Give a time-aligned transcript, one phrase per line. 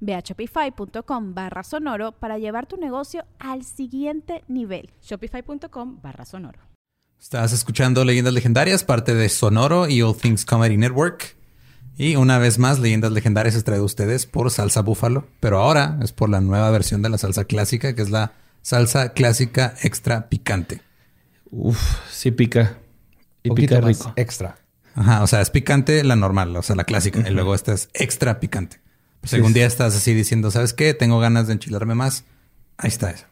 [0.00, 4.90] Ve a shopify.com barra sonoro para llevar tu negocio al siguiente nivel.
[5.02, 6.60] Shopify.com barra sonoro.
[7.20, 11.36] Estás escuchando Leyendas Legendarias, parte de Sonoro y All Things Comedy Network.
[11.96, 15.98] Y una vez más, Leyendas Legendarias es traído a ustedes por Salsa Búfalo, pero ahora
[16.00, 20.28] es por la nueva versión de la salsa clásica, que es la salsa clásica extra
[20.28, 20.80] picante.
[21.50, 22.78] Uf, sí pica.
[23.42, 24.12] Y pica rico.
[24.14, 24.58] Extra.
[24.94, 27.28] Ajá, o sea, es picante la normal, o sea, la clásica.
[27.28, 28.80] Y luego esta es extra picante.
[29.28, 30.94] Pues algún día estás así diciendo, ¿sabes qué?
[30.94, 32.24] Tengo ganas de enchilarme más.
[32.78, 33.26] Ahí está eso.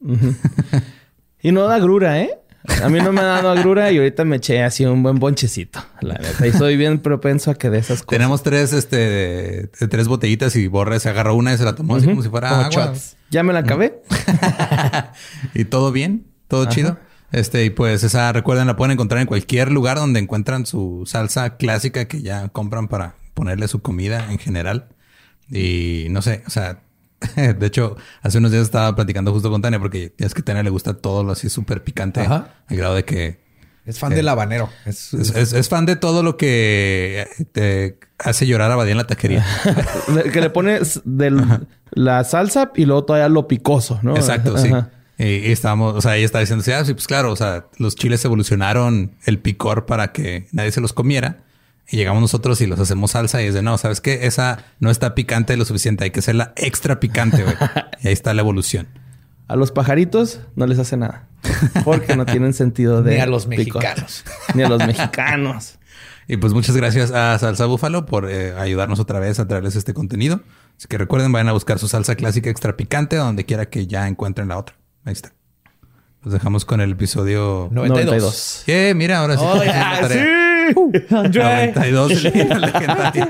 [1.42, 2.38] y no da grura, ¿eh?
[2.80, 5.84] A mí no me ha dado agrura y ahorita me eché así un buen bonchecito.
[6.00, 6.44] La verdad.
[6.46, 8.18] Y soy bien propenso a que de esas cosas.
[8.18, 12.06] Tenemos tres, este, tres botellitas y Borre se agarró una y se la tomó así
[12.06, 12.92] como si fuera agua.
[13.30, 14.00] Ya me la acabé.
[15.54, 16.98] y todo bien, todo chido.
[17.32, 21.56] Este, y pues esa, recuerden, la pueden encontrar en cualquier lugar donde encuentran su salsa
[21.56, 24.88] clásica que ya compran para ponerle su comida en general.
[25.50, 26.82] Y no sé, o sea,
[27.36, 30.62] de hecho, hace unos días estaba platicando justo con Tania porque es que a Tania
[30.62, 33.42] le gusta todo lo así súper picante, al grado de que...
[33.84, 34.68] Es fan del habanero.
[34.86, 39.44] Es, es, fan de todo lo que te hace llorar a Badía en la taquería.
[40.32, 41.32] que le pones de
[41.90, 44.14] la salsa y luego todavía lo picoso, ¿no?
[44.14, 44.70] Exacto, sí.
[45.18, 48.24] Y, estábamos, o sea, ella estaba diciendo, ah, sí, pues claro, o sea, los chiles
[48.24, 51.44] evolucionaron el picor para que nadie se los comiera.
[51.88, 54.26] Y llegamos nosotros y los hacemos salsa y es de no, ¿sabes qué?
[54.26, 57.56] Esa no está picante lo suficiente, hay que hacerla extra picante, güey.
[58.02, 58.88] y ahí está la evolución.
[59.48, 61.28] A los pajaritos no les hace nada.
[61.84, 63.16] Porque no tienen sentido de.
[63.16, 64.24] Ni a los mexicanos.
[64.54, 65.78] Ni a los mexicanos.
[66.28, 69.92] Y pues muchas gracias a Salsa Búfalo por eh, ayudarnos otra vez a traerles este
[69.92, 70.40] contenido.
[70.78, 74.08] Así que recuerden, vayan a buscar su salsa clásica extra picante donde quiera que ya
[74.08, 74.76] encuentren la otra.
[75.04, 75.32] Ahí está.
[76.22, 78.62] Los dejamos con el episodio 92.
[78.66, 79.44] Yeah, mira, ahora sí.
[79.44, 79.60] Oh,
[80.68, 81.14] sí.
[81.14, 81.72] Andre.
[81.72, 83.28] 92 legendarias.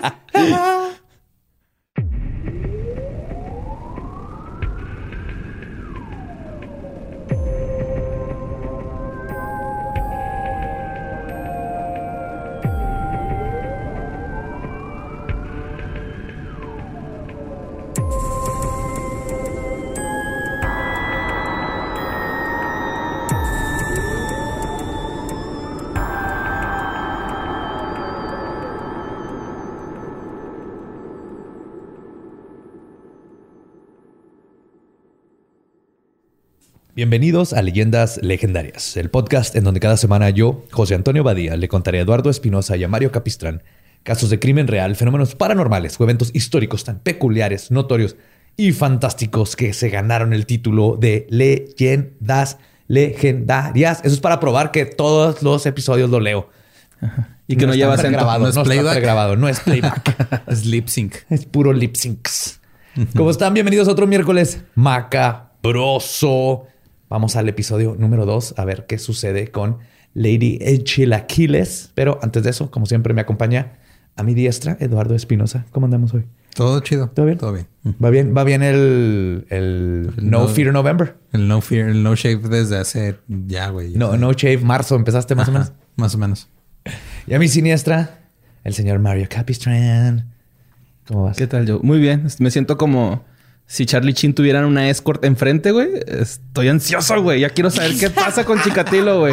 [37.02, 41.66] Bienvenidos a Leyendas Legendarias, el podcast en donde cada semana yo, José Antonio Badía, le
[41.66, 43.64] contaré a Eduardo Espinosa y a Mario Capistrán
[44.04, 48.14] casos de crimen real, fenómenos paranormales o eventos históricos tan peculiares, notorios
[48.56, 53.98] y fantásticos que se ganaron el título de Leyendas Legendarias.
[54.04, 56.50] Eso es para probar que todos los episodios lo leo.
[57.48, 59.02] Y que no, lleva grabado, no, es playback.
[59.02, 60.44] grabado, no es playback.
[60.46, 61.16] es lip sync.
[61.28, 62.60] Es puro lip syncs.
[63.16, 63.52] ¿Cómo están?
[63.52, 66.68] Bienvenidos a otro miércoles macabroso.
[67.12, 69.80] Vamos al episodio número 2 a ver qué sucede con
[70.14, 71.90] Lady Chilaquiles.
[71.94, 73.74] Pero antes de eso, como siempre, me acompaña
[74.16, 75.66] a mi diestra Eduardo Espinosa.
[75.72, 76.24] ¿Cómo andamos hoy?
[76.54, 77.10] Todo chido.
[77.10, 77.36] ¿Todo bien?
[77.36, 77.66] Todo bien.
[78.02, 78.34] ¿Va bien?
[78.34, 81.16] ¿Va bien el, el, no, Fear November?
[81.34, 83.92] El No Fear, el No Shave desde hace ya, güey.
[83.94, 84.96] No, No Shave marzo.
[84.96, 85.72] ¿Empezaste más o menos?
[85.96, 86.48] Más o menos.
[87.26, 88.20] Y a mi siniestra,
[88.64, 90.32] el señor Mario Capistrán.
[91.06, 91.36] ¿Cómo vas?
[91.36, 91.78] ¿Qué tal yo?
[91.82, 92.26] Muy bien.
[92.38, 93.22] Me siento como
[93.72, 97.40] si Charlie Chin tuvieran una escort enfrente, güey, estoy ansioso, güey.
[97.40, 99.32] Ya quiero saber qué pasa con Chikatilo, güey.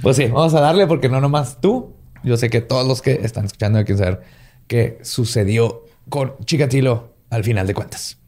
[0.00, 1.92] Pues sí, vamos a darle porque no nomás tú.
[2.22, 4.20] Yo sé que todos los que están escuchando quieren saber
[4.68, 8.18] qué sucedió con Chikatilo al final de cuentas.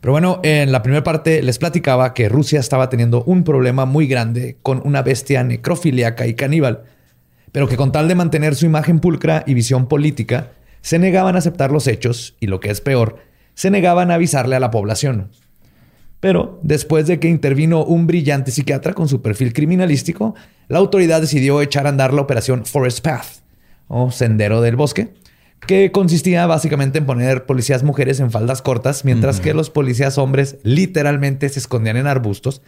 [0.00, 4.06] Pero bueno, en la primera parte les platicaba que Rusia estaba teniendo un problema muy
[4.06, 6.84] grande con una bestia necrofiliaca y caníbal,
[7.50, 10.52] pero que con tal de mantener su imagen pulcra y visión política,
[10.82, 14.56] se negaban a aceptar los hechos y lo que es peor, se negaban a avisarle
[14.56, 15.30] a la población.
[16.20, 20.34] Pero después de que intervino un brillante psiquiatra con su perfil criminalístico,
[20.68, 23.26] la autoridad decidió echar a andar la operación Forest Path,
[23.88, 25.12] o Sendero del Bosque,
[25.66, 30.56] que consistía básicamente en poner policías mujeres en faldas cortas, mientras que los policías hombres
[30.62, 32.62] literalmente se escondían en arbustos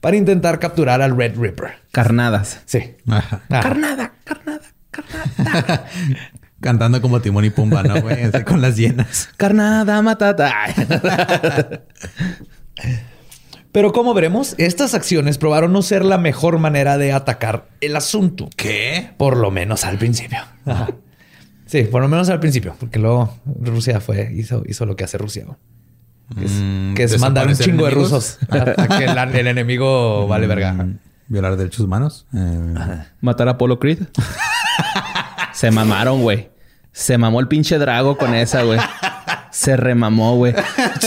[0.00, 1.72] para intentar capturar al Red Ripper.
[1.92, 2.60] Carnadas.
[2.66, 2.96] Sí.
[3.08, 3.42] Ajá.
[3.48, 5.86] Carnada, carnada, carnada.
[6.60, 8.24] Cantando como Timón y Pumba, ¿no, güey?
[8.24, 9.28] Así con las llenas.
[9.36, 10.52] carnada matata.
[13.72, 18.48] Pero como veremos, estas acciones probaron no ser la mejor manera de atacar el asunto.
[18.56, 19.10] ¿Qué?
[19.18, 20.38] Por lo menos al principio.
[20.64, 20.88] Ajá.
[21.66, 25.18] Sí, por lo menos al principio, porque luego Rusia fue, hizo, hizo lo que hace
[25.18, 25.44] Rusia.
[26.36, 29.16] Que es, Mm, que es mandar un ¿desaparecer chingo de rusos a, a que el,
[29.36, 30.72] el enemigo vale verga.
[30.72, 32.26] Mm, Violar derechos humanos.
[32.34, 32.74] Eh,
[33.20, 33.98] Matar a Apollo Creed.
[35.58, 36.50] Se mamaron, güey.
[36.92, 38.78] Se mamó el pinche Drago con esa, güey.
[39.50, 40.54] Se remamó, güey.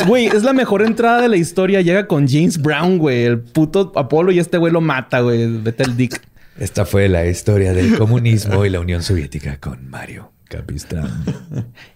[0.06, 1.80] Güey, es la mejor entrada de la historia.
[1.80, 3.24] Llega con James Brown, güey.
[3.24, 5.48] El puto Apolo y este güey lo mata, güey.
[5.62, 6.21] Vete el dick.
[6.59, 11.24] Esta fue la historia del comunismo y la Unión Soviética con Mario Capistrán.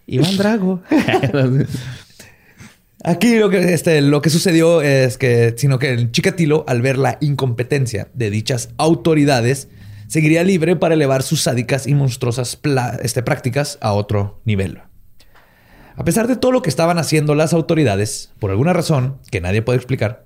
[0.08, 0.82] Iván Drago.
[3.04, 6.98] Aquí lo que, este, lo que sucedió es que, sino que el Chikatilo, al ver
[6.98, 9.68] la incompetencia de dichas autoridades,
[10.08, 12.60] seguiría libre para elevar sus sádicas y monstruosas
[13.02, 14.82] este, prácticas a otro nivel.
[15.98, 19.62] A pesar de todo lo que estaban haciendo las autoridades, por alguna razón que nadie
[19.62, 20.26] puede explicar,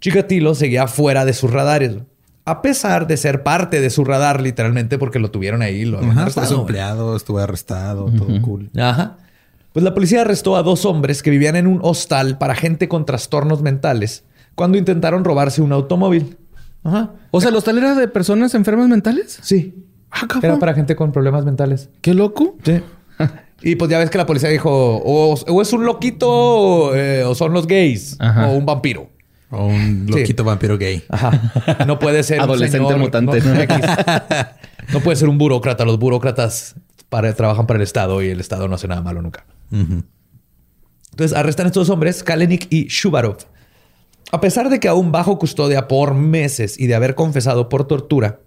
[0.00, 1.96] Chikatilo seguía fuera de sus radares.
[2.44, 6.12] A pesar de ser parte de su radar, literalmente, porque lo tuvieron ahí, lo habían
[6.12, 8.70] Ajá, arrestado, empleado, estuve arrestado, todo cool.
[8.76, 9.16] Ajá.
[9.72, 13.06] Pues la policía arrestó a dos hombres que vivían en un hostal para gente con
[13.06, 14.24] trastornos mentales
[14.54, 16.36] cuando intentaron robarse un automóvil.
[16.84, 17.12] Ajá.
[17.30, 19.38] O sea, ¿los tal era de personas enfermas mentales?
[19.42, 19.74] Sí.
[20.10, 20.26] Ah.
[20.42, 21.90] Era para gente con problemas mentales.
[22.00, 22.56] Qué loco.
[22.64, 22.80] Sí.
[23.62, 27.22] Y pues ya ves que la policía dijo, o, o es un loquito o, eh,
[27.24, 28.48] o son los gays Ajá.
[28.48, 29.08] o un vampiro.
[29.48, 30.18] O un Sí.
[30.20, 31.02] loquito vampiro gay.
[31.08, 31.84] Ajá.
[31.86, 33.40] No puede ser un Adolescente señor, mutante.
[33.40, 33.54] No.
[34.92, 35.86] No puede ser un burócrata.
[35.86, 36.74] Los burócratas
[37.08, 39.46] para, trabajan para el Estado y el Estado no hace nada malo nunca.
[39.70, 43.38] Entonces arrestan a estos hombres, Kalenik y Shubarov.
[44.34, 48.40] A pesar de que aún bajo custodia por meses y de haber confesado por tortura,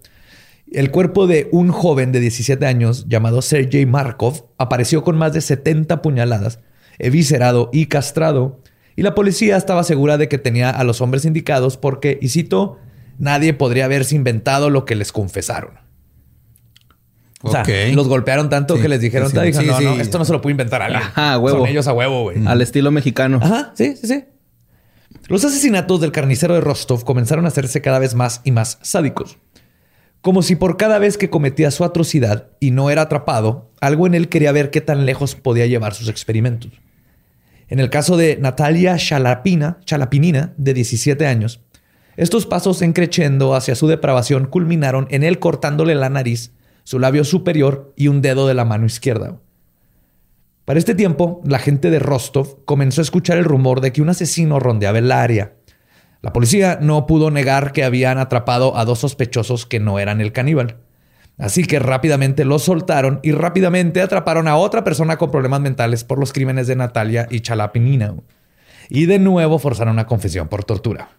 [0.70, 5.40] el cuerpo de un joven de 17 años llamado Sergei Markov apareció con más de
[5.40, 6.58] 70 puñaladas,
[6.98, 8.60] eviscerado y castrado,
[8.96, 12.76] y la policía estaba segura de que tenía a los hombres indicados porque, y cito,
[13.16, 15.78] nadie podría haberse inventado lo que les confesaron.
[17.40, 17.64] O sea,
[17.94, 19.42] los golpearon tanto Sí, que les dijeron, sí, sí.
[19.42, 20.02] dijeron, Sí, no, no, sí.
[20.02, 21.00] esto no se lo puede inventar alguien.
[21.02, 21.60] Ajá, huevo.
[21.60, 22.46] Son ellos a huevo, güey.
[22.46, 23.40] Al estilo mexicano.
[23.40, 24.24] Ajá, sí, sí, sí.
[25.28, 29.36] Los asesinatos del carnicero de Rostov comenzaron a hacerse cada vez más y más sádicos.
[30.22, 34.14] Como si por cada vez que cometía su atrocidad y no era atrapado, algo en
[34.14, 36.72] él quería ver qué tan lejos podía llevar sus experimentos.
[37.68, 41.60] En el caso de Natalia Chalapina, Chalapinina, de 17 años,
[42.16, 46.52] estos pasos en creciendo hacia su depravación culminaron en él cortándole la nariz,
[46.84, 49.38] su labio superior y un dedo de la mano izquierda.
[50.68, 54.10] Para este tiempo, la gente de Rostov comenzó a escuchar el rumor de que un
[54.10, 55.54] asesino rondeaba el área.
[56.20, 60.30] La policía no pudo negar que habían atrapado a dos sospechosos que no eran el
[60.30, 60.76] caníbal.
[61.38, 66.18] Así que rápidamente los soltaron y rápidamente atraparon a otra persona con problemas mentales por
[66.18, 68.14] los crímenes de Natalia y Chalapinina.
[68.90, 71.16] Y de nuevo forzaron una confesión por tortura.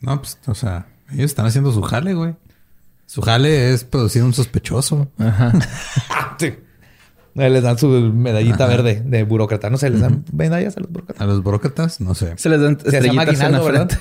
[0.00, 2.34] No, pues, o sea, ellos están haciendo su jale, güey.
[3.06, 5.06] Su jale es producir un sospechoso.
[5.18, 5.52] Ajá.
[6.40, 6.54] Sí.
[7.34, 9.70] Les dan su medallita verde de burócrata.
[9.70, 11.22] No sé, les dan medallas a los burócratas.
[11.22, 12.32] A los burócratas, no sé.
[12.36, 13.98] Se les dan Se estrellitas en la frente.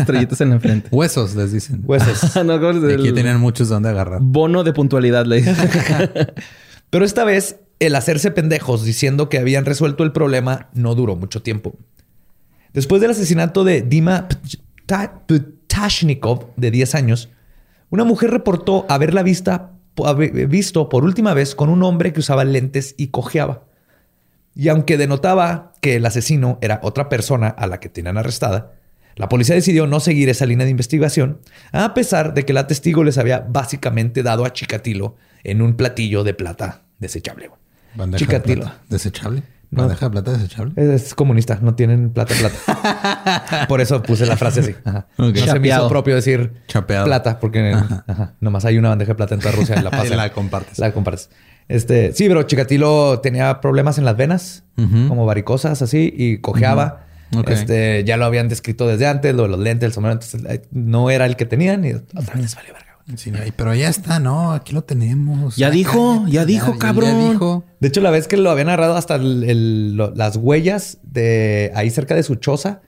[0.00, 0.88] estrellitas en la frente.
[0.90, 1.82] Huesos, les dicen.
[1.84, 2.34] Huesos.
[2.44, 4.18] no, ¿cómo es Y el Aquí tienen muchos donde agarrar.
[4.22, 5.56] Bono de puntualidad, le dicen.
[6.90, 11.42] Pero esta vez, el hacerse pendejos diciendo que habían resuelto el problema no duró mucho
[11.42, 11.76] tiempo.
[12.72, 14.28] Después del asesinato de Dima
[14.86, 17.30] Pta- Ptashnikov, de 10 años,
[17.90, 19.72] una mujer reportó haberla vista,
[20.48, 23.64] visto por última vez con un hombre que usaba lentes y cojeaba.
[24.54, 28.72] Y aunque denotaba que el asesino era otra persona a la que tenían arrestada,
[29.16, 31.40] la policía decidió no seguir esa línea de investigación,
[31.72, 36.22] a pesar de que la testigo les había básicamente dado a Chikatilo en un platillo
[36.22, 37.50] de plata desechable.
[37.94, 38.64] Bandeja Chikatilo.
[38.64, 38.82] de plata.
[38.88, 39.42] ¿Desechable?
[39.70, 39.82] No.
[39.82, 40.72] ¿Bandeja de plata desechable?
[40.76, 43.66] Es comunista, no tienen plata, plata.
[43.68, 44.74] Por eso puse la frase así.
[44.84, 45.06] Ajá.
[45.18, 45.34] Ok.
[45.36, 47.04] No se me hizo propio decir Chapeado.
[47.04, 50.10] plata, porque ajá, nomás hay una bandeja de plata en toda Rusia y la pasas.
[50.16, 50.78] la compartes.
[50.78, 51.30] La compartes.
[51.68, 55.08] Este, sí, pero Chikatilo tenía problemas en las venas, Ujú.
[55.08, 57.06] como varicosas así, y cojeaba.
[57.32, 57.40] Ujú.
[57.40, 57.50] Ok.
[57.50, 60.62] Este, ya lo habían descrito desde antes, lo de los lentes, el sombrero, entonces eh,
[60.70, 62.85] no era el que tenían y otra vez les valió verga.
[63.14, 65.54] Sí, pero ya está, no, aquí lo tenemos.
[65.56, 67.10] Ya dijo, ya dijo, cabrón.
[67.10, 67.64] Ya dijo.
[67.78, 71.70] De hecho, la vez que lo habían agarrado hasta el- el- lo- las huellas de
[71.76, 72.80] ahí cerca de su choza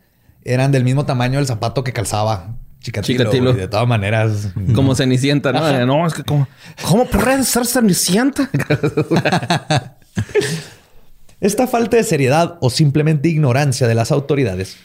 [0.45, 3.19] eran del mismo tamaño del zapato que calzaba Chicatilo.
[3.25, 3.51] Chikatilo.
[3.53, 4.49] güey, De todas maneras.
[4.75, 5.87] Como Cenicienta, ¿no?
[5.87, 6.49] No, es que como...
[6.89, 8.51] ¿Cómo puede ser Cenicienta?
[11.41, 14.77] Esta falta de seriedad o simplemente ignorancia de las autoridades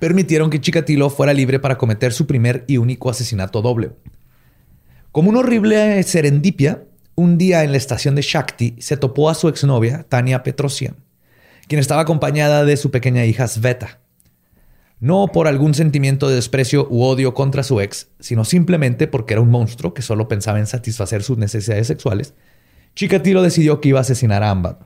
[0.00, 3.92] permitieron que Chikatilo fuera libre para cometer su primer y único asesinato doble.
[5.12, 6.84] Como una horrible serendipia,
[7.16, 10.94] un día en la estación de Shakti se topó a su exnovia, Tania Petrosian,
[11.66, 13.98] quien estaba acompañada de su pequeña hija Sveta.
[15.00, 19.40] No por algún sentimiento de desprecio u odio contra su ex, sino simplemente porque era
[19.40, 22.34] un monstruo que solo pensaba en satisfacer sus necesidades sexuales,
[22.94, 24.76] Chikatilo decidió que iba a asesinar a ambas.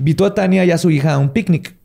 [0.00, 1.76] Invitó a Tania y a su hija a un picnic,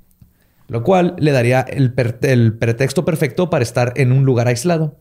[0.68, 4.98] lo cual le daría el pretexto perfecto para estar en un lugar aislado.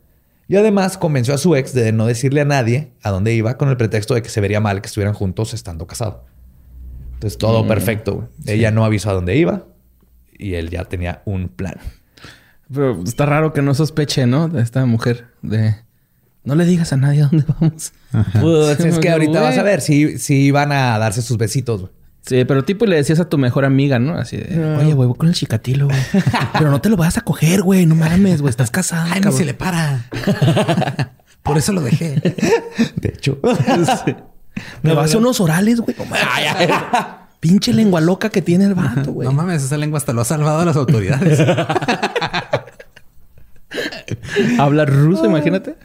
[0.49, 3.69] Y además convenció a su ex de no decirle a nadie a dónde iba con
[3.69, 6.23] el pretexto de que se vería mal que estuvieran juntos estando casados.
[7.15, 8.15] Entonces todo perfecto.
[8.15, 8.29] güey.
[8.47, 9.67] Ella no avisó a dónde iba
[10.39, 11.77] y él ya tenía un plan.
[12.73, 14.49] Pero está raro que no sospeche, ¿no?
[14.49, 15.27] De esta mujer.
[15.43, 15.75] De...
[16.45, 17.93] No le digas a nadie a dónde vamos.
[18.41, 21.91] Pues es que ahorita vas a ver si, si van a darse sus besitos.
[22.23, 24.15] Sí, pero tipo le decías a tu mejor amiga, ¿no?
[24.15, 24.77] Así de...
[24.77, 25.99] Oye, güey, voy con el chicatilo, güey.
[26.53, 27.87] pero no te lo vas a coger, güey.
[27.87, 28.51] No mames, güey.
[28.51, 29.39] Estás casada, Ay, ni cabrón.
[29.39, 30.05] se le para.
[31.43, 32.21] Por eso lo dejé.
[32.97, 33.39] De hecho.
[34.83, 35.97] Me va a hacer unos orales, güey.
[35.97, 36.25] No mames.
[37.41, 39.27] Pinche lengua loca que tiene el vato, güey.
[39.27, 41.41] No mames, esa lengua hasta lo ha salvado a las autoridades.
[44.59, 45.77] Habla ruso, imagínate.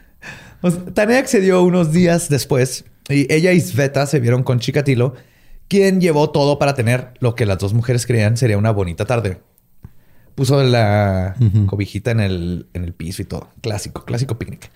[0.60, 5.14] Pues, Tania accedió unos días después y ella y Sveta se vieron con Chikatilo,
[5.68, 9.40] quien llevó todo para tener lo que las dos mujeres creían sería una bonita tarde.
[10.34, 13.50] Puso la cobijita en el, en el piso y todo.
[13.60, 14.70] Clásico, clásico picnic.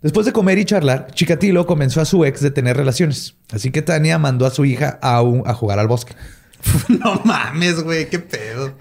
[0.00, 3.36] Después de comer y charlar, Chikatilo convenció a su ex de tener relaciones.
[3.52, 6.14] Así que Tania mandó a su hija a, un- a jugar al bosque.
[6.88, 8.74] no mames, güey, qué pedo.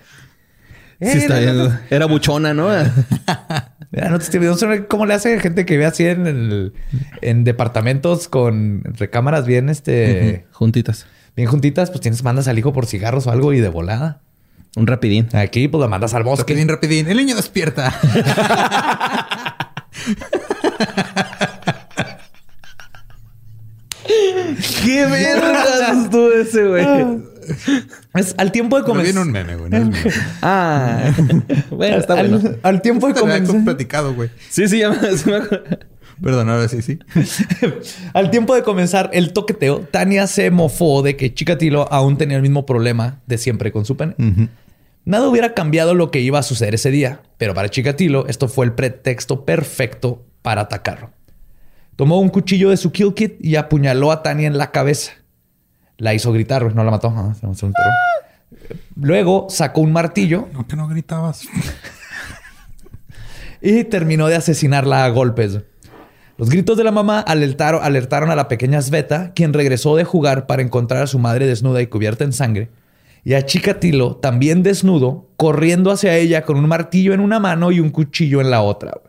[1.02, 1.80] Sí, está bien.
[1.90, 2.70] Era buchona, ¿no?
[3.92, 4.58] Mira, no te estoy viendo.
[4.66, 6.74] No sé cómo le hace gente que ve así en, el-
[7.22, 11.08] en departamentos con recámaras bien, este, Juntitas.
[11.36, 11.90] Bien juntitas.
[11.90, 14.22] Pues tienes, mandas al hijo por cigarros o algo y de volada.
[14.76, 15.28] Un rapidín.
[15.34, 16.54] Aquí, pues la mandas al bosque.
[16.54, 17.08] Rapidín, rapidín.
[17.10, 17.94] El niño despierta.
[24.84, 27.32] ¡Qué vergas estuvo ese, güey!
[28.14, 29.06] Es al tiempo de comenzar.
[29.14, 29.70] viene un meme, güey.
[29.70, 30.14] No es mío.
[30.42, 31.12] Ah.
[31.72, 32.58] bueno, está al, bueno.
[32.64, 33.66] al tiempo de Te lo había comenzar.
[33.66, 34.30] platicado, güey.
[34.50, 35.62] Sí, sí, ya me acuerdo.
[36.22, 37.00] Perdón, ahora sí, sí.
[38.14, 42.44] al tiempo de comenzar el toqueteo, Tania se mofó de que Chikatilo aún tenía el
[42.44, 44.16] mismo problema de siempre con su pene.
[45.04, 48.66] Nada hubiera cambiado lo que iba a suceder ese día, pero para Chikatilo esto fue
[48.66, 51.10] el pretexto perfecto para atacarlo.
[51.96, 55.14] Tomó un cuchillo de su kill kit y apuñaló a Tania en la cabeza.
[55.98, 57.08] La hizo gritar, no la mató.
[57.08, 57.90] Ajá, se se enterró.
[58.96, 61.48] Luego sacó un martillo No, que no gritabas.
[63.62, 65.60] y terminó de asesinarla a golpes.
[66.42, 70.48] Los gritos de la mamá alertaron, alertaron a la pequeña Sveta, quien regresó de jugar
[70.48, 72.72] para encontrar a su madre desnuda y cubierta en sangre,
[73.24, 77.80] y a Chikatilo, también desnudo, corriendo hacia ella con un martillo en una mano y
[77.80, 79.02] un cuchillo en la otra.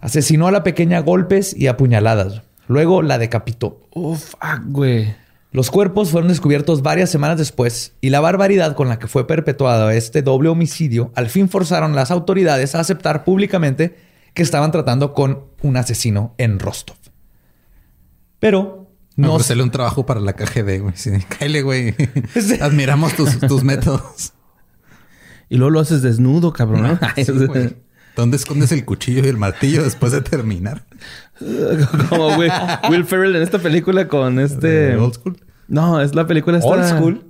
[0.00, 2.42] Asesinó a la pequeña a golpes y apuñaladas.
[2.66, 3.78] Luego la decapitó.
[3.94, 5.14] Uf, fuck, güey.
[5.52, 9.90] Los cuerpos fueron descubiertos varias semanas después y la barbaridad con la que fue perpetuado
[9.90, 15.12] este doble homicidio al fin forzaron a las autoridades a aceptar públicamente que estaban tratando
[15.12, 16.96] con un asesino en Rostov.
[18.38, 20.94] Pero No, no, ofrecerle un trabajo para la KGB, güey.
[20.96, 21.94] Sí, cáele, güey.
[22.60, 24.32] Admiramos tus, tus métodos.
[25.48, 26.82] Y luego lo haces desnudo, cabrón.
[26.82, 26.98] ¿no?
[27.16, 27.76] Sí, güey.
[28.16, 30.84] ¿Dónde escondes el cuchillo y el martillo después de terminar?
[32.08, 32.50] Como güey,
[32.90, 34.68] Will Ferrell en esta película con este...
[34.68, 35.36] ¿De Old School?
[35.68, 36.68] No, es la película esta...
[36.68, 37.29] old school.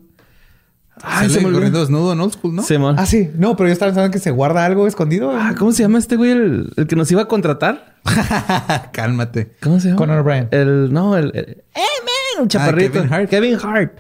[1.02, 1.54] Ay, se me olvidó.
[1.59, 2.62] corriendo desnudo en Old School, ¿no?
[2.62, 2.97] Simón.
[2.99, 3.30] Ah, sí.
[3.35, 5.30] No, pero yo estaba pensando que se guarda algo escondido.
[5.35, 6.30] Ah, ¿cómo se llama este güey?
[6.33, 7.97] El, el que nos iba a contratar.
[8.92, 9.52] Cálmate.
[9.62, 9.99] ¿Cómo se llama?
[9.99, 10.49] Conan O'Brien.
[10.50, 10.92] El...
[10.92, 11.30] No, el...
[11.35, 12.42] el- ¡Eh, man!
[12.42, 12.92] Un chaparrito.
[12.95, 13.30] Kevin Hart.
[13.30, 13.92] Kevin Hart.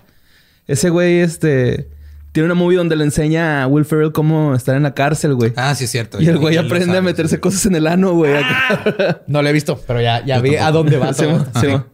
[0.66, 1.88] Ese güey, este...
[2.32, 5.52] Tiene una movie donde le enseña a Will Ferrell cómo estar en la cárcel, güey.
[5.56, 6.22] Ah, sí, es cierto.
[6.22, 7.40] y el güey aprende a meterse sí.
[7.40, 8.34] cosas en el ano, güey.
[8.36, 9.22] acá.
[9.26, 11.86] No lo he visto, pero ya, ya vi a dónde va Simón, todo.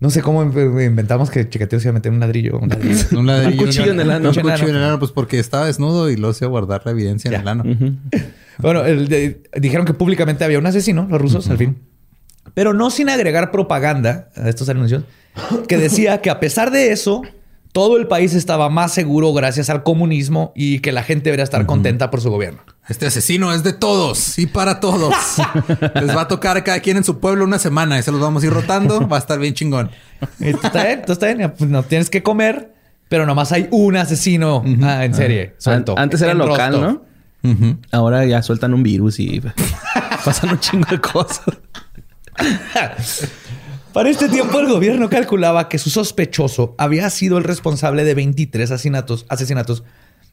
[0.00, 2.58] No sé cómo in- inventamos que Chikatilo se iba a meter un ladrillo.
[2.58, 3.04] Un ladrillo.
[3.18, 4.28] Un, ladrillo, Un cuchillo en el ano.
[4.30, 6.82] Un cuchillo en el ano, pues porque estaba desnudo y luego se iba a guardar
[6.84, 7.64] la evidencia en el ano.
[8.58, 11.76] Bueno, el de- dijeron que públicamente había un asesino, los rusos, al fin.
[12.54, 15.04] Pero no sin agregar propaganda a estos anuncios,
[15.68, 17.22] que decía que a pesar de eso,
[17.72, 21.66] todo el país estaba más seguro gracias al comunismo y que la gente debería estar
[21.66, 22.60] contenta por su gobierno.
[22.88, 25.14] Este asesino es de todos y para todos.
[25.94, 28.20] Les va a tocar a cada quien en su pueblo una semana y se los
[28.20, 29.06] vamos a ir rotando.
[29.08, 29.90] Va a estar bien chingón.
[30.40, 31.52] Está bien, tú está bien.
[31.56, 32.74] Pues no tienes que comer,
[33.08, 35.42] pero nomás hay un asesino ah, en serie.
[35.42, 37.02] An- suelto, Antes era en local, Rostov.
[37.42, 37.78] ¿no?
[37.92, 39.40] Ahora ya sueltan un virus y
[40.24, 41.44] pasan un chingo de cosas.
[43.92, 48.70] Para este tiempo el gobierno calculaba que su sospechoso había sido el responsable de 23
[48.70, 49.82] asesinatos, asesinatos,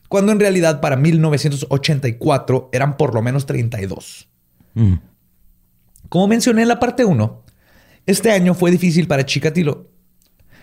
[0.10, 4.28] cuando en realidad para 1984 eran por lo menos 32.
[4.76, 4.94] Mm.
[6.10, 7.44] Como mencioné en la parte 1,
[8.06, 9.90] este año fue difícil para Chikatilo.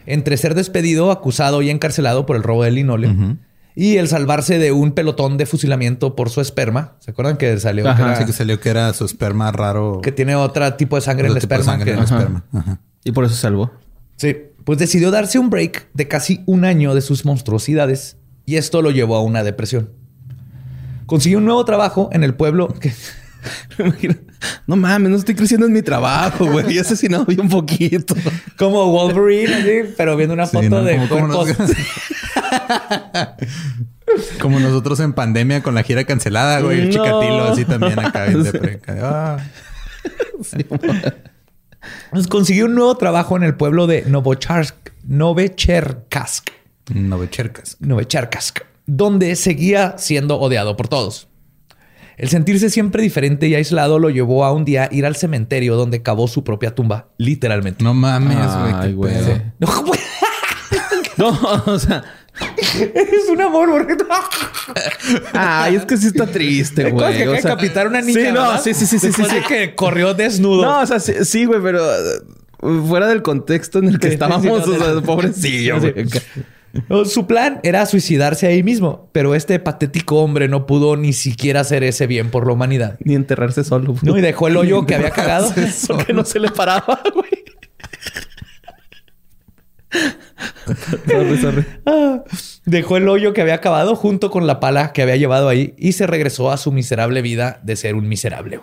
[0.06, 3.38] Entre ser despedido, acusado y encarcelado por el robo de linole
[3.76, 6.96] y el salvarse de un pelotón de fusilamiento por su esperma.
[7.00, 7.88] ¿Se acuerdan que salió?
[7.88, 10.00] Ajá, que, era- sí que salió que era su esperma raro.
[10.02, 11.64] que tiene otro tipo de sangre en el esperma.
[11.64, 12.44] sangre que- en el esperma.
[12.52, 12.78] Ajá.
[13.04, 13.72] Y por eso salvó.
[14.16, 18.16] Sí, pues decidió darse un break de casi un año de sus monstruosidades
[18.46, 19.90] y esto lo llevó a una depresión.
[21.06, 22.92] Consiguió un nuevo trabajo en el pueblo que
[24.66, 26.76] No mames, no estoy creciendo en mi trabajo, güey.
[26.76, 28.14] He asesinado bien poquito.
[28.58, 30.84] como Wolverine, así, pero viendo una Sí, foto ¿no?
[30.84, 31.58] de Como- como cuerpos.
[31.58, 31.70] nos-
[34.40, 36.80] Como nosotros en pandemia con la gira cancelada, güey.
[36.80, 36.90] El No.
[36.92, 38.26] chicatilo así también acá.
[38.28, 38.96] depre- acá.
[39.02, 39.38] Ah.
[42.10, 44.74] Pues consiguió un nuevo trabajo en el pueblo de Novocharsk,
[45.04, 46.48] Novecherkask,
[46.92, 47.76] Novechercas.
[47.80, 51.28] Novecharkask, donde seguía siendo odiado por todos.
[52.16, 56.02] El sentirse siempre diferente y aislado lo llevó a un día ir al cementerio donde
[56.02, 57.82] cavó su propia tumba, literalmente.
[57.82, 59.12] No mames, Ay, güey.
[59.12, 59.24] qué güey.
[59.24, 59.42] pedo.
[59.58, 60.00] No, güey,
[61.16, 62.04] No, o sea.
[62.74, 63.96] es un amor, porque
[65.32, 67.16] Ay, es que sí está triste, güey.
[67.16, 68.20] que O sea, decapitar una niña.
[68.20, 68.60] Sí, no, ¿verdad?
[68.62, 70.62] sí, sí, sí, sí, sí, que corrió desnudo.
[70.64, 71.82] No, o sea, sí, sí, güey, pero
[72.62, 75.90] uh, fuera del contexto en el que estábamos, sí, no, o sea, pobrecillo, Sí.
[75.92, 76.06] güey.
[77.04, 81.84] Su plan era suicidarse ahí mismo, pero este patético hombre no pudo ni siquiera hacer
[81.84, 82.96] ese bien por la humanidad.
[83.04, 83.92] Ni enterrarse solo.
[83.92, 84.00] güey.
[84.02, 85.52] No, y dejó el hoyo que había cagado.
[85.88, 87.44] Porque no se le paraba, güey.
[91.06, 91.64] sorry, sorry.
[91.86, 92.24] Ah,
[92.64, 95.92] Dejó el hoyo que había cavado junto con la pala que había llevado ahí y
[95.92, 98.60] se regresó a su miserable vida de ser un miserable.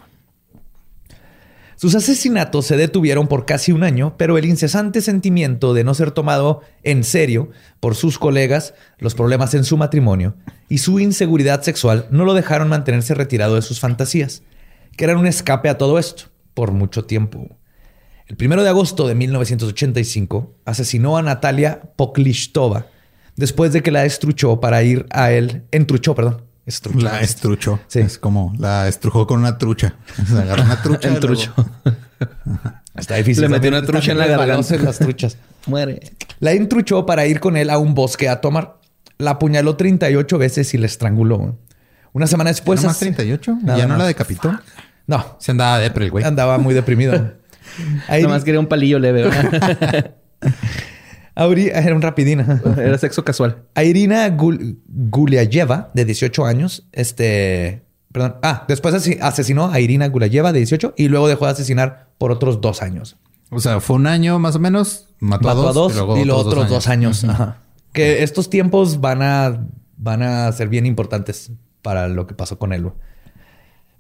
[1.82, 6.12] Sus asesinatos se detuvieron por casi un año, pero el incesante sentimiento de no ser
[6.12, 10.36] tomado en serio por sus colegas, los problemas en su matrimonio
[10.70, 14.44] y su inseguridad sexual no lo dejaron mantenerse retirado de sus fantasías,
[14.96, 17.58] que eran un escape a todo esto por mucho tiempo.
[18.28, 22.90] El primero de agosto de 1985 asesinó a Natalia Poklishtova
[23.36, 25.64] después de que la estruchó para ir a él.
[25.72, 26.51] Entruchó, perdón.
[26.66, 27.00] Estruchó.
[27.00, 27.80] La estruchó.
[27.88, 28.00] Sí.
[28.00, 29.96] Es como la estrujó con una trucha.
[30.28, 31.08] Se agarró una trucha.
[31.08, 31.54] El luego- trucho.
[32.96, 33.42] Está difícil.
[33.44, 34.76] Le metió una trucha en la garganta.
[34.78, 35.38] las truchas.
[35.66, 36.00] Muere.
[36.40, 38.78] La entruchó para ir con él a un bosque a tomar.
[39.18, 41.58] La apuñaló 38 veces y la estranguló.
[42.14, 42.80] Una semana después...
[42.82, 43.58] ¿Nada más hace- 38?
[43.62, 44.00] ¿Y Nada ¿Ya no más.
[44.00, 44.60] la decapitó?
[45.08, 46.24] No, Se andaba depre el güey.
[46.26, 47.14] andaba muy deprimido.
[48.08, 49.30] Ahí, Nada más quería un palillo leve.
[51.36, 52.42] era un rapidín.
[52.42, 52.62] ajá.
[52.78, 53.64] Era sexo casual.
[53.76, 57.84] A Irina Gul- Guliayeva, de 18 años, este...
[58.12, 58.36] Perdón.
[58.42, 62.60] Ah, después asesinó a Irina Guliayeva, de 18, y luego dejó de asesinar por otros
[62.60, 63.16] dos años.
[63.52, 65.08] O sea, fue un año más o menos.
[65.20, 67.24] Mató, Mató a dos, y, los otros dos años.
[67.24, 67.60] Ajá.
[67.94, 69.66] Que estos tiempos van a,
[69.98, 72.90] van a ser bien importantes para lo que pasó con él.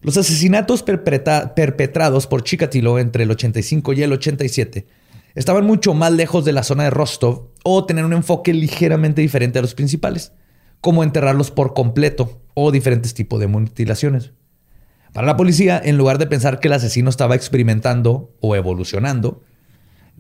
[0.02, 4.88] Los asesinatos perpetra- perpetrados por Chikatilo entre el 85 y el 87
[5.36, 9.60] estaban mucho más lejos de la zona de Rostov o tener un enfoque ligeramente diferente
[9.60, 10.34] a los principales,
[10.82, 14.32] como enterrarlos por completo o diferentes tipos de mutilaciones.
[15.13, 19.41] Para la policía, en lugar de pensar que el asesino estaba experimentando o evolucionando,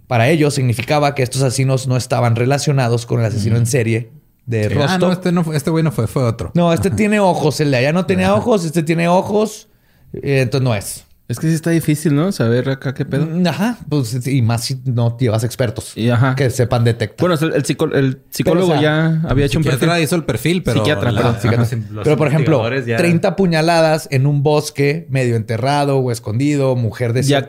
[0.07, 4.11] para ellos significaba que estos asesinos no estaban relacionados con el asesino en serie
[4.45, 4.73] de Sí.
[4.73, 4.89] Rostov.
[4.91, 6.51] Ah, no, este, no fue, este güey no fue, fue otro.
[6.55, 7.61] No, este tiene ojos.
[7.61, 8.65] El de allá no tenía ojos.
[8.65, 9.69] Este tiene ojos.
[10.13, 11.05] eh, entonces no es.
[11.31, 12.31] Es que sí está difícil, ¿no?
[12.31, 13.25] Saber acá qué pedo.
[13.25, 13.77] Mm, Ajá.
[13.89, 16.35] Pues, y más si no llevas expertos Y ajá.
[16.35, 17.17] que sepan detectar.
[17.27, 19.89] Bueno, el, el psico- el psicólogo Pero, o sea, ya había hecho un perfil.
[20.03, 20.79] hizo el perfil, pero...
[20.79, 21.65] Psiquiatra, la- perdón, ajá.
[21.65, 21.93] psiquiatra.
[21.93, 27.13] Los Pero por ejemplo, ya- 30 puñaladas en un bosque medio enterrado o escondido, mujer
[27.13, 27.45] de Ya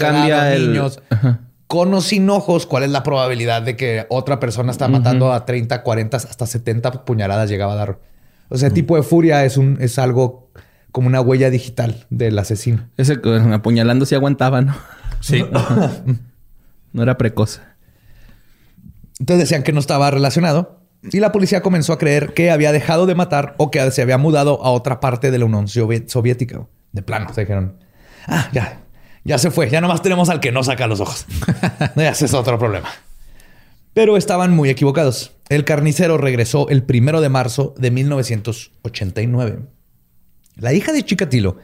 [0.54, 0.68] el...
[0.72, 1.02] niños.
[1.10, 1.40] Ajá.
[1.66, 5.46] Con o sin ojos, ¿cuál es la probabilidad de que otra persona está matando a
[5.46, 7.98] 30, 40, hasta 70 puñaladas llegaba a dar?
[8.50, 10.50] O sea, tipo de furia es un es algo
[10.92, 12.88] como una huella digital del asesino.
[12.96, 13.18] Ese
[13.52, 14.76] apuñalando sí aguantaba, ¿no?
[15.20, 15.44] Sí.
[16.94, 17.62] No era precoz.
[19.18, 23.06] Entonces decían que no estaba relacionado y la policía comenzó a creer que había dejado
[23.06, 26.66] de matar o que se había mudado a otra parte de la Unión Soviética.
[26.92, 27.78] De plano, se dijeron,
[28.26, 28.82] ah, ya,
[29.24, 31.26] ya se fue, ya nomás tenemos al que no saca los ojos.
[31.96, 32.90] ya ese es otro problema.
[33.94, 35.32] Pero estaban muy equivocados.
[35.48, 39.60] El carnicero regresó el primero de marzo de 1989.
[40.56, 41.58] La hija de Chikatilo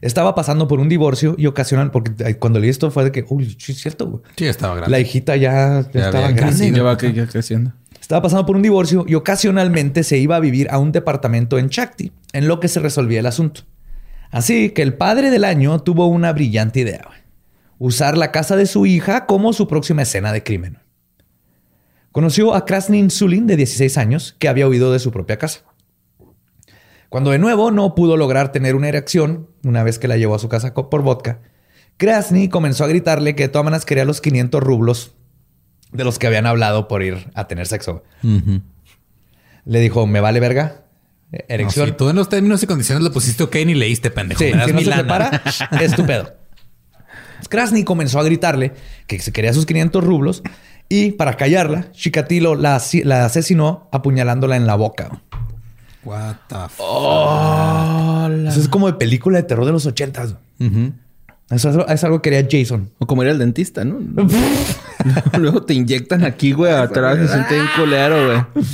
[0.00, 3.56] estaba pasando por un divorcio y ocasionan, porque cuando leí esto fue de que, uy,
[3.58, 4.22] sí es cierto, güey.
[4.36, 4.90] Sí, estaba grande.
[4.90, 6.72] La hijita ya, ya Ya estaba grande.
[6.72, 7.72] Ya va ya creciendo.
[8.00, 11.70] Estaba pasando por un divorcio y ocasionalmente se iba a vivir a un departamento en
[11.70, 13.62] Chakti, en lo que se resolvía el asunto.
[14.30, 17.02] Así que el padre del año tuvo una brillante idea.
[17.06, 17.20] güey.
[17.78, 20.78] Usar la casa de su hija como su próxima escena de crimen.
[22.12, 25.60] Conoció a Krasny Insulin, de 16 años, que había huido de su propia casa.
[27.14, 30.40] Cuando de nuevo no pudo lograr tener una erección, una vez que la llevó a
[30.40, 31.42] su casa por vodka,
[31.96, 35.12] Krasny comenzó a gritarle que de todas maneras quería los 500 rublos
[35.92, 38.02] de los que habían hablado por ir a tener sexo.
[39.64, 40.86] Le dijo, me vale verga.
[41.30, 41.86] Eh, No, Erección.
[41.90, 44.40] sí, tú en los términos y condiciones le pusiste ok ni leíste, pendejo.
[44.40, 46.34] Sí, Me das si no se es tu pedo.
[47.48, 48.72] Krasny comenzó a gritarle
[49.06, 50.42] que se quería sus 500 rublos
[50.88, 55.22] y para callarla, Chikatilo la, la asesinó apuñalándola en la boca.
[56.04, 58.48] What the fuck?
[58.48, 60.38] Eso es como de película de terror de los 80.
[60.60, 60.92] Ujú.
[61.50, 62.90] Eso es, es algo que quería Jason.
[62.98, 63.98] O como ir al dentista, ¿no?
[65.38, 67.18] Luego te inyectan aquí, güey, atrás.
[67.18, 68.64] Se siente bien culero, güey.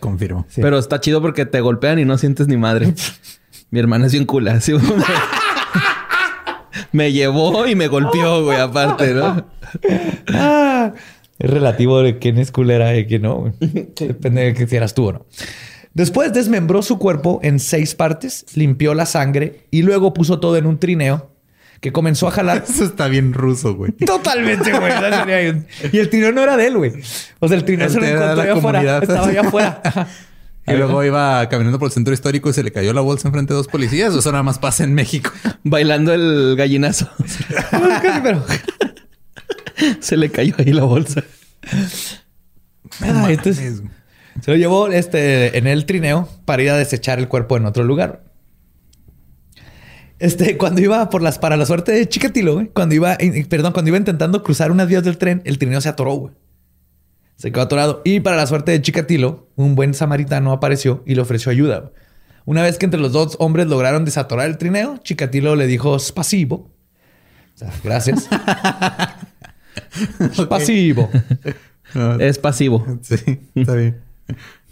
[0.00, 0.46] Confirmo.
[0.54, 2.94] Pero está chido porque te golpean y no sientes ni madre.
[3.70, 4.58] Mi hermana es bien cula.
[4.66, 4.82] güey.
[6.92, 9.46] me llevó y me golpeó, güey, aparte, ¿no?
[10.32, 10.92] Ah,
[11.38, 13.36] es relativo de quién es culera y quién no.
[13.36, 13.52] güey.
[13.98, 15.26] Depende de que si eras tú o no.
[15.94, 20.66] Después desmembró su cuerpo en seis partes, limpió la sangre y luego puso todo en
[20.66, 21.30] un trineo
[21.80, 23.92] que comenzó a jalar Eso está bien ruso, güey.
[23.92, 24.92] Totalmente, güey.
[25.92, 26.92] Y el trineo no era de él, güey.
[27.38, 28.98] O sea, el trineo se lo encontró allá afuera.
[28.98, 29.82] Estaba allá afuera.
[30.66, 33.52] Y luego iba caminando por el centro histórico y se le cayó la bolsa enfrente
[33.52, 34.14] de dos policías.
[34.14, 35.30] O eso nada más pasa en México.
[35.62, 37.06] Bailando el gallinazo.
[37.20, 38.42] Casi, pero-
[40.00, 41.22] Se le cayó ahí la bolsa.
[43.02, 43.82] Ah, entonces,
[44.40, 47.84] se lo llevó este, en el trineo para ir a desechar el cuerpo en otro
[47.84, 48.24] lugar.
[50.18, 53.16] Este, cuando iba por las, para la suerte de Chikatilo, güey, cuando iba,
[53.48, 56.34] perdón, cuando iba intentando cruzar unas vías del tren, el trineo se atoró, güey.
[57.36, 58.00] Se quedó atorado.
[58.04, 61.80] Y para la suerte de Chikatilo, un buen samaritano apareció y le ofreció ayuda.
[61.80, 61.92] güey.
[62.46, 66.70] Una vez que entre los dos hombres lograron desatorar el trineo, Chikatilo le dijo spasivo.
[67.54, 68.28] O sea, gracias.
[70.34, 71.10] Spasivo.
[72.18, 72.84] Es pasivo.
[73.02, 74.03] Sí, está bien.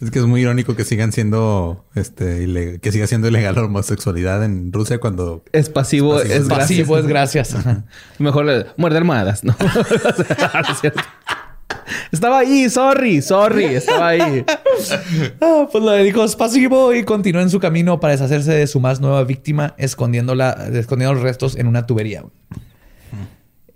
[0.00, 4.44] Es que es muy irónico que sigan siendo, este, que siga siendo ilegal la homosexualidad
[4.44, 6.34] en Rusia cuando Es pasivo, Pasivo.
[6.34, 6.66] es gracias.
[6.68, 7.54] Spasivo es gracias.
[7.54, 7.84] Ajá.
[8.18, 9.54] Mejor le muerde almohadas, ¿no?
[10.82, 10.92] Es.
[12.10, 14.44] Estaba ahí, sorry, sorry, estaba ahí.
[15.40, 19.00] Ah, pues le dijo pasivo y continuó en su camino para deshacerse de su más
[19.00, 22.24] nueva víctima, escondiéndola, escondiendo los restos en una tubería.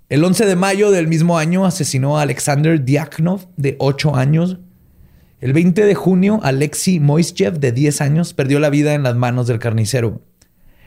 [0.08, 4.58] El 11 de mayo del mismo año asesinó a Alexander Diaknov, de 8 años.
[5.38, 9.46] El 20 de junio, Alexei Moiseyev, de 10 años, perdió la vida en las manos
[9.46, 10.22] del carnicero.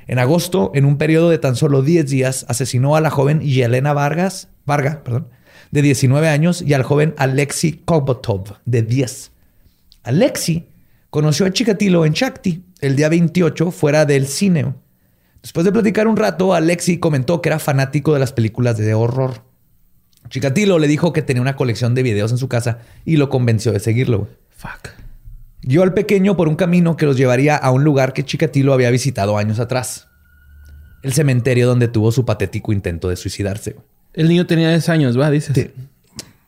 [0.08, 3.94] En agosto, en un periodo de tan solo 10 días, asesinó a la joven Yelena
[3.94, 5.28] Vargas, Varga, perdón,
[5.70, 9.32] de 19 años, y al joven Alexei Kobotov, de 10.
[10.02, 10.68] Alexi
[11.12, 14.74] conoció a Chikatilo en Shakti el día 28 fuera del cine.
[15.44, 19.44] Después de platicar un rato, Alexi comentó que era fanático de las películas de horror.
[20.30, 23.72] Chikatilo le dijo que tenía una colección de videos en su casa y lo convenció
[23.72, 24.20] de seguirlo.
[24.20, 24.32] güey.
[24.52, 24.90] Fuck.
[25.62, 28.92] Guió al pequeño por un camino que los llevaría a un lugar que Chikatilo había
[28.92, 30.08] visitado años atrás.
[31.02, 33.72] El cementerio donde tuvo su patético intento de suicidarse.
[33.72, 33.86] güey.
[34.14, 35.30] El niño tenía 10 años, ¿va?
[35.32, 35.56] Dices.
[35.56, 35.72] Sí.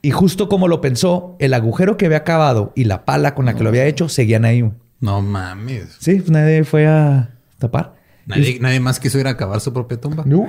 [0.02, 3.54] Y justo como lo pensó, el agujero que había cavado y la pala con la
[3.56, 4.62] que lo había hecho seguían ahí.
[4.62, 4.74] güey.
[5.00, 5.96] no mames.
[6.00, 7.30] Sí, pues nadie fue a
[7.60, 7.96] tapar.
[8.26, 10.24] Nadie, nadie más quiso ir a cavar su propia tumba.
[10.26, 10.48] No.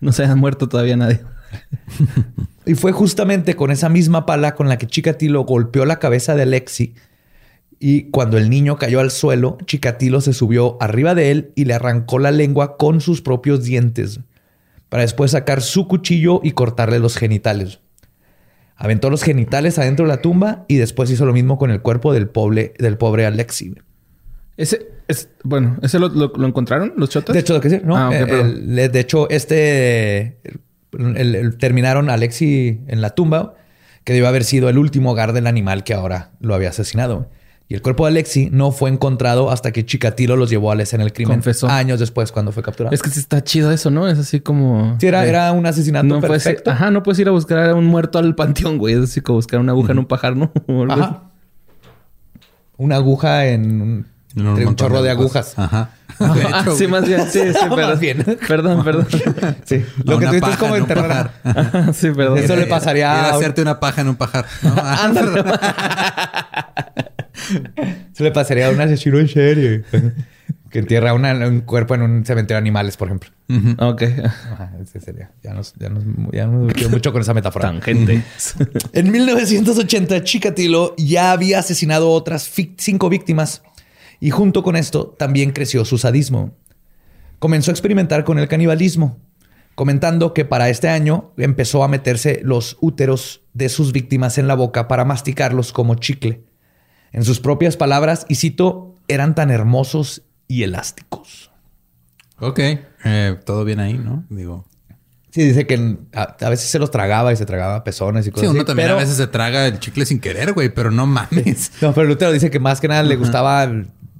[0.00, 1.20] No se ha muerto todavía nadie.
[2.64, 6.42] Y fue justamente con esa misma pala con la que Chikatilo golpeó la cabeza de
[6.42, 6.94] Alexi.
[7.80, 11.74] Y cuando el niño cayó al suelo, Chikatilo se subió arriba de él y le
[11.74, 14.20] arrancó la lengua con sus propios dientes,
[14.88, 17.80] para después sacar su cuchillo y cortarle los genitales.
[18.76, 22.12] Aventó los genitales adentro de la tumba y después hizo lo mismo con el cuerpo
[22.14, 23.74] del pobre, del pobre Alexi.
[24.56, 27.34] Ese, es, bueno, ¿ese lo, lo- lo encontraron los chotas?
[27.34, 27.96] De hecho, lo que sí, ¿no?
[27.96, 28.26] Ah, Eh,
[28.76, 30.38] el- de hecho, este
[30.98, 33.54] el- terminaron a Alexi en la tumba,
[34.04, 37.28] que debió haber sido el último hogar del animal que ahora lo había asesinado.
[37.68, 40.82] Y el cuerpo de Alexi no fue encontrado hasta que Chikatilo los llevó a la
[40.82, 41.68] escena del crimen Confesó.
[41.68, 42.92] años después cuando fue capturado.
[42.94, 44.08] Es que sí está chido eso, ¿no?
[44.08, 44.96] Es así como...
[45.00, 46.70] Sí, era, de- era un asesinato no puedes, perfecto.
[46.70, 48.94] ajá, no puedes ir a buscar a un muerto al panteón, güey.
[48.94, 50.52] Es así como buscar una aguja en un pajar, ¿no?
[50.90, 51.22] Ajá.
[52.76, 55.58] Una aguja en un, En entre un montón chorro de agujas.
[55.58, 55.90] Ajá.
[56.20, 57.22] Ah, hecho, sí, más bien.
[57.30, 57.90] Sí, sí, perdón.
[57.90, 58.24] Más bien.
[58.48, 59.06] Perdón, perdón.
[59.64, 59.84] Sí.
[60.04, 61.32] Lo que dices es como en enterrar.
[61.42, 61.90] pajar.
[61.94, 62.38] Sí, perdón.
[62.38, 64.46] Eso le pasaría a a- hacerte una paja en un pajar.
[64.62, 64.74] ¿no?
[68.12, 69.84] Se le pasaría a un asesino en serie.
[70.70, 73.28] que entierra una- un cuerpo en un cementerio de animales, por ejemplo.
[73.50, 73.74] Ujú.
[73.78, 74.02] Ok.
[74.24, 75.30] Ajá, ese sería.
[75.42, 77.68] Ya nos, ya nos, ya nos metió mucho con esa metáfora.
[77.68, 78.22] Tangente.
[78.94, 83.62] En 1980, Chikatilo ya había asesinado otras cinco víctimas
[84.24, 86.56] y junto con esto también creció su sadismo.
[87.40, 89.18] comenzó a experimentar con el canibalismo,
[89.74, 94.54] comentando que para este año empezó a meterse los úteros de sus víctimas en la
[94.54, 96.44] boca para masticarlos como chicle.
[97.10, 101.50] En sus propias palabras, y cito, eran tan hermosos y elásticos.
[102.38, 102.60] Ok,
[103.04, 104.24] eh, todo bien ahí, ¿no?
[104.30, 104.64] Digo.
[105.30, 108.32] Sí, dice que a, a veces se los tragaba y se tragaba pezones y Sí,
[108.32, 110.90] cosas uno así, también pero- a veces se traga el chicle sin querer, güey, pero
[110.92, 111.72] no mames.
[111.82, 113.66] No, pero Lutero dice que más que nada le gustaba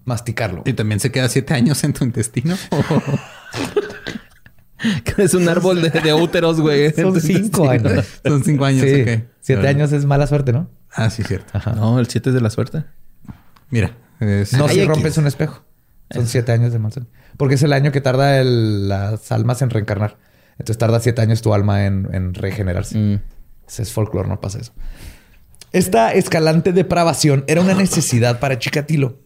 [0.04, 0.62] masticarlo.
[0.66, 2.56] Y también se queda siete años en tu intestino.
[5.16, 6.92] Es un árbol de, de úteros, güey.
[6.92, 8.04] Son cinco años.
[8.24, 9.04] Son cinco años, Sí,
[9.40, 10.68] siete años es mala suerte, ¿no?
[10.92, 11.52] Ah, sí, cierto.
[11.76, 12.84] No, el 7 es de la suerte.
[13.70, 13.96] Mira.
[14.20, 15.64] es- No Ay, si rompes un espejo.
[16.10, 17.12] Son siete años de mala suerte.
[17.36, 20.18] Porque es el año que tarda el- las almas en reencarnar.
[20.58, 22.98] Entonces tarda siete años tu alma en, en regenerarse.
[22.98, 23.20] Mm.
[23.68, 24.72] Ese es folclore, no pasa eso.
[25.72, 29.20] Esta escalante depravación era una necesidad para Chikatilo.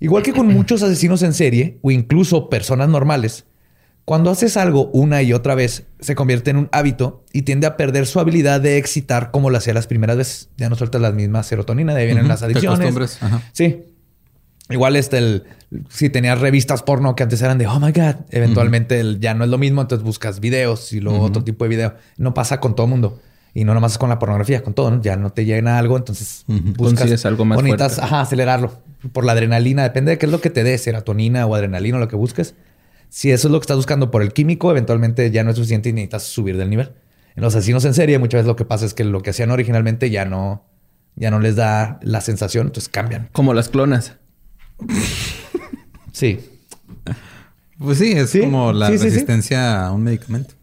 [0.00, 3.44] Igual que con muchos asesinos en serie o incluso personas normales,
[4.04, 7.76] cuando haces algo una y otra vez, se convierte en un hábito y tiende a
[7.76, 10.48] perder su habilidad de excitar como lo hacía las primeras veces.
[10.56, 12.78] Ya no sueltas la misma serotonina, de ahí vienen las adicciones.
[13.20, 13.42] ajá.
[13.52, 13.82] Sí.
[14.70, 15.44] Igual este, el,
[15.88, 19.44] si tenías revistas porno que antes eran de, oh my God, eventualmente el- ya no
[19.44, 21.94] es lo mismo, entonces buscas videos y luego otro tipo de video.
[22.18, 23.18] No pasa con todo mundo.
[23.58, 25.02] Y no nomás es con la pornografía, con todo, ¿no?
[25.02, 28.02] Ya no te llena algo, entonces buscas Consigues algo más bonitas, fuerte.
[28.06, 28.72] ajá, acelerarlo.
[29.12, 32.00] Por la adrenalina, depende de qué es lo que te dé, serotonina o adrenalina o
[32.00, 32.54] lo que busques.
[33.08, 35.88] Si eso es lo que estás buscando por el químico, eventualmente ya no es suficiente
[35.88, 36.92] y necesitas subir del nivel.
[37.34, 39.50] En los asesinos en serie, muchas veces lo que pasa es que lo que hacían
[39.50, 40.64] originalmente ya no,
[41.16, 43.28] ya no les da la sensación, entonces cambian.
[43.32, 44.16] Como las clonas.
[46.12, 46.40] Sí.
[47.78, 49.04] Pues sí, es Sí, como la sí, sí, sí.
[49.10, 50.54] resistencia a un medicamento.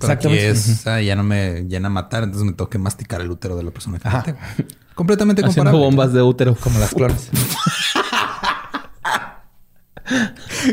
[0.00, 1.00] Pero aquí Exactamente.
[1.00, 3.62] es, ya no me llena a matar, entonces me tengo que masticar el útero de
[3.64, 4.18] la persona que Ajá.
[4.18, 4.34] maté.
[4.94, 5.96] Completamente Haciendo comparable.
[5.96, 6.54] bombas de útero.
[6.56, 7.30] Como las clones.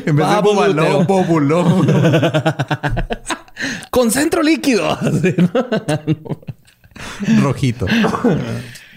[0.05, 1.87] En vez de Bubble bobalón, bobulón.
[3.91, 4.97] Con centro líquido.
[7.41, 7.85] Rojito.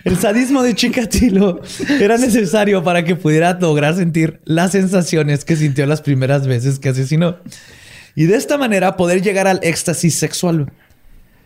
[0.04, 1.60] El sadismo de Chikatilo
[2.00, 6.90] era necesario para que pudiera lograr sentir las sensaciones que sintió las primeras veces que
[6.90, 7.36] asesinó.
[8.18, 10.72] Y de esta manera poder llegar al éxtasis sexual.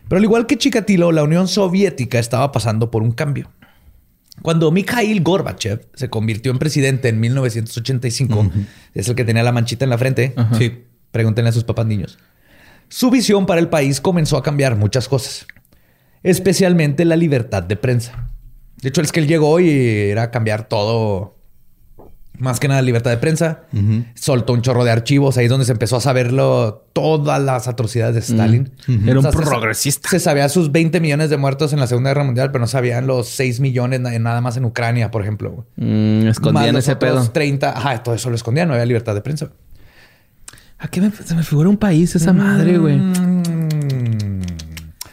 [0.09, 3.51] Pero al igual que Chikatilo, la Unión Soviética estaba pasando por un cambio.
[4.41, 8.49] Cuando Mikhail Gorbachev se convirtió en presidente en 1985,
[8.95, 10.33] es el que tenía la manchita en la frente.
[10.57, 10.85] Sí.
[11.11, 12.17] Pregúntenle a sus papás niños.
[12.89, 15.45] Su visión para el país comenzó a cambiar muchas cosas,
[16.23, 18.31] especialmente la libertad de prensa.
[18.81, 21.37] De hecho, es que él llegó y era cambiar todo,
[22.39, 23.61] más que nada libertad de prensa.
[24.15, 28.15] Soltó un chorro de archivos, ahí es donde se empezó a saberlo todas las atrocidades
[28.15, 28.71] de Stalin.
[29.05, 30.09] Era un O sea, se- progresista.
[30.09, 33.05] Se sabía sus 20 millones de muertos en la Segunda Guerra Mundial, pero no sabían
[33.07, 35.65] los 6 millones na- nada más en Ucrania, por ejemplo.
[35.77, 37.23] Mm, Más escondían los ese pedo.
[37.31, 39.49] 30, ajá, todo eso lo escondían, no había libertad de prensa.
[40.79, 42.97] ¿A qué me, se me figura un país esa madre, güey?
[42.97, 44.41] Mm.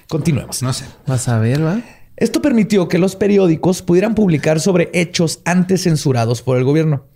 [0.09, 0.63] Continuemos.
[0.63, 0.85] No sé.
[1.07, 1.81] Vas a ver, ¿va?
[2.21, 7.07] Esto permitió que los periódicos pudieran publicar sobre hechos antes censurados por el gobierno,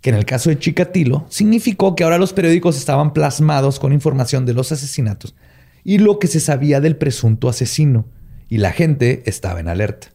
[0.00, 4.46] que en el caso de Chikatilo significó que ahora los periódicos estaban plasmados con información
[4.46, 5.34] de los asesinatos
[5.82, 8.06] y lo que se sabía del presunto asesino,
[8.48, 10.12] y la gente estaba en alerta.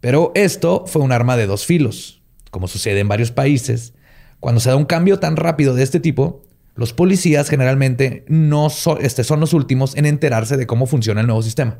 [0.00, 2.20] Pero esto fue un arma de dos filos.
[2.50, 3.94] Como sucede en varios países,
[4.38, 6.42] cuando se da un cambio tan rápido de este tipo,
[6.74, 11.26] los policías generalmente no son, este, son los últimos en enterarse de cómo funciona el
[11.26, 11.78] nuevo sistema.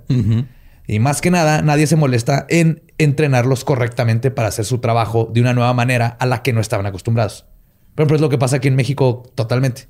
[0.86, 5.40] Y más que nada, nadie se molesta en entrenarlos correctamente para hacer su trabajo de
[5.40, 7.44] una nueva manera a la que no estaban acostumbrados.
[7.94, 9.88] Por ejemplo, es lo que pasa aquí en México totalmente.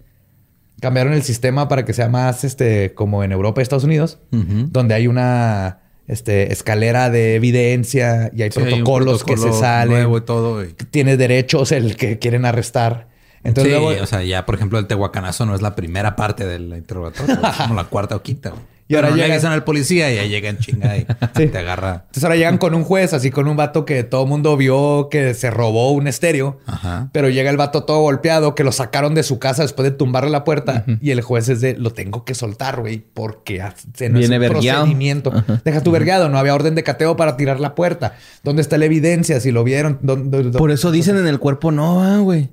[0.80, 4.94] Cambiaron el sistema para que sea más este, como en Europa y Estados Unidos, donde
[4.94, 9.94] hay una este, escalera de evidencia y hay Sí, hay un protocolos que se salen.
[9.96, 10.64] nuevo y todo.
[10.64, 13.09] y- Tiene derechos el que quieren arrestar.
[13.42, 16.46] Entonces, sí, luego- o sea, ya por ejemplo el tehuacanazo no es la primera parte
[16.46, 18.50] del interrogatorio, es como la cuarta o quinta.
[18.50, 18.62] güey.
[18.88, 21.46] Y ahora no le llega- avisan al policía y ahí llega en chinga y Sí.
[21.49, 22.03] te agarra.
[22.07, 25.09] Entonces ahora llegan con un juez, así con un vato que todo el mundo vio
[25.11, 26.61] que se robó un estéreo.
[26.66, 27.09] Ajá.
[27.12, 30.31] Pero llega el vato todo golpeado, que lo sacaron de su casa después de tumbarle
[30.31, 30.85] la puerta.
[31.01, 34.42] Y el juez es de, lo tengo que soltar, güey, porque hace- no Viene es
[34.42, 35.33] un procedimiento.
[35.64, 38.14] Deja tu vergueado, no había orden de cateo para tirar la puerta.
[38.44, 39.40] ¿Dónde está la evidencia?
[39.40, 39.99] Si lo vieron.
[40.03, 42.51] ¿Dónde- dónde- Por eso dicen en el cuerpo no, ah, güey.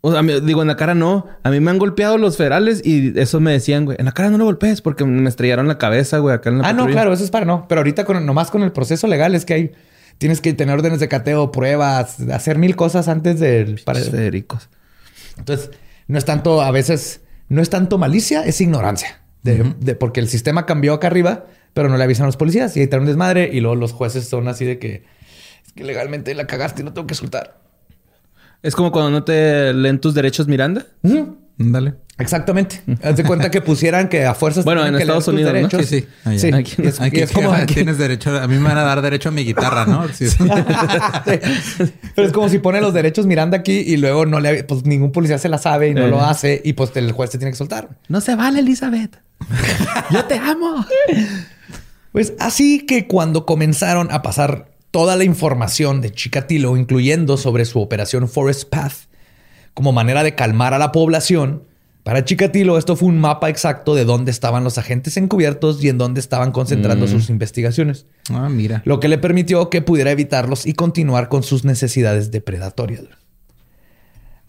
[0.00, 1.26] O sea, me- digo, en la cara no.
[1.42, 3.96] A mí me han golpeado los ferales y eso me decían, güey.
[3.98, 6.68] En la cara no lo golpees porque me estrellaron la cabeza, güey, acá en la
[6.68, 7.66] Ah, no, claro, eso es para no.
[7.68, 9.72] Pero ahorita con, nomás con el proceso legal es que hay...
[10.18, 13.80] Tienes que tener órdenes de cateo, pruebas, hacer mil cosas antes del...
[13.84, 14.68] Para, Federicos.
[15.36, 15.70] Entonces,
[16.08, 19.20] no es tanto, a veces, no es tanto malicia, es ignorancia.
[19.44, 22.76] De, de- porque el sistema cambió acá arriba, pero no le avisan a los policías
[22.76, 23.48] y ahí está un desmadre.
[23.52, 25.04] Y luego los jueces son así de que
[25.64, 27.60] es que legalmente la cagaste y no tengo que soltar.
[28.62, 30.86] Es como cuando no te leen tus derechos Miranda.
[31.60, 31.94] Dale.
[32.18, 32.82] Exactamente.
[33.02, 34.64] Haz de cuenta que pusieran que a fuerzas.
[34.64, 35.70] Bueno, en que Estados Unidos, ¿no?
[35.70, 36.06] Sí, sí.
[36.24, 36.38] Allá.
[36.38, 36.50] Sí.
[36.52, 37.74] Aquí- Y es, Aquí y es como aquí.
[37.74, 40.06] tienes derecho, a mí me van a dar derecho a mi guitarra, ¿no?
[40.08, 40.26] Sí.
[42.14, 45.12] Pero es como si pone los derechos Miranda aquí y luego no le, pues ningún
[45.12, 46.10] policía se la sabe y no Eh.
[46.10, 47.88] lo hace y pues el juez te tiene que soltar.
[48.08, 49.18] No se vale, Elizabeth.
[50.10, 50.84] Yo te amo.
[52.12, 57.80] Pues así que cuando comenzaron a pasar toda la información de Chikatilo, incluyendo sobre su
[57.80, 58.92] operación Forest Path,
[59.74, 61.64] como manera de calmar a la población,
[62.02, 65.98] para Chikatilo esto fue un mapa exacto de dónde estaban los agentes encubiertos y en
[65.98, 68.80] dónde estaban concentrando sus investigaciones, Ah, mira.
[68.86, 73.02] lo que le permitió que pudiera evitarlos y continuar con sus necesidades depredatorias.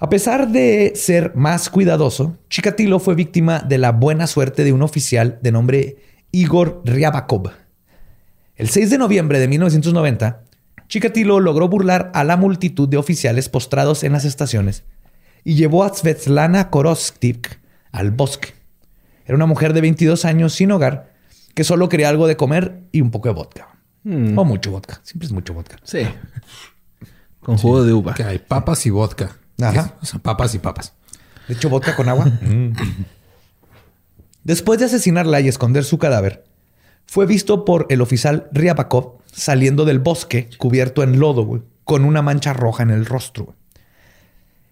[0.02, 4.82] A pesar de ser más cuidadoso, Chikatilo fue víctima de la buena suerte de un
[4.82, 5.98] oficial de nombre
[6.32, 7.52] Igor Ryabakov.
[8.60, 10.42] El 6 de noviembre de 1990,
[10.90, 14.84] Chikatilo logró burlar a la multitud de oficiales postrados en las estaciones
[15.46, 17.58] y llevó a Svetlana Korostik
[17.94, 18.50] al bosque.
[19.24, 21.14] Era una mujer de 22 años sin hogar
[21.54, 23.70] que solo quería algo de comer y un poco de vodka.
[24.04, 25.00] O mucho vodka.
[25.04, 25.78] Siempre es mucho vodka.
[25.84, 26.00] Sí.
[27.40, 28.14] Con jugo de uva.
[28.14, 29.38] Que hay papas y vodka.
[29.62, 29.94] Ajá.
[30.02, 30.92] O sea, papas y papas.
[31.48, 32.26] De hecho, vodka con agua.
[32.42, 32.74] Mm.
[34.44, 36.44] Después de asesinarla y esconder su cadáver,
[37.10, 42.22] fue visto por el oficial Ryabakov saliendo del bosque cubierto en lodo, güey, con una
[42.22, 43.46] mancha roja en el rostro.
[43.46, 43.58] güey.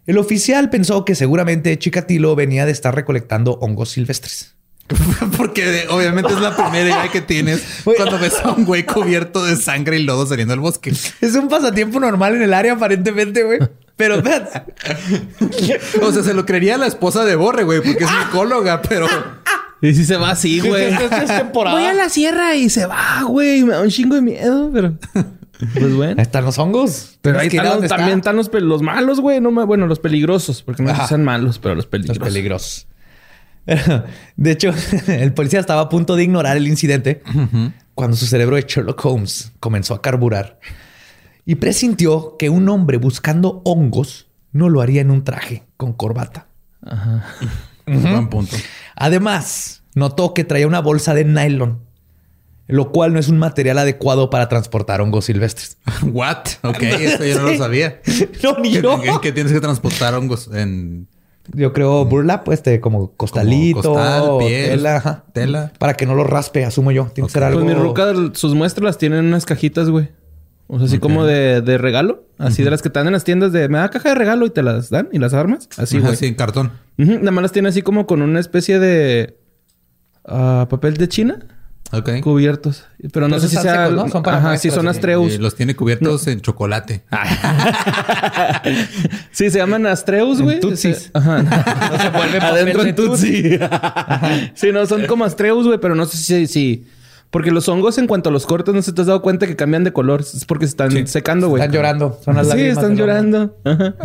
[0.05, 4.55] El oficial pensó que seguramente Chikatilo venía de estar recolectando hongos silvestres.
[5.37, 9.57] Porque obviamente es la primera idea que tienes cuando ves a un güey cubierto de
[9.57, 10.91] sangre y lodo saliendo del bosque.
[10.91, 13.59] Es un pasatiempo normal en el área, aparentemente, güey.
[13.97, 14.17] Pero
[16.03, 19.07] O sea, se lo creería la esposa de Borre, güey, porque es micóloga, pero
[19.81, 20.85] Y si se va así, güey.
[20.93, 21.75] Es temporada.
[21.77, 23.63] Voy a la sierra y se va, güey.
[23.63, 24.97] Me da un chingo de miedo, pero...
[25.73, 26.15] Pues bueno.
[26.17, 27.17] ahí están los hongos.
[27.21, 28.31] Pero ahí que están, donde también está.
[28.31, 29.41] están los, los malos, güey.
[29.41, 30.61] No, me- bueno, los peligrosos.
[30.63, 31.07] Porque no es Ajá.
[31.07, 32.23] sean malos, pero los Los peligrosos.
[32.23, 32.87] peligrosos.
[34.35, 34.71] De hecho,
[35.07, 37.21] el policía estaba a punto de ignorar el incidente
[37.95, 40.59] cuando su cerebro de Sherlock Holmes comenzó a carburar
[41.45, 46.47] y presintió que un hombre buscando hongos no lo haría en un traje con corbata.
[47.87, 48.55] Buen punto.
[48.95, 51.79] Además, notó que traía una bolsa de nylon,
[52.67, 55.77] lo cual no es un material adecuado para transportar hongos silvestres.
[56.03, 56.37] What?
[56.63, 58.01] Ok, eso yo no lo sabía.
[58.43, 58.99] No, ni ¿Qué, yo.
[59.01, 61.07] qué- qué tienes que transportar hongos en
[61.53, 65.23] Yo creo burlap, pues, este, como costalito, Como costal, piel, tela, ajá.
[65.33, 65.71] tela.
[65.79, 67.05] para que no lo raspe, asumo yo.
[67.13, 67.61] Tiene que ser algo.
[67.61, 70.09] Pues mi ruca, sus muestras las tienen en unas cajitas, güey.
[70.69, 72.25] O sea, así como de, de regalo.
[72.37, 73.69] Así de las que están en las tiendas de...
[73.69, 75.69] Me da caja de regalo y te las dan y las armas.
[75.77, 76.17] Así, güey.
[76.17, 76.73] sí, en cartón.
[76.97, 79.37] Ujú, Nada más las tiene así como con una especie de...
[80.25, 81.39] ah, papel de China.
[81.93, 82.19] Ok.
[82.21, 82.83] Cubiertos.
[83.13, 83.85] Pero no sé si sea...
[83.87, 84.09] secos, ¿no?
[84.09, 84.89] Son para Ajá, sí, son.
[84.89, 85.33] Astreus.
[85.33, 87.03] Y los tiene cubiertos en chocolate.
[89.31, 90.59] Sí, se llaman Astreus, güey.
[90.59, 90.97] Tutsis.
[90.97, 91.43] Se- Ajá.
[91.43, 93.57] No se vuelve Adentro en Tutsi.
[94.55, 96.85] sí, no, son como Astreus, güey, pero no sé si, si...
[97.29, 99.55] Porque los hongos, en cuanto a los cortes, no se te has dado cuenta que
[99.55, 100.21] cambian de color.
[100.21, 101.61] Es porque se están secando, güey.
[101.61, 102.19] Están llorando.
[102.23, 103.55] Son las Sí, están llorando.
[103.63, 103.95] Ajá.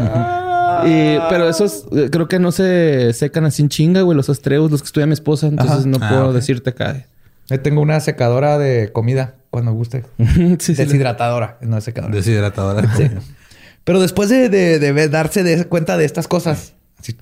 [0.86, 4.16] Y- pero esos eh, creo que no se secan así en chinga, güey.
[4.16, 5.46] Los astreus, los que estudia mi esposa.
[5.48, 5.86] Entonces Ajá.
[5.86, 7.06] no Ah, puedo decirte acá.
[7.48, 10.04] Yo tengo una secadora de comida cuando guste.
[10.18, 10.74] sí, sí.
[10.74, 12.14] Deshidratadora, no es secadora.
[12.14, 12.88] Deshidratadora.
[13.84, 17.16] Pero después de, de- de ver- darse de cuenta de estas cosas, así,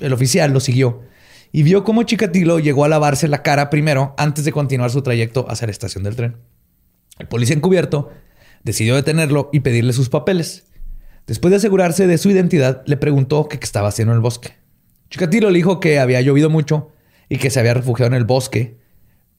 [0.00, 1.02] el oficial lo siguió
[1.50, 5.46] y vio cómo Chikatilo llegó a lavarse la cara primero antes de continuar su trayecto
[5.48, 6.36] hacia la estación del tren.
[7.18, 8.10] El policía encubierto
[8.62, 10.64] decidió detenerlo y pedirle sus papeles.
[11.26, 14.54] Después de asegurarse de su identidad, le preguntó qué estaba haciendo en el bosque.
[15.10, 16.90] Chikatilo le dijo que había llovido mucho
[17.28, 18.76] y que se había refugiado en el bosque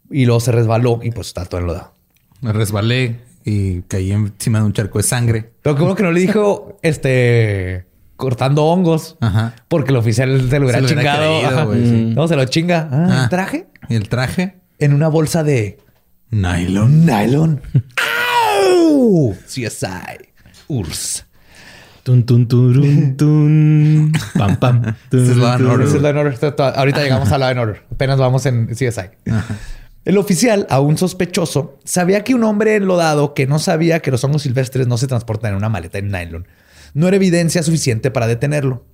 [0.10, 1.94] y luego se resbaló y pues está todo enlodado.
[2.42, 5.52] Me resbalé y caí encima de un charco de sangre.
[5.62, 9.18] Pero como que no le dijo, este, cortando hongos.
[9.22, 9.56] Ajá.
[9.68, 11.70] Porque el oficial se lo hubiera Se lo hubiera chingado.
[11.72, 12.14] creído, sí.
[12.16, 12.90] No, se lo chinga.
[12.92, 13.24] Ah, Ah.
[13.24, 13.68] ¿el traje?
[13.90, 15.78] Y el traje, En una bolsa de
[16.32, 17.06] nylon.
[17.06, 17.62] nylon.
[18.58, 19.36] ¡Au!
[19.48, 20.32] CSI.
[20.68, 21.25] URSS.
[22.06, 24.12] Tun, tun, turun, tun.
[24.38, 24.82] Pam, pam.
[25.10, 26.70] Tun, es la la.
[26.76, 27.82] Ahorita llegamos a la en Order.
[27.92, 29.10] Apenas vamos en CSI.
[30.06, 34.44] El oficial, aún sospechoso, sabía que un hombre enlodado que no sabía que los hongos
[34.44, 36.48] silvestres no se transportan en una maleta en nylon
[36.94, 38.86] no era evidencia suficiente para detenerlo.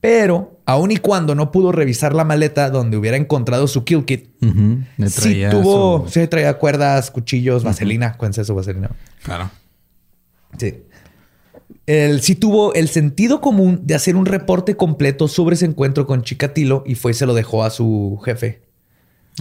[0.00, 4.30] Pero, aun y cuando no pudo revisar la maleta donde hubiera encontrado su kill kit.
[4.96, 8.16] Le sí tuvo, su- sí traía cuerdas, cuchillos, vaselina.
[8.16, 8.90] Cuéntense su vaselina.
[9.24, 9.50] Claro.
[10.58, 10.74] Sí.
[11.86, 16.22] Él sí tuvo el sentido común de hacer un reporte completo sobre ese encuentro con
[16.22, 18.62] Chikatilo y fue y se lo dejó a su jefe.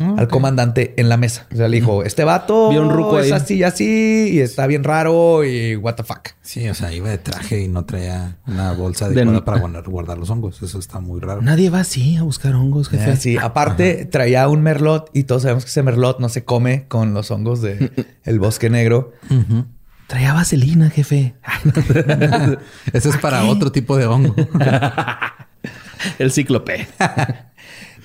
[0.01, 1.47] Ah, al comandante en la mesa.
[1.53, 3.31] O sea, le dijo, este vato un ruco es ahí.
[3.31, 6.31] así y así y está bien raro y what the fuck.
[6.41, 9.83] Sí, o sea, iba de traje y no traía una bolsa De- adecuada para guardar,
[9.87, 10.61] guardar los hongos.
[10.61, 11.41] Eso está muy raro.
[11.41, 13.09] Nadie va así a buscar hongos, jefe.
[13.09, 17.13] Así, aparte traía un merlot y todos sabemos que ese merlot no se come con
[17.13, 17.91] los hongos de
[18.25, 19.13] el bosque negro.
[20.07, 21.33] Traía vaselina, jefe.
[22.93, 24.35] Ese es para otro tipo de hongo.
[26.19, 26.87] El cíclope.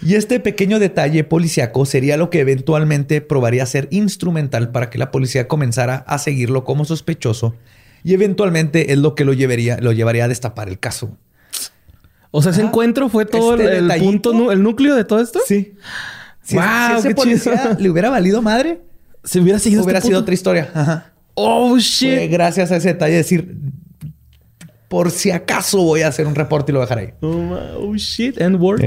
[0.02, 5.10] Y este pequeño detalle policiaco sería lo que eventualmente probaría ser instrumental para que la
[5.10, 7.54] policía comenzara a seguirlo como sospechoso
[8.02, 11.18] y eventualmente es lo que lo llevaría, lo llevaría a destapar el caso.
[12.30, 15.38] O sea, ese encuentro fue todo Este el, punto, el núcleo de todo esto.
[15.46, 15.74] Sí.
[16.40, 17.76] Si, Wow, si ese qué policía chido.
[17.78, 18.80] le hubiera valido madre,
[19.22, 20.22] Si hubiera seguido hubiera este sido punto.
[20.24, 20.70] otra historia.
[20.72, 21.12] Ajá.
[21.34, 22.30] Oh, Fue shit.
[22.30, 23.56] gracias a ese detalle decir,
[24.88, 27.14] por si acaso voy a hacer un reporte y lo voy a dejar ahí.
[27.20, 28.40] Oh, oh, shit.
[28.40, 28.82] And word.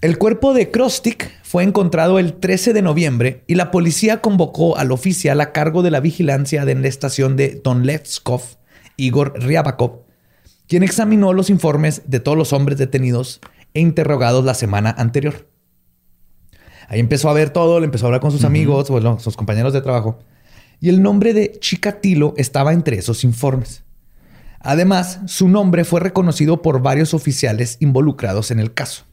[0.00, 4.92] El cuerpo de Krostik fue encontrado el 13 de noviembre y la policía convocó al
[4.92, 8.42] oficial a cargo de la vigilancia de la estación de Donlevskov,
[8.96, 10.02] Igor Ryabakov,
[10.68, 13.40] quien examinó los informes de todos los hombres detenidos
[13.72, 15.48] e interrogados la semana anterior.
[16.88, 19.72] Ahí empezó a ver todo, le empezó a hablar con sus amigos, bueno, sus compañeros
[19.72, 20.18] de trabajo,
[20.80, 23.84] y el nombre de Chikatilo estaba entre esos informes.
[24.60, 29.04] Además, su nombre fue reconocido por varios oficiales involucrados en el caso.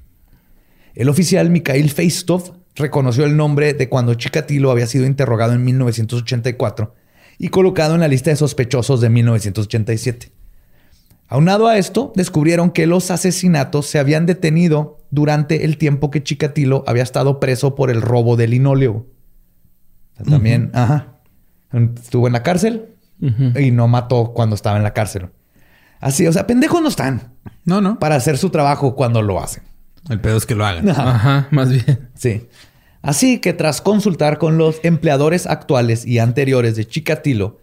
[0.95, 6.95] El oficial Mikhail Feistov reconoció el nombre de cuando Chikatilo había sido interrogado en 1984
[7.37, 10.31] y colocado en la lista de sospechosos de 1987.
[11.27, 16.83] Aunado a esto, descubrieron que los asesinatos se habían detenido durante el tiempo que Chikatilo
[16.87, 19.07] había estado preso por el robo de linóleo.
[20.29, 21.10] También, ajá.
[21.73, 22.87] Estuvo en la cárcel
[23.59, 25.29] y no mató cuando estaba en la cárcel.
[25.99, 27.33] Así, o sea, pendejos no están
[27.65, 27.99] No, no.
[27.99, 29.63] para hacer su trabajo cuando lo hacen.
[30.09, 30.89] El pedo es que lo hagan.
[30.89, 32.09] Ajá, más bien.
[32.15, 32.47] Sí.
[33.03, 37.59] Así que tras consultar con los empleadores actuales y anteriores de Chikatilo,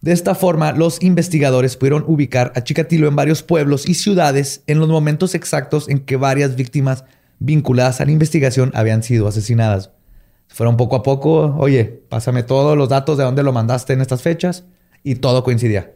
[0.00, 4.78] de esta forma los investigadores pudieron ubicar a Chikatilo en varios pueblos y ciudades en
[4.78, 7.04] los momentos exactos en que varias víctimas
[7.40, 9.90] vinculadas a la investigación habían sido asesinadas.
[10.52, 14.22] Fueron poco a poco, oye, pásame todos los datos de dónde lo mandaste en estas
[14.22, 14.64] fechas
[15.02, 15.92] y todo coincidía.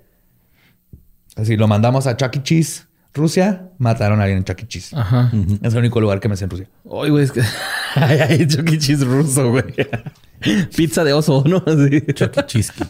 [1.36, 2.42] Así lo mandamos a Chuck E.
[2.42, 4.68] Cheese, Rusia, mataron a alguien en Chuck E.
[4.68, 4.96] Cheese.
[4.96, 5.32] Ajá.
[5.60, 6.68] Es el único lugar que me sé en Rusia.
[6.84, 7.42] Ay, güey, es que...
[7.96, 8.78] Ay, ay, Chuck E.
[8.78, 9.64] Cheese ruso, güey.
[10.76, 11.62] Pizza de oso, ¿no?
[11.66, 12.00] Así.
[12.12, 12.84] Chucky Chisky.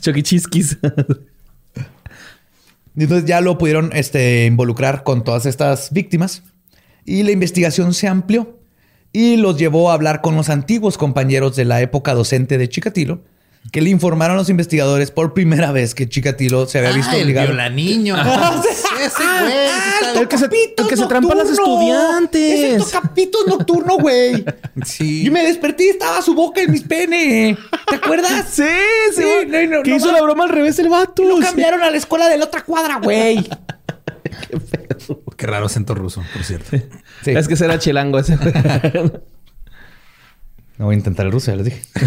[0.00, 0.22] Chuck E.
[0.22, 0.78] Cheese
[2.96, 6.42] Y entonces ya lo pudieron este, involucrar con todas estas víctimas
[7.04, 8.58] y la investigación se amplió
[9.18, 13.20] y los llevó a hablar con los antiguos compañeros de la época docente de Chikatilo
[13.72, 17.16] que le informaron a los investigadores por primera vez que Chikatilo se había visto Ah,
[17.16, 17.48] el obligado.
[17.48, 18.14] violaniño.
[19.00, 19.52] Ese güey.
[19.56, 22.74] está- El que se, el que se trampa a Es estudiantes.
[22.74, 24.44] el tocapito nocturno, güey.
[24.84, 25.24] Sí.
[25.24, 27.56] Yo me desperté y estaba su boca en mis pene.
[27.88, 28.44] ¿Te acuerdas?
[28.52, 28.62] Sí,
[29.16, 29.22] sí.
[29.22, 31.24] Sí, no, no, que no hizo la broma al revés el vato.
[31.24, 31.42] Lo Sí.
[31.42, 33.48] cambiaron a la escuela de la otra cuadra, güey.
[35.36, 36.76] Qué raro acento ruso, por cierto.
[37.24, 37.30] Sí.
[37.32, 38.38] Es que será chilango ese.
[40.78, 41.80] No voy a intentar el ruso, ya les dije.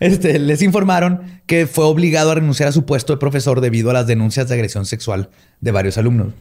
[0.00, 3.94] este, les informaron que fue obligado a renunciar a su puesto de profesor debido a
[3.94, 5.30] las denuncias de agresión sexual
[5.62, 6.34] de varios alumnos.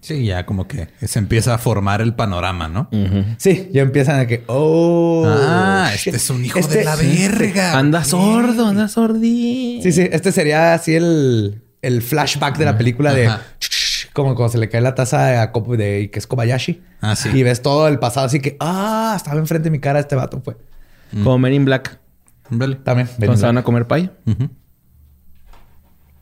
[0.00, 2.90] Sí, ya como que se empieza a formar el panorama, ¿no?
[3.38, 6.08] Sí, ya empiezan a que, oh, ah, shit.
[6.08, 7.78] este es un hijo Este- de la verga.
[7.78, 9.80] anda sordo, anda sordí.
[9.82, 13.42] Sí, sí, este sería así el, el flashback de la película de Ajá.
[14.12, 16.82] como cuando se le cae la taza a de que es Kobayashi.
[17.00, 17.30] Ah, sí.
[17.32, 20.40] Y ves todo el pasado así que, ah, estaba enfrente de mi cara este vato,
[20.44, 20.56] fue.
[21.12, 22.00] Como Men in Black.
[22.50, 22.76] Vale.
[22.76, 23.08] También.
[23.16, 24.10] Cuando se van a comer pay.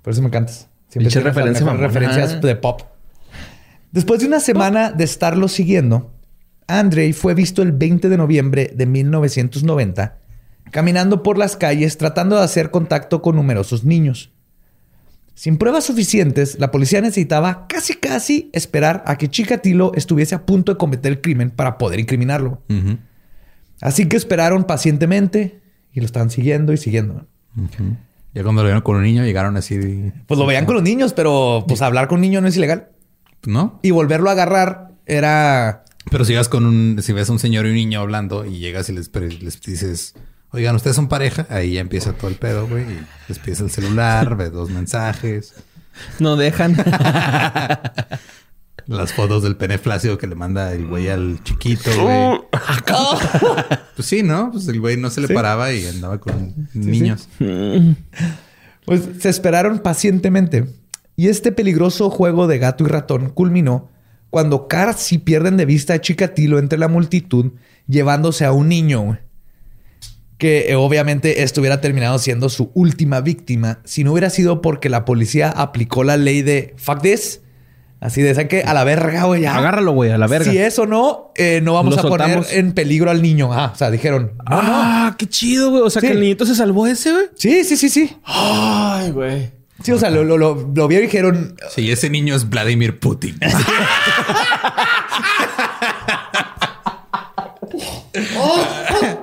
[0.02, 0.68] Por eso me encantas.
[0.94, 2.82] Las referencia referencias de pop.
[3.92, 6.12] Después de una semana de estarlo siguiendo,
[6.66, 10.18] Andrei fue visto el 20 de noviembre de 1990
[10.72, 14.31] caminando por las calles tratando de hacer contacto con numerosos niños.
[15.34, 20.72] Sin pruebas suficientes, la policía necesitaba casi casi esperar a que Chikatilo estuviese a punto
[20.72, 22.62] de cometer el crimen para poder incriminarlo.
[23.80, 25.60] Así que esperaron pacientemente
[25.92, 27.26] y lo estaban siguiendo y siguiendo.
[27.56, 27.96] Ujú.
[28.34, 30.82] Ya cuando lo vieron con un niño llegaron así, de- Pues lo veían con los
[30.84, 32.88] niños, pero pues hablar con un niño no es ilegal.
[33.46, 33.80] ¿no?
[33.82, 35.84] Y volverlo a agarrar era...
[36.10, 38.58] Pero si vas con un, si ves a un señor y un niño hablando y
[38.58, 40.14] llegas y les, les dices,
[40.52, 42.84] oigan, ustedes son pareja, ahí ya empieza todo el pedo, güey.
[42.84, 45.54] Y el celular, ves dos mensajes,
[46.18, 46.76] No dejan.
[48.86, 52.40] las fotos del pene flácido que le manda el güey al chiquito, güey.
[53.96, 54.50] pues sí, ¿no?
[54.52, 57.28] Pues el güey no se le paraba y andaba con niños.
[58.84, 60.66] Pues se esperaron pacientemente
[61.16, 63.90] y este peligroso juego de gato y ratón culminó
[64.30, 67.52] cuando casi pierden de vista a Chikatilo entre la multitud,
[67.86, 69.18] llevándose a un niño, güey.
[70.42, 74.88] Que eh, obviamente esto hubiera terminado siendo su última víctima si no hubiera sido porque
[74.88, 77.42] la policía aplicó la ley de fuck this.
[78.00, 78.62] Así de, ¿saben qué?
[78.64, 79.42] A la verga, güey.
[79.42, 79.54] ya.
[79.56, 80.50] Agárralo, güey, a la verga.
[80.50, 82.52] Si eso no, eh, no vamos Lo a poner soltamos.
[82.52, 83.52] en peligro al niño.
[83.52, 84.68] Ah, o sea, dijeron, no, no.
[84.74, 85.82] ah, qué chido, güey.
[85.84, 86.08] O sea, Sí.
[86.08, 87.26] que el niñito se salvó ese, güey.
[87.36, 88.16] Sí, sí, sí, sí.
[88.24, 89.48] Ay, güey.
[89.84, 92.98] Sí, o sea, lo, lo, lo, lo vieron y dijeron, Sí, ese niño es Vladimir
[92.98, 93.38] Putin.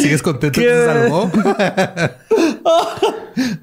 [0.00, 0.72] ¿Sigues contento que ¿Qué?
[0.72, 1.30] se salvó?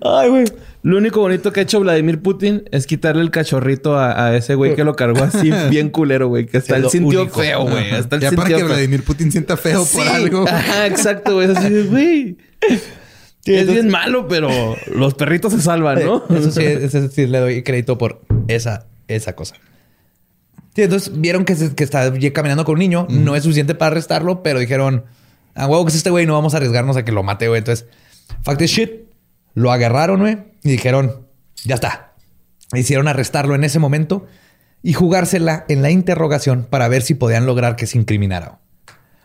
[0.01, 0.45] Ay, güey.
[0.81, 4.55] Lo único bonito que ha hecho Vladimir Putin es quitarle el cachorrito a, a ese
[4.55, 6.45] güey que lo cargó así bien culero, güey.
[6.45, 7.39] Que hasta él sintió único.
[7.39, 7.91] feo, güey.
[7.91, 8.67] Hasta Ya para que feo.
[8.67, 10.45] Vladimir Putin sienta feo por algo.
[10.47, 11.51] Ajá, exacto, güey.
[11.51, 12.37] Es así de, güey.
[13.45, 14.49] es bien malo, pero
[14.93, 16.23] los perritos se salvan, ¿no?
[16.29, 19.55] Eso sí, eso sí le doy crédito por esa, esa cosa.
[20.75, 23.05] Sí, entonces vieron que, se- que está caminando con un niño.
[23.09, 25.03] No es suficiente para arrestarlo, pero dijeron,
[25.59, 27.59] a huevo que es este güey, no vamos a arriesgarnos a que lo mate, güey.
[27.59, 27.85] Entonces,
[28.43, 28.91] fact is shit,
[29.53, 31.27] lo agarraron, güey, y dijeron,
[31.63, 32.13] ya está.
[32.73, 34.27] Hicieron arrestarlo en ese momento
[34.81, 38.59] y jugársela en la interrogación para ver si podían lograr que se incriminara.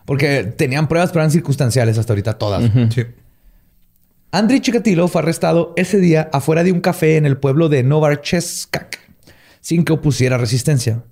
[0.07, 2.71] Porque tenían pruebas, pero eran circunstanciales hasta ahorita todas.
[2.95, 3.05] Sí.
[4.33, 8.99] Andriy Chikatilo fue arrestado ese día afuera de un café en el pueblo de Novarcheskak,
[9.61, 11.05] sin que opusiera resistencia.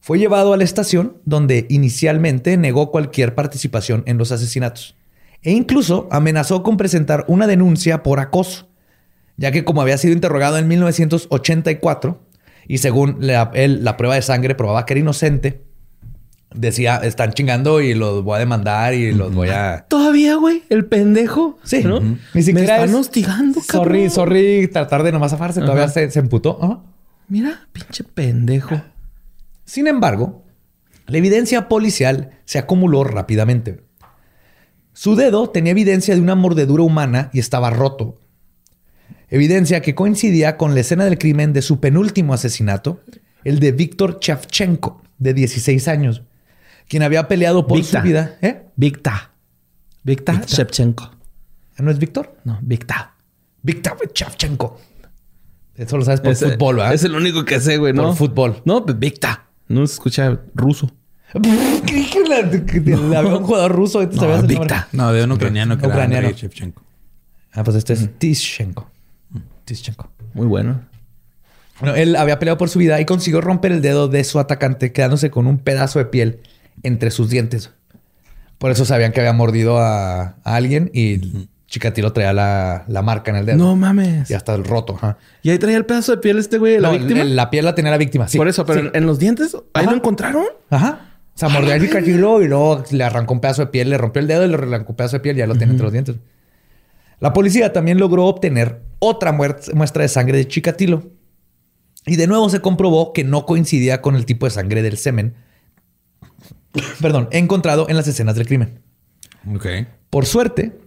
[0.00, 4.96] Fue llevado a la estación, donde inicialmente negó cualquier participación en los asesinatos,
[5.42, 8.68] e incluso amenazó con presentar una denuncia por acoso,
[9.36, 12.18] ya que como había sido interrogado en 1984,
[12.66, 15.62] y según la, él, la prueba de sangre probaba que era inocente,
[16.54, 19.84] decía, están chingando y los voy a demandar y los voy a...
[19.88, 21.58] Todavía, güey, el pendejo.
[21.62, 21.82] Sí.
[21.84, 21.98] ¿no?
[21.98, 22.16] Ujú.
[22.34, 24.10] Me están es- hostigando, Sorry, cabrón.
[24.10, 25.60] sorry, tratar de nomás zafarse.
[25.60, 26.82] Todavía se, se emputó.
[27.28, 28.80] Mira, pinche pendejo.
[29.70, 30.44] Sin embargo,
[31.06, 33.84] la evidencia policial se acumuló rápidamente.
[34.94, 38.20] Su dedo tenía evidencia de una mordedura humana y estaba roto.
[39.28, 43.00] Evidencia que coincidía con la escena del crimen de su penúltimo asesinato,
[43.44, 46.22] el de Víctor Chavchenko, de 16 años,
[46.88, 48.00] quien había peleado por Victa.
[48.00, 48.38] su vida.
[48.42, 48.62] ¿Eh?
[48.74, 49.30] Victa.
[50.02, 51.12] Victa Shevchenko.
[51.78, 52.38] ¿No es Víctor?
[52.42, 53.14] No, Victa.
[53.62, 54.80] Víctor Chavchenko.
[55.76, 56.92] Eso lo sabes por fútbol, ¿verdad?
[56.92, 58.08] Es el único que sé, güey, ¿no?
[58.08, 58.62] Por fútbol.
[58.64, 59.46] No, pues Victa.
[59.70, 60.90] No se escucha ruso.
[61.32, 64.02] Creí que la- le había un jugador ruso.
[64.02, 64.76] entonces sabías el nombre.
[64.92, 66.16] No, de un ucraniano que Ucraniano.
[66.18, 66.82] era Andrei Shevchenko.
[67.52, 68.90] Ah, pues este es Tischenko.
[69.64, 70.10] Tischenko.
[70.34, 70.80] Muy bueno.
[71.80, 74.92] Bueno, él había peleado por su vida y consiguió romper el dedo de su atacante,
[74.92, 76.40] quedándose con un pedazo de piel
[76.82, 77.70] entre sus dientes.
[78.58, 83.30] Por eso sabían que había mordido a, a alguien y Chikatilo traía la, la marca
[83.30, 83.56] en el dedo.
[83.56, 84.28] No mames.
[84.28, 84.96] Y hasta el roto.
[84.96, 85.16] ajá.
[85.42, 87.22] Y ahí traía el pedazo de piel este güey, la No, víctima.
[87.22, 88.26] el- la piel la tenía la víctima.
[88.28, 88.36] sí.
[88.36, 88.86] Por eso, pero Sí.
[88.88, 89.90] en, en los dientes, ahí Ajá.
[89.92, 90.44] lo encontraron.
[90.68, 91.06] Ajá.
[91.34, 94.20] O sea, mordió a Chikatilo y luego le arrancó un pedazo de piel, le rompió
[94.20, 95.92] el dedo y le arrancó un pedazo de piel y ya lo tiene entre los
[95.92, 96.16] dientes.
[97.20, 101.04] La policía también logró obtener otra muestra de sangre de Chikatilo.
[102.04, 105.34] Y de nuevo se comprobó que no coincidía con el tipo de sangre del semen,
[107.00, 108.80] perdón, encontrado en las escenas del crimen.
[109.54, 109.66] Ok.
[110.10, 110.78] Por suerte,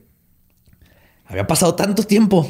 [1.33, 2.49] había pasado tanto tiempo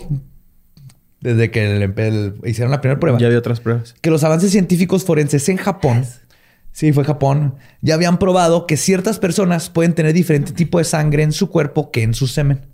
[1.22, 3.96] desde que el- el- hicieron la primera prueba Ya había otras pruebas.
[4.02, 6.06] que los avances científicos forenses en Japón,
[6.72, 11.24] sí, fue Japón, ya habían probado que ciertas personas pueden tener diferente tipo de sangre
[11.24, 12.66] en su cuerpo que en su semen.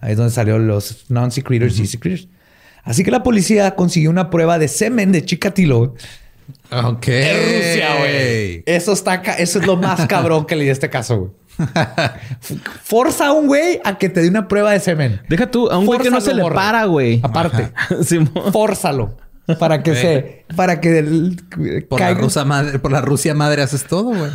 [0.00, 2.28] Ahí es donde salieron los non-secretors y secretors.
[2.84, 5.94] Así que la policía consiguió una prueba de semen de Chikatilo
[6.70, 7.08] Ok.
[7.08, 8.62] en Rusia, güey.
[8.66, 11.30] Eso está eso es lo más cabrón que leí de este caso, güey.
[12.82, 15.20] Forza a un güey a que te dé una prueba de semen.
[15.28, 16.54] Deja tú, a un güey que no se le morra.
[16.56, 17.20] para, güey.
[17.22, 17.72] Aparte,
[18.52, 19.16] fórzalo
[19.60, 21.36] para que se para que el-
[21.88, 24.30] Por la, caiga- rusa madre, por la Rusia madre haces todo, güey.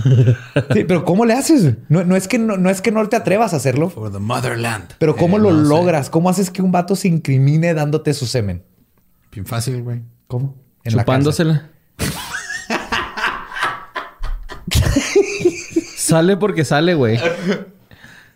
[0.73, 1.73] Sí, pero ¿cómo le haces?
[1.89, 4.19] No, no es que no, no es que no te atrevas a hacerlo, For the
[4.19, 4.85] motherland.
[4.99, 5.69] pero ¿cómo Eh, lo no sé.
[5.69, 6.09] logras?
[6.09, 8.63] ¿Cómo haces que un vato se incrimine dándote su semen?
[9.33, 10.01] Bien fácil, güey.
[10.27, 10.55] ¿Cómo?
[10.85, 11.69] En la Chupándosela.
[16.11, 17.17] sale porque sale, güey.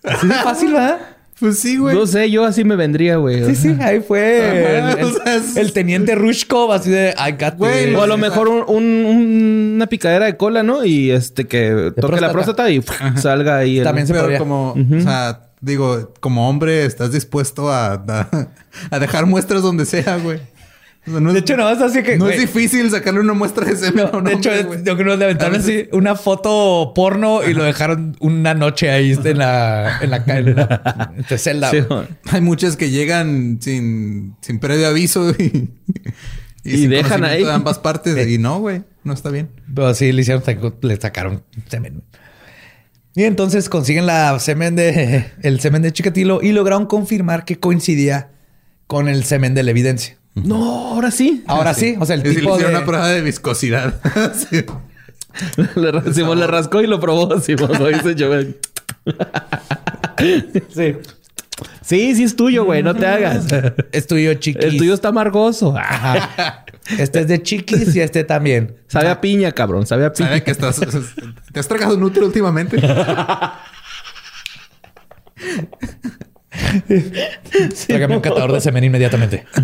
[0.04, 1.00] Así de fácil, ¿verdad?
[1.40, 1.94] Pues sí, güey.
[1.96, 3.44] No sé, yo así me vendría, güey.
[3.48, 7.14] Sí, sí, ahí fue Ajá, el, el- o sea, es- el teniente Rushkov, así de
[7.18, 7.96] I got Güey, this".
[7.98, 10.86] O a lo mejor un- un- una picadera de cola, ¿no?
[10.86, 12.70] Y este que toque la próstata.
[12.70, 12.82] y
[13.18, 13.80] salga ahí.
[13.80, 14.40] el- También se Pero podría.
[14.40, 18.48] como, o sea, digo, como hombre, estás dispuesto a, a,
[18.92, 20.40] a dejar muestras donde sea, güey.
[21.06, 22.18] No De hecho, no es así que.
[22.18, 24.08] no es difícil sacarle una muestra de semen.
[24.14, 27.64] un de hecho, hombre, yo creo que le aventaron así una foto porno y lo
[27.64, 31.70] dejaron una noche ahí en la, en la, en la entre celda.
[31.70, 32.08] Sí, güey.
[32.32, 35.70] Hay muchas que llegan sin, sin previo aviso y,
[36.64, 37.44] Y sin dejan ahí.
[37.44, 38.28] de ambas partes.
[38.28, 38.84] Y no, güey.
[39.04, 39.50] no está bien.
[39.74, 40.44] Pero sí, le hicieron,
[40.82, 42.02] le sacaron semen.
[43.14, 48.32] Y entonces consiguen la semen de, el semen de Chikatilo y lograron confirmar que coincidía
[48.88, 50.18] con el semen de la evidencia.
[50.36, 51.44] No, ahora sí.
[51.48, 51.96] Ahora sí.
[52.00, 52.78] O sea, el Es tipo le hicieron de...
[52.78, 54.00] una prueba de viscosidad.
[54.50, 54.64] Sí.
[55.76, 57.40] le, Simón le rascó y lo probó.
[57.42, 58.32] Simón lo dice yo.
[60.74, 60.96] Sí.
[61.82, 62.84] Sí, sí es tuyo, güey.
[62.84, 63.46] No te hagas.
[63.92, 64.66] Es tuyo, chiquis.
[64.66, 65.76] El tuyo está amargoso.
[65.78, 66.66] Ajá.
[66.98, 68.76] Este es de chiquis y este también.
[68.88, 69.88] Sabe a piña, cabrón.
[69.88, 70.30] Sabe a piña.
[70.30, 70.80] Sabe que estás...
[71.52, 72.78] ¿Te has tragado un útero últimamente?
[77.88, 79.46] Tráigame un catador de semen inmediatamente.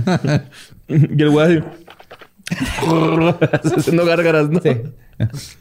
[0.88, 1.64] Y el güey
[3.78, 4.60] haciendo gárgaras, ¿no?
[4.60, 4.82] Sí.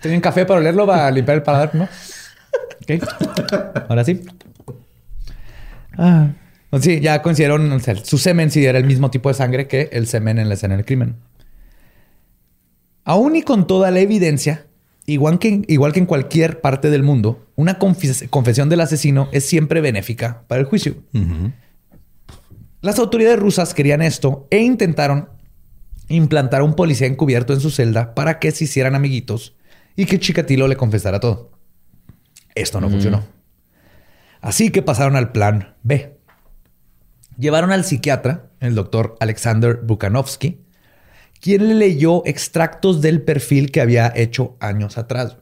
[0.01, 0.87] ¿Tienen café para olerlo?
[0.87, 1.73] ¿Va a limpiar el paladar?
[1.73, 1.85] ¿No?
[1.85, 3.05] Ok.
[3.89, 4.23] Ahora sí.
[5.97, 6.31] Ah.
[6.81, 7.71] Sí, ya coincidieron.
[7.73, 10.49] o sea, su semen sí era el mismo tipo de sangre que el semen en
[10.49, 11.17] la escena del crimen.
[13.05, 14.67] Aún y con toda la evidencia,
[15.13, 19.45] igual que, igual que en cualquier parte del mundo, una confes- confesión del asesino es
[19.45, 20.97] siempre benéfica para el juicio.
[22.83, 25.29] Las autoridades rusas querían esto e intentaron
[26.09, 29.55] implantar a un policía encubierto en su celda para que se hicieran amiguitos
[29.97, 31.51] y que Chikatilo le confesara todo.
[32.55, 33.23] Esto no funcionó.
[34.41, 36.17] Así que pasaron al plan B.
[37.39, 40.61] Llevaron al psiquiatra, el doctor Alexander Bukanovsky,
[41.41, 45.39] quien le leyó extractos del perfil que había hecho años atrás.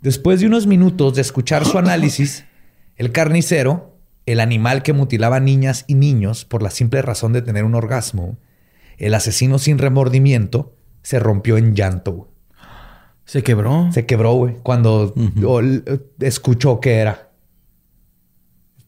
[0.00, 2.44] Después de unos minutos de escuchar su análisis,
[2.96, 7.64] el carnicero, el animal que mutilaba niñas y niños por la simple razón de tener
[7.64, 8.38] un orgasmo,
[8.96, 12.30] el asesino sin remordimiento, se rompió en llanto.
[13.24, 13.90] Se quebró.
[13.92, 15.14] Se quebró, güey, cuando
[16.18, 17.27] escuchó que era.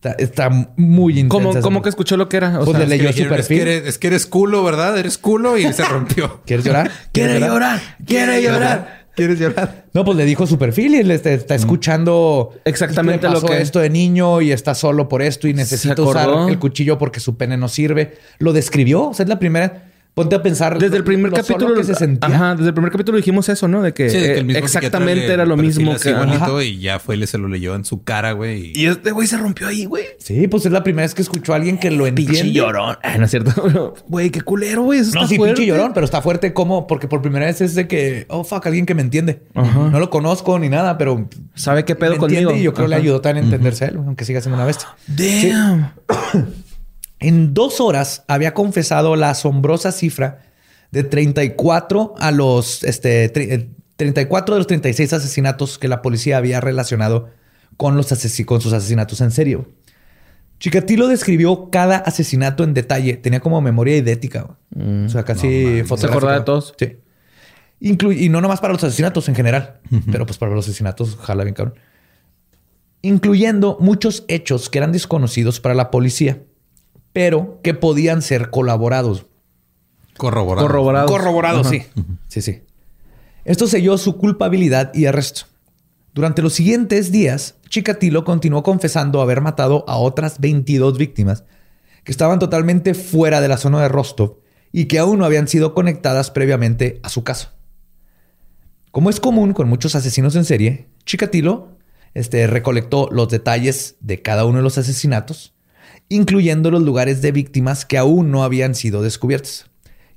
[0.02, 1.28] Está, está muy intensa.
[1.50, 2.58] ¿Cómo, cómo que escuchó lo que era?
[2.60, 4.64] O Pues sea, le leyó Es que su es, que eres, es que eres culo,
[4.64, 4.96] ¿verdad?
[4.98, 6.40] Eres culo y se rompió.
[6.46, 6.90] ¿Quieres llorar?
[7.12, 7.80] quiere llorar.
[8.06, 9.84] ¿Quieres llorar?
[9.92, 13.52] No, pues le dijo su perfil y él está, está escuchando Exactamente le lo pasó
[13.52, 17.20] que- esto de niño y está solo por esto y necesita usar el cuchillo porque
[17.20, 18.16] su pene no sirve.
[18.38, 19.08] Lo describió.
[19.08, 19.89] O sea, es la primera.
[20.14, 20.78] Ponte a pensar.
[20.78, 22.34] Desde el primer lo solo capítulo que se sentía.
[22.34, 23.80] Ajá, desde el primer capítulo dijimos eso, ¿no?
[23.80, 26.60] De que, Sí, de que eh, el mismo exactamente era le lo mismo que igualito
[26.62, 28.72] y ya fue y se lo leyó en su cara, güey.
[28.74, 30.04] y- Y este güey se rompió ahí, güey.
[30.18, 32.52] Sí, pues es la primera vez que escuchó a alguien que lo Pinche entiende.
[32.52, 32.96] llorón.
[33.02, 33.94] Ah, no es cierto.
[34.08, 34.98] Güey, qué culero, güey.
[35.00, 35.54] Eso No, está sí, fuerte.
[35.56, 38.66] pinche llorón, pero está fuerte como porque por primera vez es de que, oh fuck,
[38.66, 39.42] alguien que me entiende.
[39.54, 39.88] Ajá.
[39.90, 42.54] No lo conozco ni nada, pero ¿Sabe qué pedo me conmigo?
[42.56, 44.66] Y yo creo que le ayudó también a entenderse a él, aunque siga siendo una
[44.66, 44.88] bestia.
[45.06, 45.92] Damn.
[47.20, 50.40] En dos horas había confesado la asombrosa cifra
[50.90, 56.38] de 34 a los este, tre- eh, 34 de los 36 asesinatos que la policía
[56.38, 57.28] había relacionado
[57.76, 59.68] con, los asesi- con sus asesinatos en serio.
[60.58, 63.16] Chikatilo describió cada asesinato en detalle.
[63.16, 64.46] Tenía como memoria idética.
[64.74, 65.06] güey.
[65.06, 66.74] o sea, casi ¿Se acordaba de todos?
[66.78, 66.96] Sí.
[67.82, 69.80] Inclu- y no nomás para los asesinatos en general,
[70.12, 71.74] pero pues para los asesinatos, jala bien cabrón.
[73.02, 76.42] Incluyendo muchos hechos que eran desconocidos para la policía,
[77.12, 79.26] pero que podían ser colaborados.
[80.16, 80.66] Corroborado.
[80.66, 81.08] Corroborado.
[81.08, 81.82] Corroborados, sí.
[82.28, 82.62] Sí, sí.
[83.44, 85.42] Esto selló su culpabilidad y arresto.
[86.12, 91.44] Durante los siguientes días, Chikatilo continuó confesando haber matado a otras 22 víctimas
[92.04, 94.38] que estaban totalmente fuera de la zona de Rostov
[94.72, 97.50] y que aún no habían sido conectadas previamente a su caso.
[98.90, 101.76] Como es común con muchos asesinos en serie, Chikatilo
[102.14, 105.54] este, recolectó los detalles de cada uno de los asesinatos,
[106.10, 109.64] incluyendo los lugares de víctimas que aún no habían sido descubiertos.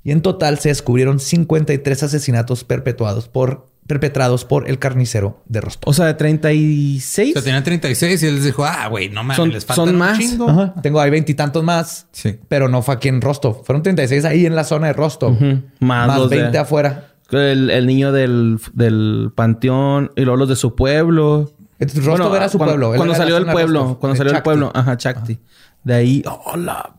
[0.02, 5.88] Y en total se descubrieron 53 asesinatos perpetuados por, perpetrados por el carnicero de Rostov.
[5.88, 7.30] O sea, de 36.
[7.30, 9.86] O sea, tenían 36 y él les dijo, ah, güey, no mames, Son- les faltan
[9.86, 10.18] son un más.
[10.18, 10.50] chingo.
[10.50, 10.74] Ajá.
[10.82, 12.38] Tengo ahí veintitantos más, Sí.
[12.48, 13.64] pero no fue aquí en Rostov.
[13.64, 15.32] Fueron 36 ahí en la zona de Rostov.
[15.80, 17.08] Más Más, los de- 20 afuera.
[17.30, 21.50] El, el niño del, del panteón y luego los de su pueblo.
[21.80, 22.92] Rostov era su cuando, pueblo.
[22.92, 23.80] Él Cuando salió del pueblo.
[23.80, 24.70] Rostov, Cuando de salió del pueblo.
[24.74, 25.38] Ajá, Chakti.
[25.84, 26.94] De ahí, hola,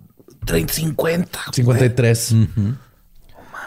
[0.46, 1.40] 30, 50.
[1.52, 2.36] 53.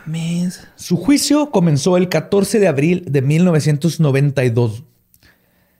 [0.06, 0.66] Mames.
[0.76, 4.84] Su juicio comenzó el 14 de abril de 1992.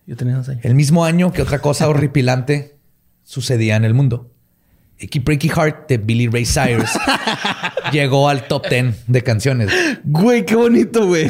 [0.07, 0.65] Yo tenía dos años.
[0.65, 2.77] El mismo año que otra cosa horripilante
[3.23, 4.33] sucedía en el mundo.
[4.99, 6.91] Keep Breaky Heart de Billy Ray Cyrus
[7.93, 9.71] llegó al top 10 de canciones.
[10.03, 11.29] Güey, qué bonito, güey.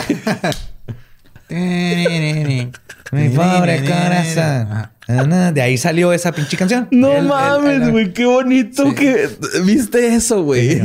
[1.50, 4.90] Mi pobre corazón.
[5.08, 6.86] De ahí salió esa pinche canción.
[6.90, 8.12] No El- mames, güey.
[8.12, 9.26] Qué bonito que
[9.64, 10.82] viste eso, güey.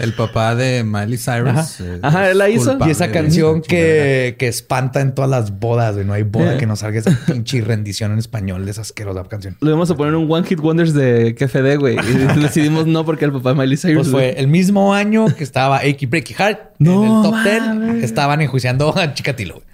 [0.00, 1.50] El papá de Miley Cyrus.
[1.50, 1.66] Ajá.
[1.80, 2.76] eh, Ajá, él la hizo.
[2.84, 6.04] Y esa canción que, que espanta en todas las bodas, güey.
[6.04, 6.26] No hay Eh.
[6.28, 9.56] boda que no salga esa pinche rendición en español de esa asquerosa canción.
[9.60, 11.96] Le vamos a poner un One Hit Wonders de KFD, güey.
[11.98, 14.08] Y decidimos no porque el papá de Miley Cyrus.
[14.08, 17.92] Pues fue el mismo año que estaba Achy Breaky Heart No en el top mames.
[17.94, 18.04] 10.
[18.04, 19.54] Estaban enjuiciando a Chikatilo.
[19.54, 19.66] güey.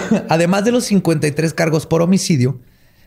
[0.28, 2.60] Además de los 53 cargos por homicidio,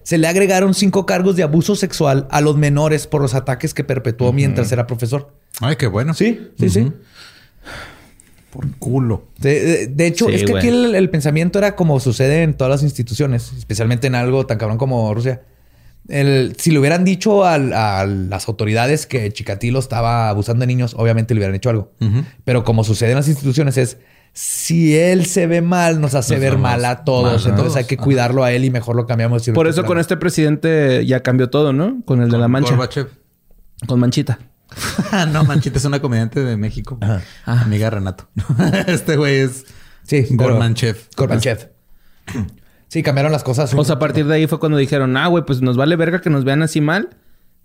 [0.03, 3.83] se le agregaron cinco cargos de abuso sexual a los menores por los ataques que
[3.83, 5.33] perpetuó mientras era profesor.
[5.61, 6.13] Ay, qué bueno.
[6.13, 6.91] Sí, sí, sí.
[8.51, 9.27] Por culo.
[9.39, 12.53] De, de- de hecho, Sí, es que aquí el, el pensamiento era como sucede en
[12.53, 15.41] todas las instituciones, especialmente en algo tan cabrón como Rusia.
[16.07, 20.93] El- si le hubieran dicho al- a, las autoridades que Chikatilo estaba abusando de niños,
[20.97, 21.91] obviamente le hubieran hecho algo.
[22.45, 23.97] Pero como sucede en las instituciones es,
[24.37, 27.23] si él se ve mal, nos hace Nos ver mal a todos.
[27.23, 27.75] mal Entonces todos.
[27.77, 28.03] hay que Ajá.
[28.03, 29.49] cuidarlo a él y mejor lo cambiamos.
[29.49, 32.01] Por eso con este presidente ya cambió todo, ¿no?
[32.03, 32.71] Con el de la mancha.
[32.71, 33.07] Gorbachev.
[33.87, 34.39] Con manchita.
[35.31, 36.97] no, Manchita es una comediante de México.
[36.99, 37.21] Ajá.
[37.45, 38.27] Amiga de Renato.
[38.87, 39.65] este güey es
[40.03, 40.97] Sí, Gormanchev.
[41.15, 41.71] Gorbachev.
[42.89, 43.73] Sí, cambiaron las cosas.
[43.73, 46.21] O sea, a partir de ahí fue cuando dijeron, ah, güey, pues nos vale verga
[46.21, 47.09] que nos vean así mal.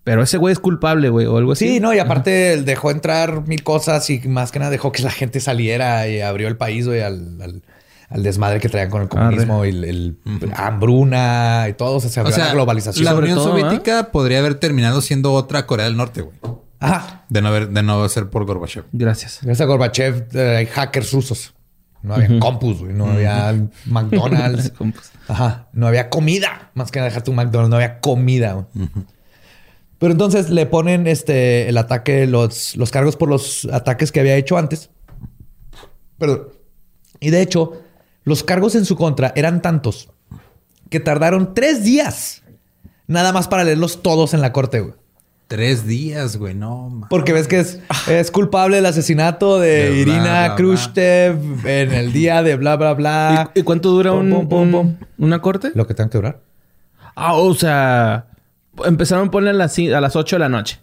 [0.05, 1.69] Pero ese güey es culpable, güey, o algo así.
[1.69, 5.03] Sí, no, y aparte él dejó entrar mil cosas y más que nada dejó que
[5.03, 7.63] la gente saliera y abrió el país, güey, al, al-
[8.09, 10.17] al desmadre que traían con el comunismo y el, el-
[10.57, 11.97] hambruna y todo.
[11.97, 13.05] O sea, se O abrió sea, la globalización.
[13.05, 13.61] La Unión todo, ¿ah?
[13.61, 16.37] Soviética podría haber terminado siendo otra Corea del Norte, güey.
[16.81, 17.25] Ajá.
[17.29, 18.85] De no, haber, de no ser por Gorbachev.
[18.93, 19.41] Gracias.
[19.43, 21.55] Gracias a Gorbachev eh, hay hackers rusos.
[22.03, 22.95] No había compus, güey.
[22.95, 24.73] No había McDonald's.
[25.29, 25.69] Ajá.
[25.75, 26.71] No había comida.
[26.75, 27.69] Más que dejar tu McDonald's.
[27.71, 28.53] No había comida.
[28.55, 28.89] güey.
[30.01, 34.35] Pero entonces le ponen este el ataque, los, los cargos por los ataques que había
[34.35, 34.91] hecho antes.
[36.19, 36.49] Perdón.
[37.21, 37.83] Y de hecho,
[38.25, 40.09] los cargos en su contra eran tantos
[40.89, 42.43] que tardaron tres días
[43.07, 44.95] nada más para leerlos todos en la corte, güey.
[45.49, 46.55] Tres días, güey.
[46.55, 47.09] No, ma.
[47.09, 50.57] Porque ves que es, es culpable del asesinato de, Irina bla, bla.
[50.57, 53.51] Khrushchev en el día de bla, bla, bla.
[53.55, 55.07] ¿Y, y cuánto dura Pum, un, pum, pum, un- pum.
[55.19, 55.73] una corte?
[55.75, 56.41] Lo que tenga que durar.
[57.17, 58.29] Ah, o sea,
[58.85, 60.81] empezaron a poner a las, a las 8 de la noche.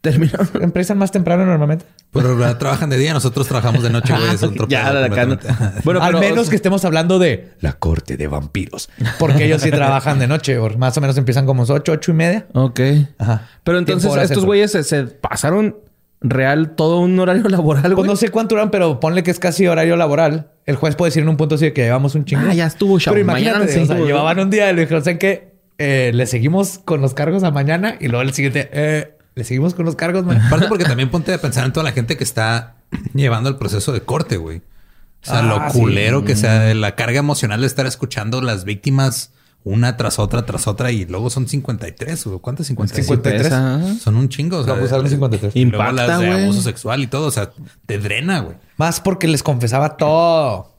[0.00, 0.48] Terminaron.
[0.60, 1.86] Empiezan más temprano normalmente.
[2.12, 2.56] Pero ¿verdad?
[2.58, 4.34] trabajan de día, nosotros trabajamos de noche, güey.
[4.34, 5.38] Es ya, pedo la no-.
[5.84, 8.90] Bueno, Al pero, menos que estemos hablando de la corte de vampiros.
[9.18, 10.58] Porque ellos sí trabajan de noche.
[10.58, 12.46] o Más o menos empiezan como 8, 8 y media.
[12.52, 12.80] Ok.
[13.18, 13.48] Ajá.
[13.64, 15.76] Pero entonces estos güeyes se, se pasaron
[16.20, 19.66] real todo un horario laboral, Pues no sé cuánto duran, pero ponle que es casi
[19.66, 20.50] horario laboral.
[20.64, 22.42] El juez puede decir en un punto así de que llevamos un chingo.
[22.48, 23.14] Ah, ya estuvo, chavo.
[23.14, 25.53] Pero Mañana imagínate, o sea, llevaban un día y le dijeron, ¿saben qué?
[25.86, 29.74] Eh, le seguimos con los cargos a mañana y luego el siguiente, eh, le seguimos
[29.74, 30.46] con los cargos mañana.
[30.46, 32.76] Aparte porque también ponte a pensar en toda la gente que está
[33.14, 34.58] llevando el proceso de corte, güey.
[34.58, 35.78] O sea, Ah, lo sí.
[35.78, 39.32] culero que sea de la carga emocional de estar escuchando las víctimas
[39.66, 42.66] una tras otra, tras otra y luego son 53 o ¿cuántas?
[42.66, 43.06] 53.
[43.06, 43.42] 53.
[43.42, 43.98] Pesa.
[43.98, 44.58] Son un chingo.
[44.58, 45.56] O sea, No, pues, eran 53.
[45.56, 46.44] Y luego Impacta, las de güey.
[46.44, 47.26] abuso sexual y todo.
[47.26, 47.50] O sea,
[47.86, 48.56] te drena, güey.
[48.76, 50.74] Más porque les confesaba todo.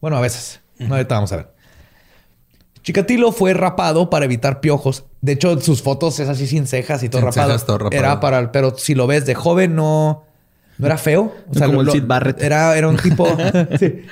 [0.00, 0.60] Bueno, a veces.
[0.78, 1.48] No, ahorita vamos a ver.
[2.82, 5.04] Chikatilo fue rapado para evitar piojos.
[5.20, 7.48] De hecho, sus fotos es así sin cejas y todo Sin rapado.
[7.48, 7.98] cejas, todo rapado.
[7.98, 10.24] Era para, pero si lo ves de joven, no,
[10.78, 11.34] no era feo.
[11.48, 12.42] O Como lo- el Sid Barrett.
[12.42, 13.26] Era, era un tipo,
[13.78, 14.02] sí.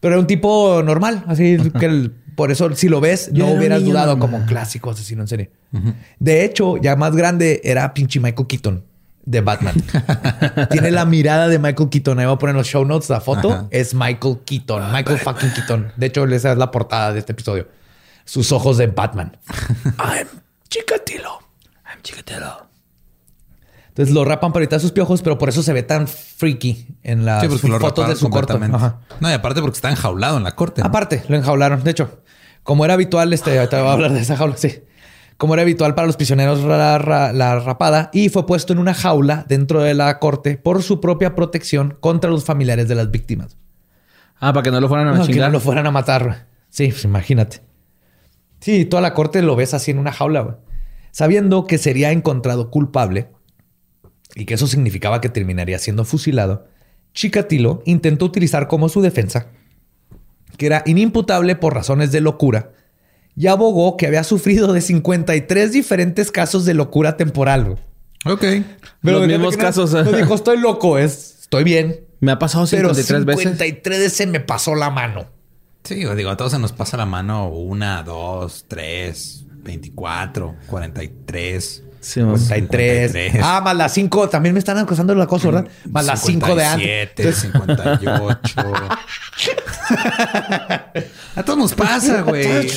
[0.00, 1.24] pero era un tipo normal.
[1.26, 4.20] Así que el- por eso, si lo ves, Yo no hubieras niño dudado normal.
[4.30, 5.50] como un clásico asesino en serie.
[6.18, 8.84] De hecho, ya más grande era pinche Michael Keaton
[9.26, 9.74] de Batman.
[10.70, 12.18] Tiene la mirada de Michael Keaton.
[12.18, 13.50] Ahí voy a poner en los show notes la foto.
[13.52, 13.66] Ajá.
[13.70, 14.92] Es Michael Keaton.
[14.92, 15.92] Michael fucking Keaton.
[15.96, 17.66] De hecho, esa es la portada de este episodio.
[18.24, 19.36] Sus ojos de Batman.
[19.98, 20.28] I'm
[20.68, 21.38] Chikatilo.
[21.86, 22.66] I'm Chikatilo.
[23.88, 27.26] Entonces lo rapan para evitar sus piojos, pero por eso se ve tan freaky en
[27.26, 27.48] las Sí,
[27.78, 28.58] fotos de su corto.
[28.72, 29.00] Ajá.
[29.20, 30.80] No, y aparte porque está enjaulado en la corte.
[30.80, 30.88] ¿no?
[30.88, 31.84] Aparte, lo enjaularon.
[31.84, 32.22] De hecho,
[32.62, 34.82] como era habitual, este, ahorita voy a hablar de esa jaula, sí.
[35.36, 38.94] Como era habitual para los prisioneros la, la- la rapada y fue puesto en una
[38.94, 43.56] jaula dentro de la corte por su propia protección contra los familiares de las víctimas.
[44.38, 45.48] Ah, para que no lo fueran a No, que chingar.
[45.48, 46.46] no lo fueran a matar.
[46.70, 47.60] Sí, pues imagínate.
[48.62, 50.54] Sí, toda la corte lo ves así en una jaula, güey.
[51.10, 53.28] Sabiendo que sería encontrado culpable
[54.34, 56.66] y que eso significaba que terminaría siendo fusilado,
[57.12, 59.48] Chikatilo intentó utilizar como su defensa
[60.56, 62.72] que era inimputable por razones de locura
[63.36, 67.64] y abogó que había sufrido de 53 diferentes casos de locura temporal.
[67.64, 67.76] güey.
[68.26, 68.42] Ok.
[69.02, 69.92] Los fíjate mismos no- casos.
[69.92, 72.00] No dijo, estoy loco, es, estoy bien.
[72.20, 73.42] Me ha pasado Pero 53 veces.
[73.42, 75.26] 53 veces se me pasó la mano.
[75.84, 81.82] Sí, digo, a todos se nos pasa la mano una, dos, tres, 24, 43.
[82.00, 82.36] Sí, mamá.
[82.36, 83.12] 53.
[83.12, 83.44] 53.
[83.44, 84.28] Ah, más las 5.
[84.28, 85.68] También me están acosando la cosa, ¿verdad?
[85.88, 87.36] Más las 5 de antes.
[87.36, 88.62] 57, 58.
[91.36, 92.68] a todos nos pasa, güey.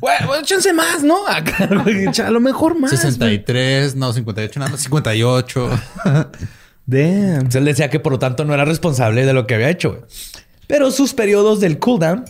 [0.00, 1.26] Bueno, échense más, ¿no?
[1.28, 2.90] A lo mejor más.
[2.90, 3.00] güey.
[3.00, 5.70] 63, no, 58, nada más 58.
[6.86, 7.34] Damn.
[7.34, 9.90] Entonces él decía que por lo tanto no era responsable de lo que había hecho.
[9.90, 10.02] güey.
[10.70, 12.24] Pero sus periodos del cooldown,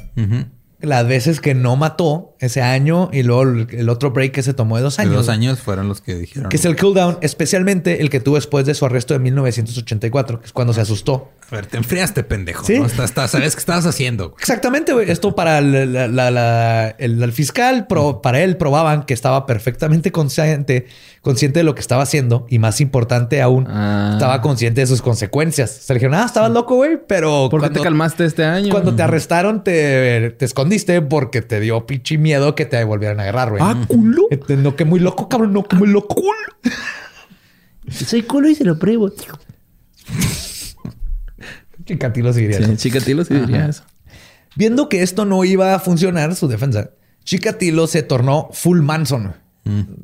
[0.81, 4.77] las veces que no mató ese año y luego el, otro break que se tomó
[4.79, 5.15] de dos De años.
[5.15, 6.49] dos güey, años fueron los que dijeron.
[6.49, 10.47] Que es el cooldown, especialmente el que tuvo después de su arresto de 1984, que
[10.47, 11.31] es cuando se asustó.
[11.51, 12.65] A ver, te enfriaste, pendejo.
[12.65, 12.79] Sí.
[12.79, 12.89] ¿no?
[12.89, 14.35] Sabes qué estabas haciendo.
[14.39, 15.11] Exactamente, güey.
[15.11, 19.47] Esto para el, la- la- la- el- el fiscal, pro- para él probaban que estaba
[19.47, 20.87] perfectamente consciente,
[21.23, 24.11] consciente de lo que estaba haciendo y más importante aún, Ah.
[24.15, 25.71] estaba consciente de sus consecuencias.
[25.71, 28.71] Se le dijeron, ah, estabas loco, güey, pero ¿Por qué te calmaste este año?
[28.71, 33.25] Cuando te arrestaron, te, te escondiste porque te dio pinche miedo que te volvieran a
[33.25, 33.63] agarrar, güey.
[33.65, 34.29] Ah, culo.
[34.49, 36.23] No, que muy loco, cabrón, no, que muy loco.
[37.91, 39.11] Soy culo y se lo pruebo.
[41.85, 42.69] Chicatilo seguiría eso.
[42.69, 43.85] Sí, chicatilo sí diría eso.
[44.57, 46.91] Viendo que esto no iba a funcionar, su defensa,
[47.25, 49.35] Chikatilo se tornó full Manson.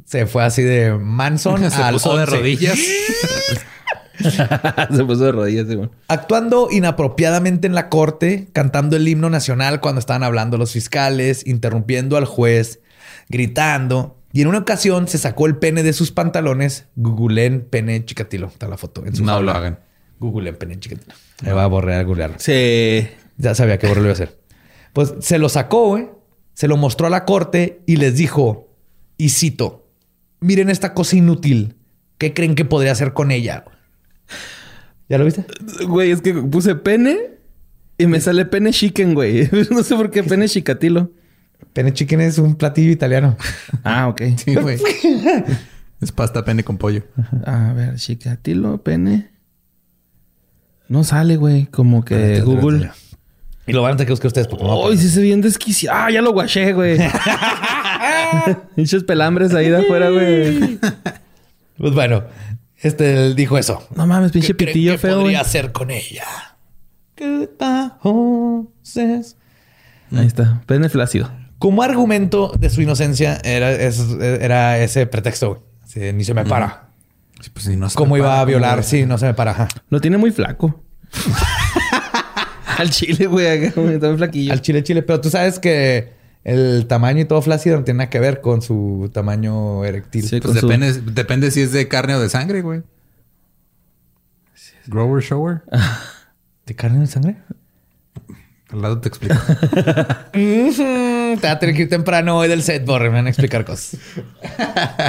[0.04, 1.70] Se fue así de Manson Mm.
[1.70, 2.36] Se al puso de 11.
[2.36, 2.78] rodillas.
[4.96, 5.66] se puso de rodillas.
[6.08, 12.16] Actuando inapropiadamente en la corte, cantando el himno nacional cuando estaban hablando los fiscales, interrumpiendo
[12.16, 12.80] al juez,
[13.28, 14.16] gritando.
[14.32, 16.86] Y en una ocasión se sacó el pene de sus pantalones.
[16.96, 18.48] Googleen pene Chikatilo.
[18.48, 19.52] Está la foto en su No jaula.
[19.52, 19.78] lo hagan.
[20.20, 21.14] Googleen pene Chikatilo.
[21.42, 22.36] Me va a borrar a googlearlo.
[22.38, 23.08] Sí.
[23.38, 24.38] Ya sabía que borró lo iba a hacer.
[24.92, 26.08] Pues se lo sacó, güey.
[26.54, 28.70] Se lo mostró a la corte y les dijo,
[29.18, 29.86] y cito,
[30.40, 31.76] miren esta cosa inútil.
[32.16, 33.64] ¿Qué creen que podría hacer con ella?
[35.08, 35.46] ¿Ya lo viste?
[35.86, 37.16] Güey, es que puse pene
[37.98, 39.48] y me sale pene chicken, güey.
[39.70, 41.10] No sé por qué pene chicatilo.
[41.72, 43.36] Pene chicken es un platillo italiano.
[43.84, 44.22] Ah, ok.
[44.36, 44.78] Sí, güey.
[46.00, 47.04] es pasta pene con pollo.
[47.44, 49.30] A ver, chicatilo, pene.
[50.88, 51.66] No sale, güey.
[51.66, 52.90] Como que Google.
[53.66, 55.98] Y lo van a tener que buscar ustedes porque no sí se bien desquiciado.
[55.98, 56.98] Ah, ya lo guaché, güey.
[58.76, 60.78] Pinches pelambres ahí de afuera, güey.
[61.76, 62.24] Pues bueno,
[62.78, 63.86] este él dijo eso.
[63.94, 65.22] No mames, pinche ¿Qué creen pitillo que feo, güey.
[65.24, 66.24] podría hacer con ella?
[67.18, 69.36] Goodbye, horses.
[70.14, 70.60] Ahí está.
[70.66, 71.30] Pene flácido.
[71.58, 75.60] Como argumento de su inocencia era, es- era ese pretexto, güey.
[75.82, 76.88] Así de, ni se me para.
[77.40, 78.70] Sí, pues, si no se ¿Cómo me iba para, a violar?
[78.76, 79.52] ¿cómo Sí, no se me para.
[79.52, 79.68] ajá.
[79.88, 80.82] Lo tiene muy flaco.
[82.78, 84.52] Al chile, güey, Está muy flaquillo.
[84.52, 85.02] Al chile, chile.
[85.02, 86.12] Pero tú sabes que
[86.48, 90.22] el tamaño y todo flácido no tiene nada que ver con su tamaño eréctil.
[90.28, 92.82] Sí, Pues su- depende, depende si es de carne o de sangre, güey.
[94.86, 95.62] Grower shower.
[96.64, 97.36] ¿De carne de sangre?
[98.70, 99.34] Al lado te explico.
[100.32, 103.10] Te va a tener que ir temprano hoy del set, Borre.
[103.10, 104.00] Me van a explicar cosas.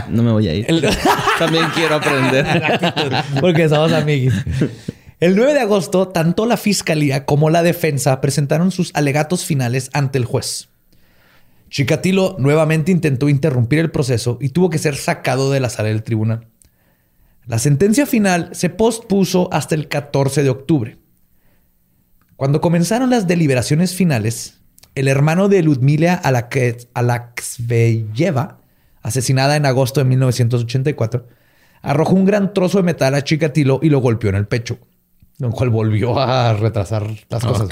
[0.09, 0.65] No me voy a ir.
[0.67, 0.81] El-
[1.39, 2.45] También quiero aprender.
[3.41, 4.33] Porque somos amiguis.
[5.19, 10.17] El 9 de agosto, tanto la fiscalía como la defensa presentaron sus alegatos finales ante
[10.17, 10.69] el juez.
[11.69, 16.03] Chikatilo nuevamente intentó interrumpir el proceso y tuvo que ser sacado de la sala del
[16.03, 16.47] tribunal.
[17.45, 20.97] La sentencia final se pospuso hasta el 14 de octubre.
[22.35, 24.59] Cuando comenzaron las deliberaciones finales,
[24.95, 26.13] el hermano de Ludmila
[26.93, 28.59] Alaksveyeva,
[29.01, 31.27] asesinada en agosto de 1984,
[31.81, 34.77] arrojó un gran trozo de metal a Chikatilo y lo golpeó en el pecho,
[35.39, 37.69] lo cual volvió a retrasar las cosas.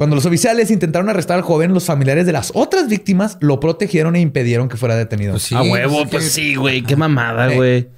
[0.00, 4.16] Cuando los oficiales intentaron arrestar al joven, los familiares de las otras víctimas lo protegieron
[4.16, 5.32] e impidieron que fuera detenido.
[5.32, 6.80] Pues sí, a huevo, pues, pues que- sí, güey.
[6.80, 7.56] Qué mamada, Eh.
[7.56, 7.88] güey.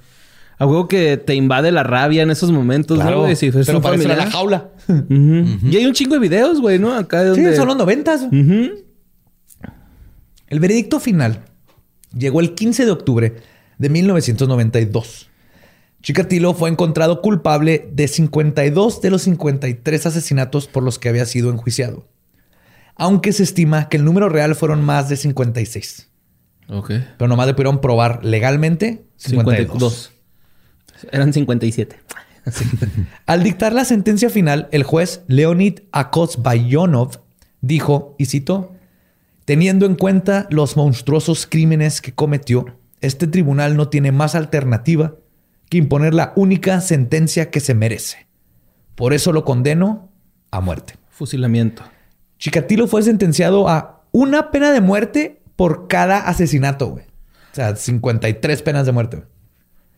[0.59, 3.37] A huevo que te invade la rabia en esos momentos, ¿no, güey?
[3.37, 4.27] Si pero un para eso era familiar.
[4.27, 4.69] la jaula.
[5.71, 6.93] Y hay un chingo de videos, güey, ¿no?
[6.93, 7.55] Acá de Sí, donde...
[7.55, 8.27] son los noventas.
[10.49, 11.39] El veredicto final
[12.13, 13.33] llegó el 15 de octubre
[13.77, 15.29] de 1992.
[16.03, 21.49] Chikatilo fue encontrado culpable de 52 de los 53 asesinatos por los que había sido
[21.49, 22.05] enjuiciado,
[22.95, 26.09] aunque se estima que el número real fueron más de 56.
[26.67, 26.91] Ok.
[27.17, 29.79] Pero nomás le pudieron probar legalmente 52.
[29.79, 30.11] 52.
[31.13, 31.95] Eran 57.
[33.25, 37.21] Al dictar la sentencia final, el juez Leonid Akosbayonov
[37.61, 38.73] dijo, y citó,
[39.45, 45.15] teniendo en cuenta los monstruosos crímenes que cometió, este tribunal no tiene más alternativa
[45.69, 48.27] que imponer la única sentencia que se merece.
[48.95, 50.11] Por eso lo condeno
[50.51, 50.95] a muerte.
[51.09, 51.83] Fusilamiento.
[52.37, 57.05] Chikatilo fue sentenciado a una pena de muerte por cada asesinato, güey.
[57.51, 59.29] O sea, 53 penas de muerte, güey.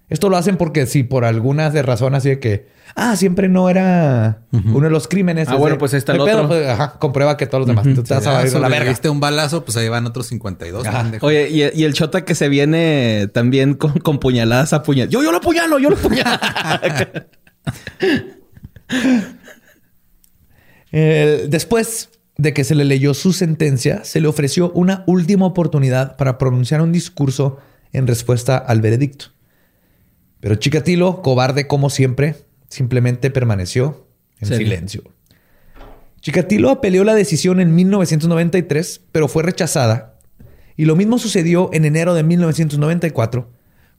[0.10, 3.70] Esto lo hacen porque si por alguna de razón así de que, ah, siempre no
[3.70, 5.48] era uno de los crímenes.
[5.50, 6.48] Ah, bueno, de- pues ahí está el pedo, otro.
[6.50, 7.86] pues, ajá, comprueba que todos los demás.
[7.96, 9.12] Tú te vas a Ya ir a la verga.
[9.12, 10.86] un balazo, pues ahí van otros 52.
[10.86, 11.02] Ajá.
[11.04, 11.26] pendejo.
[11.26, 15.10] Oye, y, y el chota que se viene también con, con puñaladas a puñal.
[15.10, 16.40] Yo, yo lo apuñalo, yo lo apuñalo.
[20.92, 26.16] Eh, después de que se le leyó su sentencia, se le ofreció una última oportunidad
[26.18, 27.58] para pronunciar un discurso
[27.92, 29.28] en respuesta al veredicto.
[30.46, 32.36] Pero Chikatilo, cobarde como siempre,
[32.70, 34.06] simplemente permaneció
[34.40, 35.02] en silencio.
[36.22, 40.20] Chikatilo apeló la decisión en 1993, pero fue rechazada.
[40.78, 43.50] Y lo mismo sucedió en enero de 1994,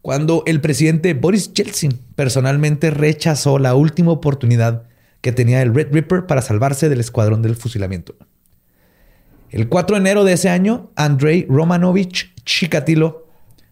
[0.03, 4.85] cuando el presidente Boris Yeltsin personalmente rechazó la última oportunidad
[5.23, 8.15] que tenía el Red Ripper para salvarse del escuadrón del fusilamiento.
[9.51, 13.27] El 4 de enero de ese año, Andrei Romanovich Chikatilo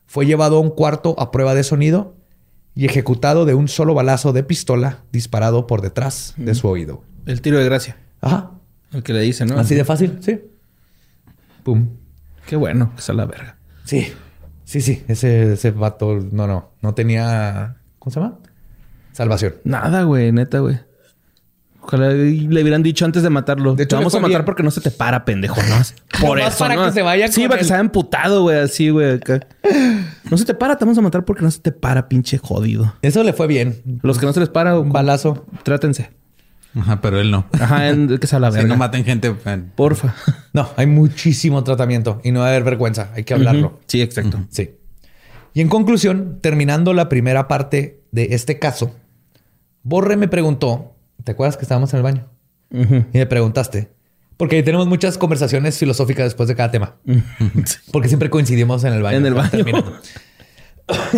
[0.07, 2.17] fue llevado a un cuarto a prueba de sonido
[2.75, 7.05] y ejecutado de un solo balazo de pistola disparado por detrás de su oído.
[7.27, 7.97] El tiro de gracia.
[8.21, 8.51] Ajá.
[8.93, 9.59] El que le dice, ¿no?
[9.59, 10.41] Así de fácil, sí.
[11.63, 11.89] Pum.
[12.47, 13.57] Qué bueno, que sea la verga.
[13.85, 14.13] Sí.
[14.65, 15.05] Sí, sí.
[15.09, 16.73] Ese, ese vato, no, no.
[16.81, 17.77] No tenía.
[17.99, 18.39] ¿Cómo se llama?
[19.13, 19.55] Salvación.
[19.65, 20.79] Nada, güey, neta, güey.
[21.87, 23.75] Ojalá le hubieran dicho antes de matarlo.
[23.75, 24.45] De hecho, te vamos a matar bien.
[24.47, 25.77] porque no se te para, pendejo, ¿no?
[26.27, 26.87] Por Nomás eso, para ¿no?
[26.87, 29.21] que se vaya Sí, con para que se haya emputado, güey, así, güey.
[30.31, 32.95] No se te para, te vamos a matar porque no se te para, pinche jodido.
[33.03, 33.83] Eso le fue bien.
[34.03, 35.47] Los que no se les para, Un balazo.
[35.63, 36.11] trátense.
[36.77, 37.47] Ajá, pero él no.
[37.53, 38.69] Ajá, en- que sea la Si verga.
[38.71, 39.33] no maten gente.
[39.77, 40.15] Porfa.
[40.53, 43.11] No, hay muchísimo tratamiento y no va a haber vergüenza.
[43.15, 43.79] Hay que hablarlo.
[43.87, 44.41] Sí, exacto.
[44.51, 44.71] Sí.
[45.53, 48.93] Y en conclusión, terminando la primera parte de este caso,
[49.85, 50.94] Borre me preguntó,
[51.25, 52.29] ¿te acuerdas que estábamos en el baño?
[53.13, 53.93] Y me preguntaste,
[54.37, 56.97] porque tenemos muchas conversaciones filosóficas después de cada tema,
[57.93, 59.19] porque siempre coincidimos en el baño.
[59.19, 59.65] En el baño.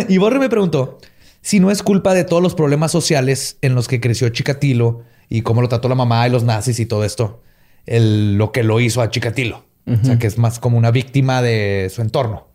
[0.07, 0.97] Y Borre me preguntó
[1.41, 5.41] si no es culpa de todos los problemas sociales en los que creció Chikatilo y
[5.41, 7.41] cómo lo trató la mamá y los nazis y todo esto,
[7.85, 9.65] el- lo que lo hizo a Chikatilo.
[9.87, 12.49] O sea, que es más como una víctima de su entorno.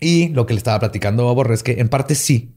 [0.00, 2.54] Y lo que le estaba platicando a Borre es que en parte sí.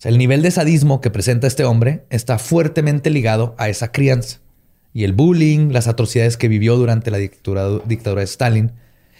[0.00, 3.92] O sea, el nivel de sadismo que presenta este hombre está fuertemente ligado a esa
[3.92, 4.38] crianza.
[4.94, 8.72] Y el bullying, las atrocidades que vivió durante la dictadura, dictadura de Stalin,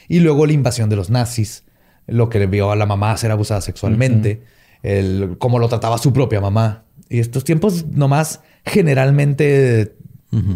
[0.09, 1.65] y luego la invasión de los nazis,
[2.07, 4.43] lo que le vio a la mamá ser abusada sexualmente,
[4.83, 6.85] el, cómo lo trataba su propia mamá.
[7.11, 9.97] Y estos tiempos nomás generalmente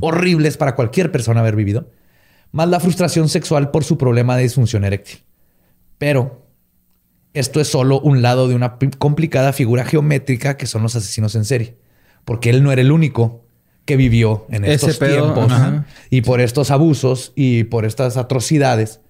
[0.01, 1.91] horribles para cualquier persona haber vivido,
[2.51, 5.19] más la frustración sexual por su problema de disfunción eréctil.
[5.99, 6.44] Pero
[7.35, 11.45] esto es solo un lado de una complicada figura geométrica que son los asesinos en
[11.45, 11.77] serie.
[12.25, 13.43] Porque él no era el único
[13.85, 15.85] que vivió en Ese estos pedo, tiempos ajá.
[16.09, 19.01] y por estos abusos y por estas atrocidades.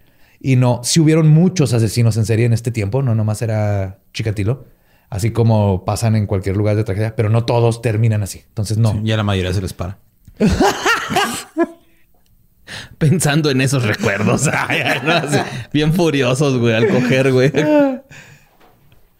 [0.41, 4.65] Y no, si hubieron muchos asesinos en serie en este tiempo, no nomás era Chikatilo,
[5.11, 8.43] así como pasan en cualquier lugar de tragedia, pero no todos terminan así.
[8.49, 9.01] Entonces, no.
[9.05, 9.99] Ya la mayoría se les para.
[13.11, 14.49] Pensando en esos recuerdos.
[14.53, 15.39] Ay, ay, no, así,
[15.73, 17.53] bien furiosos, güey, al coger, güey.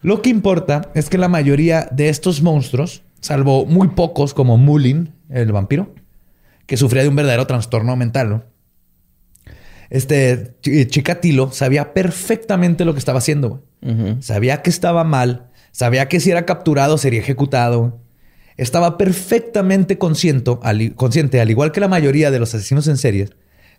[0.01, 5.13] Lo que importa es que la mayoría de estos monstruos, salvo muy pocos como Mulin,
[5.29, 5.93] el vampiro,
[6.65, 8.43] que sufría de un verdadero trastorno mental, ¿no?
[9.89, 13.49] Este Ch- Chikatilo sabía perfectamente lo que estaba haciendo.
[13.81, 14.15] güey.
[14.21, 17.99] Sabía que estaba mal, sabía que si era capturado sería ejecutado.
[18.57, 23.31] Estaba perfectamente consciente, al, consciente, al igual que la mayoría de los asesinos en series,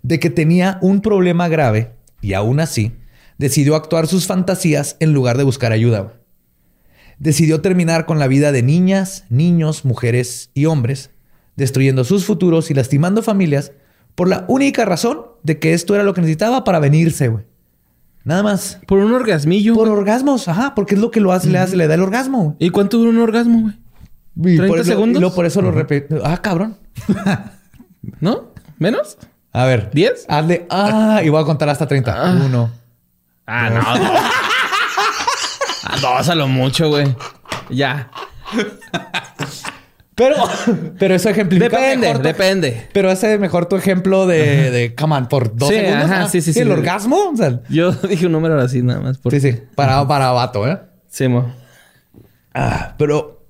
[0.02, 2.92] de que tenía un problema grave y aún así
[3.38, 6.14] decidió actuar sus fantasías en lugar de buscar ayuda.
[7.18, 11.10] Decidió terminar con la vida de niñas, niños, mujeres y hombres,
[11.56, 13.72] destruyendo sus futuros y lastimando familias
[14.14, 17.44] por la única razón de que esto era lo que necesitaba para venirse, güey.
[18.24, 18.80] Nada más.
[18.86, 19.74] Por un orgasmillo.
[19.74, 20.00] Por güey.
[20.00, 22.42] orgasmos, ajá, porque es lo que lo hace, le hace, le da el orgasmo.
[22.42, 22.56] güey.
[22.58, 24.54] ¿Y cuánto dura un orgasmo, güey?
[24.54, 25.20] Y 30 por segundos.
[25.20, 26.18] Luego por eso lo repite.
[26.24, 26.76] Ah, cabrón.
[28.20, 28.52] ¿No?
[28.78, 29.16] ¿Menos?
[29.56, 29.90] A ver.
[29.92, 30.26] ¿Diez?
[30.28, 30.66] Hazle.
[30.68, 32.36] Ah, y voy a contar hasta 30.
[32.44, 32.70] Uno.
[33.46, 33.98] Ah, no.
[33.98, 34.10] dos.
[35.88, 37.14] Ah, dos a lo mucho, güey.
[37.70, 38.10] Ya.
[40.16, 40.34] Pero,
[40.98, 42.88] pero eso ejemplifica Depende, mejor tu- depende.
[42.92, 46.04] Pero ese mejor tu ejemplo de, de come on, por dos Sí, segundos.
[46.10, 46.60] ajá, ah, sí, sí, sí.
[46.60, 47.16] El orgasmo.
[47.32, 49.18] O sea, Yo dije un número así nada más.
[49.18, 49.32] Por...
[49.32, 49.60] sí, sí.
[49.74, 50.78] Para, para vato, ¿eh?
[51.08, 51.54] Sí, mo.
[52.54, 53.46] Ah, pero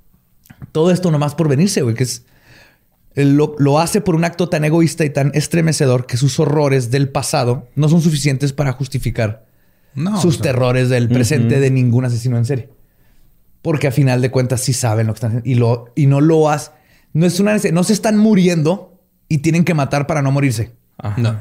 [0.73, 2.25] todo esto nomás por venirse, güey, que es.
[3.17, 7.09] Lo, lo hace por un acto tan egoísta y tan estremecedor que sus horrores del
[7.09, 9.47] pasado no son suficientes para justificar
[9.95, 10.21] No.
[10.21, 12.69] sus o sea, terrores del presente de ningún asesino en serie.
[13.63, 16.21] Porque a final de cuentas sí saben lo que están haciendo y, lo, y no
[16.21, 16.75] lo hacen.
[17.15, 20.73] No es una no se están muriendo y tienen que matar para no morirse.
[20.99, 21.21] Ajá.
[21.21, 21.41] No.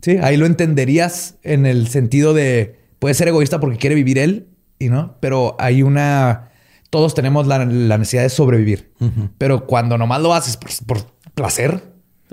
[0.00, 4.46] Sí, ahí lo entenderías en el sentido de puede ser egoísta porque quiere vivir él
[4.78, 6.44] y no, pero hay una.
[6.90, 8.92] Todos tenemos la, la necesidad de sobrevivir,
[9.36, 11.82] pero cuando nomás lo haces por, por placer,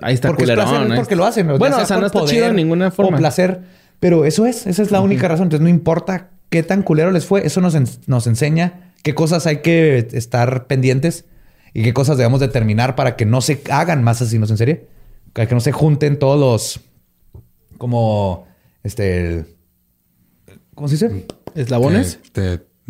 [0.01, 0.95] Ahí está porque es placer, es ¿eh?
[0.95, 1.47] porque lo hacen.
[1.57, 3.15] Bueno, o sea, no está poder chido de ninguna forma.
[3.15, 3.61] O placer,
[3.99, 5.45] pero eso es, esa es la única razón.
[5.45, 9.45] Entonces no importa qué tan culero les fue, eso nos, en- nos enseña qué cosas
[9.47, 11.25] hay que estar pendientes
[11.73, 14.87] y qué cosas debemos determinar para que no se hagan más asesinos en serie.
[15.33, 16.81] Que no se junten todos los.
[17.77, 18.47] Como.
[18.83, 19.45] Este.
[20.75, 21.25] ¿Cómo se dice?
[21.55, 22.19] ¿Eslabones?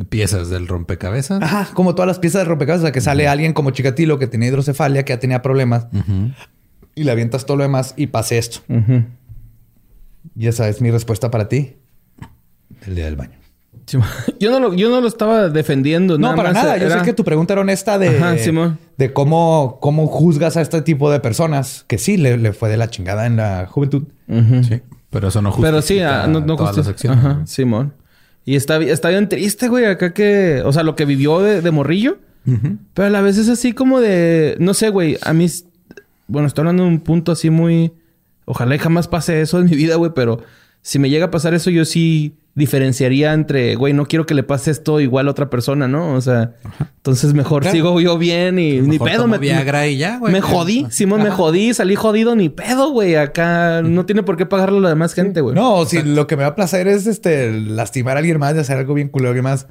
[0.09, 1.41] Piezas del rompecabezas.
[1.41, 2.83] Ajá, como todas las piezas de rompecabezas.
[2.83, 5.87] O sea, que sale alguien como Chikatilo que tenía hidrocefalia, que ya tenía problemas.
[6.95, 8.59] Y le avientas todo lo demás y pase esto.
[10.37, 11.75] Y esa es mi respuesta para ti.
[12.85, 13.37] El día del baño.
[13.85, 13.97] Sí,
[14.39, 16.17] yo, no lo, yo no lo estaba defendiendo.
[16.17, 16.77] No, para más nada.
[16.77, 18.35] Yo sé que tu pregunta era honesta de, Ajá,
[18.97, 22.77] de cómo, cómo juzgas a este tipo de personas que sí le, le fue de
[22.77, 24.03] la chingada en la juventud.
[24.27, 24.81] Sí.
[25.11, 27.19] Pero eso no justifica Pero sí, ah, no, no todas justi- las acciones.
[27.23, 27.93] Ajá, Simón.
[28.45, 30.61] Y está, está bien triste, güey, acá que...
[30.63, 32.19] O sea, lo que vivió de, de morrillo.
[32.93, 34.55] Pero a la vez es así como de...
[34.59, 35.17] No sé, güey.
[35.23, 35.47] A mí...
[36.27, 37.91] Bueno, estoy hablando de un punto así muy...
[38.45, 40.11] Ojalá y jamás pase eso en mi vida, güey.
[40.13, 40.43] Pero
[40.83, 43.75] si me llega a pasar eso, yo sí diferenciaría entre...
[43.75, 46.13] Güey, no quiero que le pase esto igual a otra persona, ¿no?
[46.13, 46.53] O sea...
[46.79, 47.75] Entonces mejor Claro.
[47.75, 48.81] sigo yo bien y...
[48.81, 49.27] Ni pedo.
[49.27, 50.31] Me, Viagra y ya, güey.
[50.31, 50.87] me jodí.
[50.89, 51.73] Simón, me jodí.
[51.73, 52.35] Salí jodido.
[52.35, 53.15] Ni pedo, güey.
[53.15, 55.53] Acá no tiene por qué pagarlo la demás gente, güey.
[55.53, 58.61] No, si lo que me va a placer es este lastimar a alguien más, de
[58.61, 59.67] hacer algo bien culero a alguien más,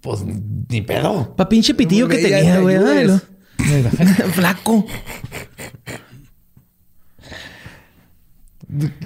[0.00, 0.24] pues
[0.68, 1.34] ni pedo.
[1.36, 2.76] Pa' pinche pitillo que tenía, güey.
[4.32, 4.84] Flaco.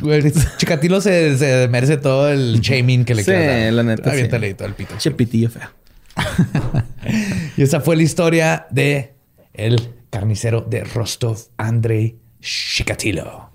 [0.01, 3.73] Güey, Chikatilo se, se merece todo el shaming que le Sí, quieras dar.
[3.73, 4.29] la neta, sí.
[4.29, 4.91] Todo el pito.
[4.91, 5.69] Pinche pitillo feo.
[7.57, 9.15] Y esa fue la historia de
[9.53, 13.51] el carnicero de Rostov, Andrei Chikatilo.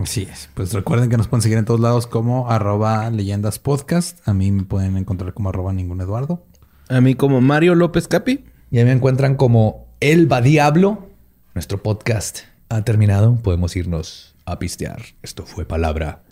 [0.00, 0.48] Así es.
[0.54, 4.26] Pues recuerden que nos pueden seguir en todos lados como arroba leyendas podcast.
[4.26, 6.46] A mí me pueden encontrar como arroba ningún Eduardo.
[6.88, 8.44] A mí como Mario López Capi.
[8.70, 11.08] Y ahí me encuentran como El Va Diablo.
[11.54, 12.38] Nuestro podcast
[12.70, 13.36] ha terminado.
[13.36, 15.02] Podemos irnos a pistear.
[15.22, 16.22] Esto fue palabra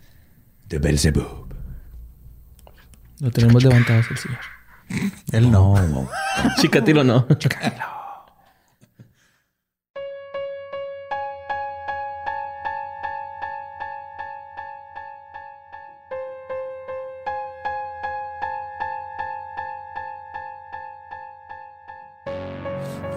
[0.66, 1.54] de Belzebub.
[3.20, 4.40] Lo tenemos levantado el señor.
[5.32, 5.74] Él no.
[6.60, 7.26] Chicatilo no.
[7.28, 7.36] No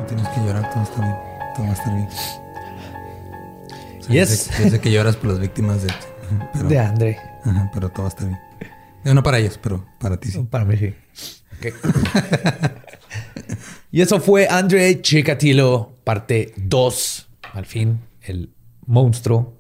[0.07, 1.15] tienes que llorar, todo está bien.
[1.55, 2.53] Todo va a estar bien.
[4.04, 4.47] Sea, Yes.
[4.47, 5.93] Yo sé, yo sé que lloras por las víctimas de...
[6.54, 7.18] Pero, De André.
[7.43, 8.39] Ajá, pero todo estar bien.
[9.16, 10.39] No para ellos, pero para ti sí.
[10.49, 10.93] Para mí sí.
[11.58, 11.74] Ok.
[13.91, 17.30] y eso fue Andrei Chikatilo, parte 2.
[17.54, 18.49] Al fin, el
[18.86, 19.58] monstruo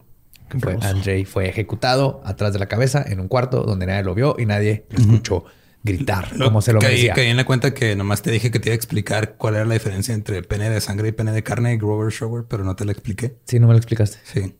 [0.49, 4.13] que fue Andrei fue ejecutado atrás de la cabeza en un cuarto donde nadie lo
[4.15, 5.45] vio y nadie lo escuchó
[5.83, 7.13] gritar como se lo caí, merecía.
[7.13, 9.65] caí en la cuenta que nomás te dije que te iba a explicar cuál era
[9.65, 12.85] la diferencia entre pene de sangre y pene de carne, Grover Shower, pero no te
[12.85, 13.37] la expliqué.
[13.45, 14.17] Sí, no me lo explicaste.
[14.23, 14.55] Sí.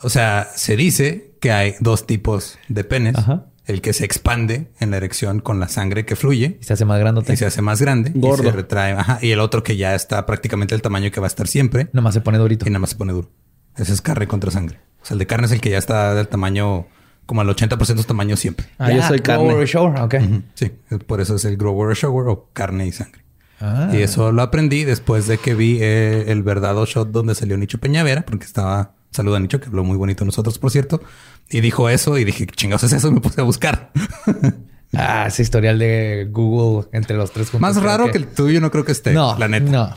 [0.00, 3.16] O sea, se dice que hay dos tipos de penes.
[3.16, 3.46] Ajá.
[3.66, 6.84] El que se expande en la erección con la sangre que fluye Y se hace
[6.84, 7.32] más grandote.
[7.32, 8.42] y se hace más grande Gordo.
[8.42, 8.92] y se retrae.
[8.92, 9.18] Ajá.
[9.22, 12.12] Y el otro que ya está prácticamente el tamaño que va a estar siempre Nomás
[12.12, 12.66] se pone durito.
[12.68, 13.30] y nada más se pone duro.
[13.78, 14.80] Ese es carne contra sangre.
[15.00, 16.86] O sea, el de carne es el que ya está del tamaño
[17.26, 18.66] como al 80% de tamaño siempre.
[18.78, 19.66] Ah, yo soy Grower carne.
[19.66, 20.14] Shower, ok.
[20.22, 20.42] Ujú.
[20.54, 20.72] Sí,
[21.06, 23.22] por eso es el grower or shower o carne y sangre.
[23.60, 23.90] Ah.
[23.92, 27.78] Y eso lo aprendí después de que vi eh, el verdadero shot donde salió Nicho
[27.78, 31.00] Peñavera, porque estaba, saluda a Nicho, que habló muy bonito de nosotros, por cierto.
[31.48, 33.08] Y dijo eso y dije, ¿qué chingados es eso?
[33.08, 33.90] Y me puse a buscar.
[34.96, 37.60] Ah, ese historial de Google entre los tres juntos.
[37.60, 38.18] Más raro que...
[38.18, 39.68] el tuyo no creo que esté, No, la neta.
[39.68, 39.96] no.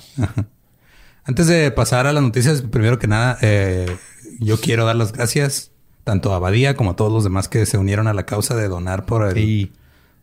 [1.24, 3.96] Antes de pasar a las noticias, primero que nada, eh,
[4.40, 5.72] yo quiero dar las gracias
[6.08, 8.70] tanto a Badía como a todos los demás que se unieron a la causa de
[8.70, 9.74] donar por el, Sí.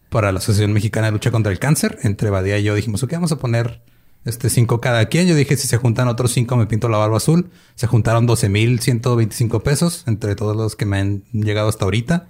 [0.09, 1.99] para la Asociación Mexicana de Lucha contra el Cáncer.
[2.03, 3.82] Entre Badía y yo dijimos, ok, vamos a poner
[4.24, 5.26] este cinco cada quien.
[5.28, 7.51] Yo dije, si se juntan otros cinco, me pinto la barba azul.
[7.74, 12.28] Se juntaron 12,125 pesos entre todos los que me han llegado hasta ahorita.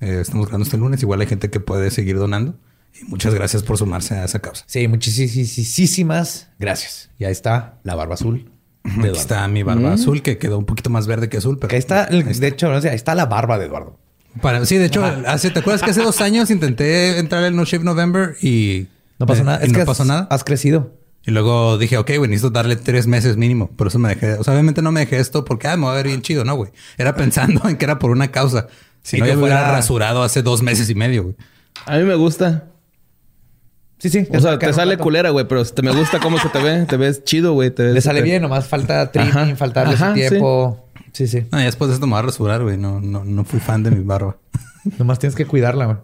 [0.00, 1.02] Eh, estamos grabando este lunes.
[1.02, 2.54] Igual hay gente que puede seguir donando.
[2.98, 4.64] Y muchas gracias por sumarse a esa causa.
[4.66, 7.10] Sí, muchísimas gracias.
[7.18, 8.50] Y ahí está la barba azul.
[8.84, 9.16] Aquí Eduardo.
[9.18, 11.58] está mi barba azul, que quedó un poquito más verde que azul.
[11.58, 13.98] Pero ahí está, ahí de hecho, no sé, ahí está la barba de Eduardo.
[14.42, 17.64] Para- sí, de hecho, hace, ¿te acuerdas que hace dos años intenté entrar en No
[17.64, 18.88] Shave November y
[19.18, 19.58] No pasó nada.
[19.62, 20.26] Es no que pasó has, nada.
[20.30, 20.92] Has crecido.
[21.26, 23.68] Y luego dije, ok, güey, necesito darle tres meses mínimo.
[23.68, 24.34] Por eso me dejé.
[24.34, 26.44] O sea, obviamente no me dejé esto porque ah, me va a ver bien chido,
[26.44, 26.70] no, güey.
[26.98, 28.66] Era pensando en que era por una causa.
[29.02, 31.36] Si Y no, que yo me hubiera fuera- rasurado hace dos meses y medio, güey.
[31.86, 32.64] A mí me gusta.
[34.04, 34.28] Sí, sí.
[34.36, 36.84] O sea, te sale culera, güey, pero te me gusta cómo se te ve.
[36.84, 37.70] Te ves chido, güey.
[37.70, 40.86] te ves Le sale bien, nomás falta trimming, faltarle Ajá, su tiempo.
[41.12, 41.46] Sí, sí.
[41.50, 42.76] No, y después de esto me voy a rasurar, güey.
[42.76, 44.36] No, no, no fui fan de mi barba.
[44.98, 45.96] Nomás tienes que cuidarla, güey.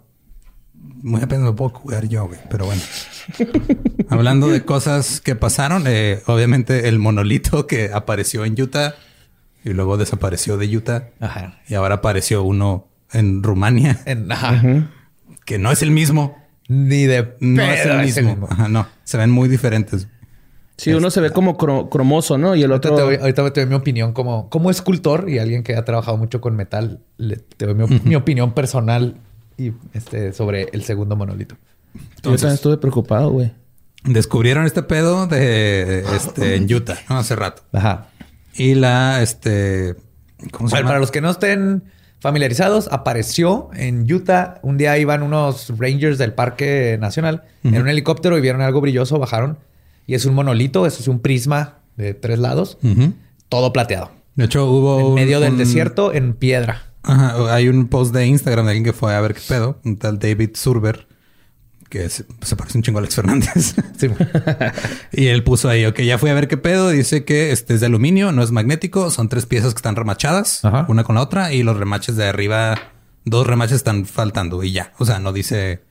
[1.03, 2.41] Muy apenas me puedo cuidar yo, güey.
[2.49, 2.81] Pero bueno.
[4.09, 8.95] Hablando de cosas que pasaron, eh, obviamente el monolito que apareció en Utah
[9.63, 11.59] y luego desapareció de Utah Ajá.
[11.69, 14.89] y ahora apareció uno en Rumania En- ajá.
[15.45, 16.40] que no es el mismo.
[16.73, 18.47] Ni de No es el mismo.
[18.49, 20.07] Ajá, no, se ven muy diferentes.
[20.77, 22.55] Sí, uno se ve como cro- cromoso, ¿no?
[22.55, 22.97] Y el Ahorita otro...
[22.97, 26.17] te doy, ahorita te doy mi opinión como, como escultor y alguien que ha trabajado
[26.17, 27.01] mucho con metal.
[27.19, 29.17] le- te doy mi, mi opinión personal
[29.59, 31.57] y este sobre el segundo monolito.
[31.57, 33.53] Yo también Entonces, estuve preocupado, güey.
[34.05, 37.19] descubrieron este pedo de este en Utah, ¿no?
[37.19, 37.63] Hace rato.
[37.73, 38.07] Ajá.
[38.55, 39.97] Y la este
[40.53, 40.89] ¿cómo se Bueno, llama?
[40.89, 41.83] para los que no estén
[42.21, 44.61] familiarizados, apareció en Utah.
[44.63, 49.19] Un día iban unos rangers del Parque Nacional en un helicóptero y vieron algo brilloso,
[49.19, 49.59] bajaron.
[50.07, 52.79] Y es un monolito, eso es un prisma de tres lados,
[53.49, 54.11] todo plateado.
[54.37, 56.85] De hecho, hubo En un- medio del un- desierto, en piedra.
[57.03, 59.97] Ajá, hay un post de Instagram de alguien que fue a ver qué pedo, un
[59.97, 61.07] tal David Surber,
[61.91, 63.75] que se, se parece un chingo a Alex Fernández.
[63.99, 64.09] Sí.
[65.13, 66.89] y él puso ahí, ok, ya fui a ver qué pedo.
[66.89, 69.11] Dice que este es de aluminio, no es magnético.
[69.11, 70.87] Son tres piezas que están remachadas, Ajá.
[70.89, 72.79] una con la otra, y los remaches de arriba,
[73.27, 74.93] dos remaches están faltando y ya.
[74.99, 75.83] O sea, no dice,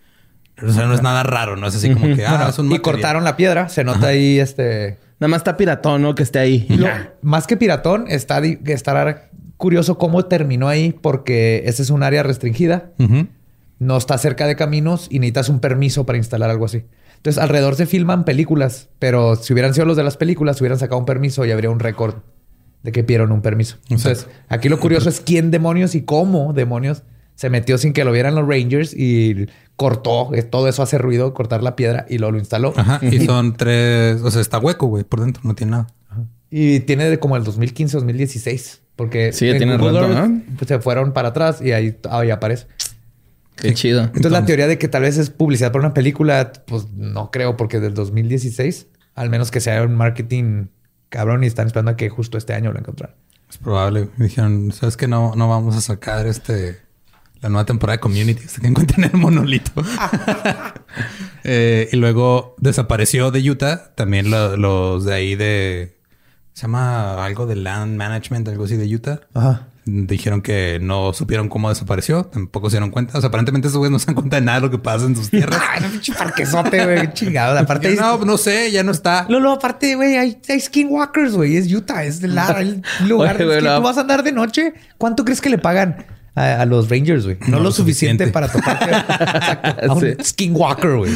[0.66, 2.72] o sea, no es nada raro, no es así como que, ah, Bueno, es un
[2.72, 3.70] y cortaron la piedra.
[3.70, 4.98] Se nota ahí este...
[5.20, 6.16] Nada más está piratón, ¿no?
[6.16, 6.66] Que esté ahí.
[6.70, 6.88] Lo-
[7.22, 12.92] más que piratón, está estará curioso cómo terminó ahí porque ese es un área restringida.
[12.98, 13.28] Ujú.
[13.80, 16.84] No está cerca de caminos y necesitas un permiso para instalar algo así.
[17.16, 21.00] Entonces, alrededor se filman películas, pero si hubieran sido los de las películas, hubieran sacado
[21.00, 22.16] un permiso y habría un récord
[22.84, 23.78] de que pidieron un permiso.
[23.90, 27.04] Entonces, aquí lo curioso es quién demonios y cómo demonios
[27.36, 30.34] se metió sin que lo vieran los Rangers y cortó.
[30.34, 32.74] eh, Todo eso hace ruido, cortar la piedra y luego lo instaló.
[32.76, 35.88] Ajá, y son tres, o sea, está hueco, güey, por dentro, no tiene nada.
[36.52, 38.82] Y tiene de como el 2015, 2016.
[38.96, 40.42] Porque Sí, tiene Google rato, ¿no?
[40.58, 42.68] pues, se fueron para atrás y ahí, ahí aparece.
[43.62, 44.02] Qué chido.
[44.04, 47.58] Entonces, la teoría de que tal vez es publicidad para una película, pues no creo,
[47.58, 50.68] porque del 2016, al menos que sea un marketing
[51.10, 53.16] cabrón y están esperando a que justo este año lo encontraran.
[53.50, 54.10] Es probable.
[54.18, 56.80] Dijeron, ¿sabes que No, no vamos a sacar este
[57.42, 59.72] la nueva temporada de Community hasta que encuentren el monolito.
[61.44, 63.94] Eh, y luego desapareció de Utah.
[63.96, 65.98] También lo- los de ahí de...
[66.54, 69.22] Se llama algo de Land Management, algo así de Utah.
[69.34, 69.68] Ajá.
[69.92, 72.26] Dijeron que no supieron cómo desapareció.
[72.26, 73.18] Tampoco se dieron cuenta.
[73.18, 75.06] O sea, aparentemente esos güeyes no se dan cuenta de nada de lo que pasa
[75.06, 75.60] en sus tierras.
[75.70, 77.14] Ay, no, parquesote, güey.
[77.14, 77.58] Chingado.
[77.58, 79.26] Aparte, no, no sé, ya no está.
[79.30, 81.58] Lolo, aparte, güey, hay, hay skinwalkers, güey.
[81.58, 82.38] Es Utah, es el,
[83.02, 83.36] el lugar.
[83.38, 84.74] Oye, güey, es que la- tú vas a andar de noche.
[84.98, 86.06] ¿Cuánto crees que le pagan
[86.36, 87.38] a, a los Rangers, güey?
[87.48, 88.32] No, No lo suficiente, suficiente.
[88.34, 88.78] para tocar
[89.34, 90.16] Exacto, a un Sí.
[90.24, 91.12] skinwalker, güey.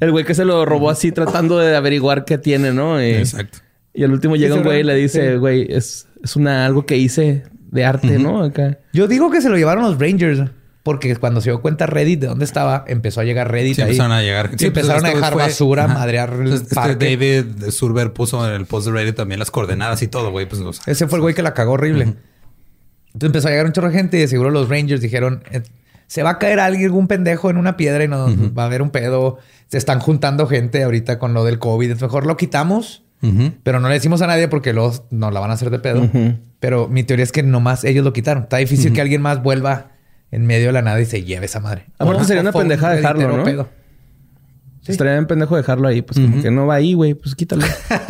[0.00, 3.02] El güey que se lo robó así tratando de averiguar qué tiene, ¿no?
[3.02, 3.58] Y, Exacto.
[3.94, 6.96] y al último llega un güey y le dice, güey, es, es una algo que
[6.96, 8.42] hice de arte, ¿no?
[8.42, 8.78] Acá.
[8.92, 10.50] Yo digo que se lo llevaron los Rangers.
[10.84, 13.88] Porque cuando se dio cuenta Reddit de dónde estaba, empezó a llegar Reddit Sí, ahí.
[13.88, 14.48] empezaron a llegar.
[14.52, 15.92] Sí, pues, empezaron a dejar fue- basura, Ajá.
[15.94, 17.04] madrear el Este parque.
[17.16, 20.48] David Surber puso en el post de Reddit también las coordenadas y todo, güey.
[20.48, 22.04] Pues, o sea, Ese fue el güey que la cagó horrible.
[22.04, 25.62] Entonces empezó a llegar un chorro de gente y de seguro los Rangers dijeron, eh,
[26.06, 28.80] se va a caer alguien, algún pendejo en una piedra y nos va a haber
[28.80, 29.38] un pedo.
[29.66, 31.90] Se están juntando gente ahorita con lo del COVID.
[31.90, 33.02] Es mejor lo quitamos,
[33.62, 36.08] pero no le decimos a nadie porque luego nos la van a hacer de pedo.
[36.60, 38.44] Pero mi teoría es que nomás ellos lo quitaron.
[38.44, 39.92] Está difícil que alguien más vuelva
[40.30, 41.86] en medio de la nada y se lleve esa madre.
[41.98, 43.44] Aparte sería una pendejada dejarlo, ¿no?
[43.44, 43.68] pedo.
[44.82, 44.92] Sí.
[44.92, 46.02] Estaría bien pendejo dejarlo ahí.
[46.02, 47.14] Pues como que no va ahí, güey.
[47.14, 47.64] Pues quítalo.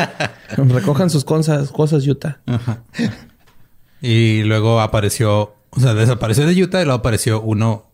[0.57, 2.39] Recojan sus cosas, cosas, Utah.
[4.01, 7.91] Y luego apareció, o sea, desapareció de Utah y luego apareció uno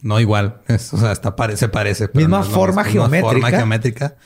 [0.00, 0.60] no igual.
[0.68, 2.08] Es- o sea, hasta pare- se parece.
[2.08, 2.44] pero Misma no
[2.84, 3.20] geométrica.
[3.20, 4.16] forma geométrica.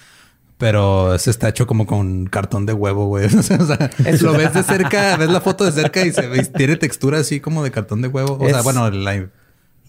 [0.62, 3.26] Pero se está hecho como con cartón de huevo, güey.
[3.36, 3.90] O sea,
[4.20, 7.40] lo ves de cerca, ves la foto de cerca y se ve, tiene textura así
[7.40, 8.38] como de cartón de huevo.
[8.40, 9.26] O sea, bueno, la-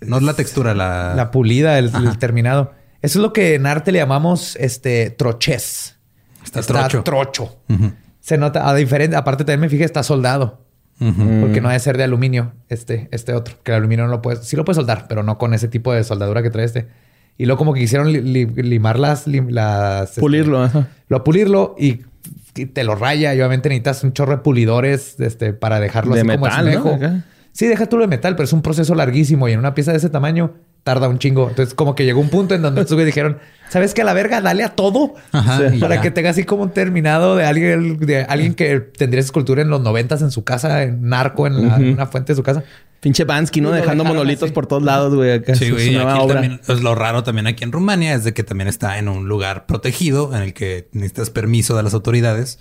[0.01, 1.13] no es la textura, la...
[1.15, 2.71] La pulida, el, el terminado.
[3.03, 5.95] Eso es lo que en arte le llamamos este troches.
[6.43, 7.03] Está trocho.
[7.03, 7.55] trocho.
[7.69, 7.91] Ujú.
[8.19, 10.65] Se nota, a diferente, aparte también me fijé, está soldado.
[10.97, 13.57] Porque no debe ser de aluminio este, este otro.
[13.61, 15.93] Que el aluminio no lo puedes, sí lo puedes soldar, pero no con ese tipo
[15.93, 16.87] de soldadura que trae este.
[17.37, 20.87] Y luego como que quisieron li- li- limar las, lim- las este, Pulirlo, ajá.
[21.07, 22.01] lo pulirlo y,
[22.55, 23.33] y te lo raya.
[23.33, 26.69] Y obviamente necesitas un chorro de pulidores este, para dejarlo De así como metal, ¿no?
[26.71, 26.93] espejo.
[26.95, 27.25] Acá.
[27.51, 29.91] Sí, deja tú lo de metal, pero es un proceso larguísimo y en una pieza
[29.91, 30.53] de ese tamaño
[30.83, 31.49] tarda un chingo.
[31.49, 33.37] Entonces, como que llegó un punto en donde estos dijeron,
[33.69, 34.01] ¿sabes qué?
[34.01, 35.13] A la verga, dale a todo.
[35.31, 36.01] Ajá, Para ya.
[36.01, 39.69] que tenga así como un terminado de alguien, de alguien que tendría esa escultura en
[39.69, 42.63] los noventas en su casa, en narco, en, la- una fuente de su casa.
[43.03, 43.69] Pinche Bansky, ¿no?
[43.71, 44.53] Dejando dejaron monolitos así.
[44.53, 45.33] por todos lados, güey.
[45.33, 45.53] Acá.
[45.55, 45.85] Sí, güey.
[45.87, 46.41] su y nueva aquí obra.
[46.41, 49.27] también, es lo raro también aquí en Rumania es de que también está en un
[49.27, 52.59] lugar protegido en el que necesitas permiso de las autoridades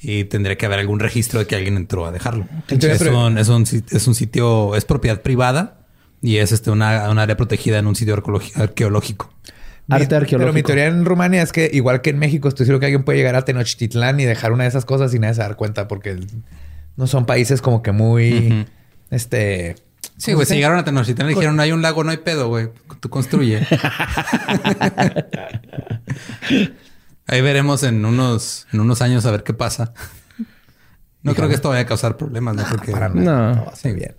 [0.00, 2.46] y tendría que haber algún registro de que alguien entró a dejarlo.
[2.68, 5.80] Entonces, es, un, es, un, es un sitio, es propiedad privada
[6.22, 9.32] y es este una, un área protegida en un sitio arqueológico.
[9.90, 10.66] Arte Mi- Pero mi arqueológico.
[10.66, 13.36] teoría en Rumania es que, igual que en México, estoy seguro que alguien puede llegar
[13.36, 16.18] a Tenochtitlán y dejar una de esas cosas y nadie se dar cuenta porque
[16.96, 18.66] no son países como que muy.
[19.10, 19.76] Este...
[20.16, 22.16] Sí, ¿cómo güey, se llegaron a Tenochtitlán y dijeron, no hay un lago, no hay
[22.16, 22.70] pedo, güey.
[23.00, 23.64] Tú construye.
[27.26, 29.92] Ahí veremos en unos, en unos años a ver qué pasa.
[31.22, 32.92] No creo que esto vaya a causar problemas, no creo que.
[32.92, 33.54] Para No.
[33.54, 34.16] No, ser bien.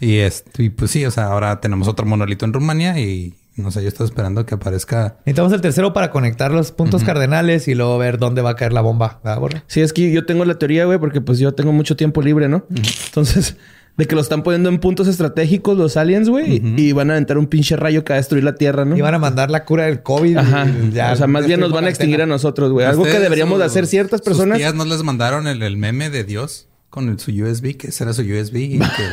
[0.00, 3.70] Y, este, y pues sí, o sea, ahora tenemos otro monolito en Rumania y no
[3.70, 5.16] sé, yo estoy esperando que aparezca.
[5.26, 8.72] Necesitamos el tercero para conectar los puntos cardenales y luego ver dónde va a caer
[8.72, 9.20] la bomba.
[9.22, 9.62] ¿verdad, Borre?
[9.66, 12.48] Sí, es que yo tengo la teoría, güey, porque pues yo tengo mucho tiempo libre,
[12.48, 12.64] ¿no?
[13.06, 13.56] Entonces,
[13.96, 17.36] de que lo están poniendo en puntos estratégicos los aliens, güey, y van a aventar
[17.38, 18.96] un pinche rayo que va a destruir la Tierra, ¿no?
[18.96, 20.32] Y van a mandar la cura del COVID.
[20.32, 20.66] y Ajá.
[20.92, 22.86] ya o sea, más bien nos van a extinguir a nosotros, güey.
[22.86, 24.56] Algo que ¿Ustedes, deberíamos de hacer ciertas sus personas.
[24.58, 28.04] tías no les mandaron el, el meme de Dios con el- su USB, que ese
[28.04, 29.04] era su USB y que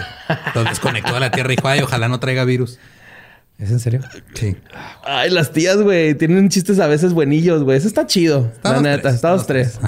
[0.56, 2.80] lo desconectó de la Tierra y dijo, ay, ojalá no traiga virus.
[3.58, 4.00] ¿Es en serio?
[4.36, 4.56] Sí.
[5.04, 7.78] Ay, las tías, güey, tienen chistes a veces buenillos, güey.
[7.78, 8.50] Eso está chido.
[8.56, 9.80] Estados la neta, tres, Estados estados tres.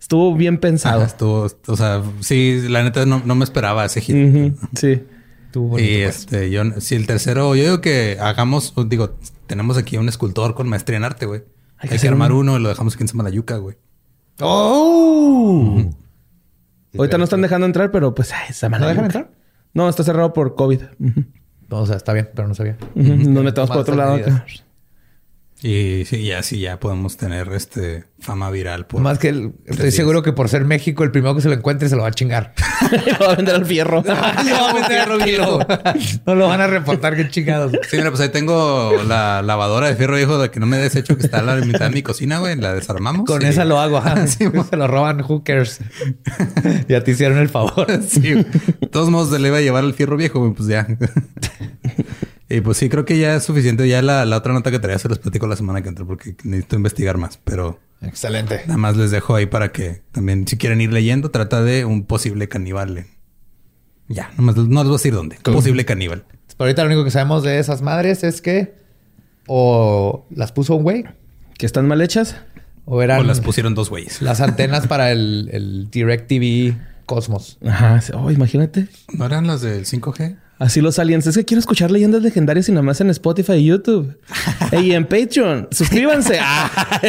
[0.00, 0.98] Estuvo bien pensado.
[0.98, 4.54] Ajá, estuvo, o sea, sí, la neta no, no me esperaba ese hit.
[4.74, 5.02] Sí.
[5.46, 6.18] Estuvo bonito, Y pues.
[6.18, 9.16] este, yo, si el tercero, yo digo que hagamos, digo,
[9.46, 11.42] tenemos aquí un escultor con maestría en arte, güey.
[11.78, 12.52] Hay, que armar uno.
[12.52, 13.76] uno y lo dejamos aquí en Samalayuca, güey.
[14.40, 15.82] ¡Oh!
[16.96, 19.30] Ahorita no están dejando entrar, pero pues, ay, esa ¿No dejan entrar?
[19.74, 20.80] No, está cerrado por COVID.
[21.70, 22.76] O sea, está bien, pero no sabía.
[22.94, 24.44] Nos metemos por otro lado acá.
[25.60, 29.86] Y sí, ya sí, ya podemos tener este fama viral por Más que el- estoy
[29.86, 29.94] días.
[29.94, 32.12] seguro que por ser México, el primero que se lo encuentre se lo va a
[32.12, 32.54] chingar.
[33.18, 34.02] Lo va a vender al fierro.
[34.06, 35.58] Le va a meter al kilo.
[36.26, 37.72] No lo van a reportar, qué chingados.
[37.90, 40.80] Sí, mira, pues ahí tengo la lavadora de fierro viejo de que no me he
[40.80, 42.54] deshecho que está a la mitad de mi cocina, güey.
[42.56, 43.26] La desarmamos.
[43.26, 43.98] Con y- esa lo hago.
[43.98, 44.26] ajá.
[44.28, 45.80] Sí, se lo roban hookers.
[46.88, 47.86] ya te hicieron el favor.
[48.08, 48.20] Sí.
[48.20, 48.44] De
[48.92, 50.86] todos modos, se le iba a llevar el fierro viejo, güey, pues ya.
[52.48, 53.86] Y pues sí, creo que ya es suficiente.
[53.88, 56.34] Ya la, la otra nota que traía se los platico la semana que entra porque
[56.44, 57.38] necesito investigar más.
[57.44, 58.62] Pero Excelente.
[58.66, 62.04] nada más les dejo ahí para que también, si quieren ir leyendo, trata de un
[62.04, 63.06] posible caníbal.
[64.08, 65.36] Ya, nomás no les voy a decir dónde.
[65.42, 66.24] Posible caníbal.
[66.56, 68.74] Pero ahorita lo único que sabemos de esas madres es que
[69.46, 71.04] o las puso un güey
[71.58, 72.36] que están mal hechas.
[72.84, 74.22] o eran O las pusieron dos güeyes.
[74.22, 76.76] las antenas para el, el DirecTV
[77.06, 77.58] Cosmos.
[77.66, 78.00] Ajá.
[78.14, 78.88] Oh, imagínate.
[79.12, 80.36] ¿No eran las del 5G?
[80.58, 81.26] Así los aliens.
[81.26, 84.16] Es que quiero escuchar leyendas legendarias y nada más en Spotify y YouTube.
[84.72, 85.68] y en Patreon.
[85.72, 86.38] Suscríbanse.
[86.40, 87.00] Ah.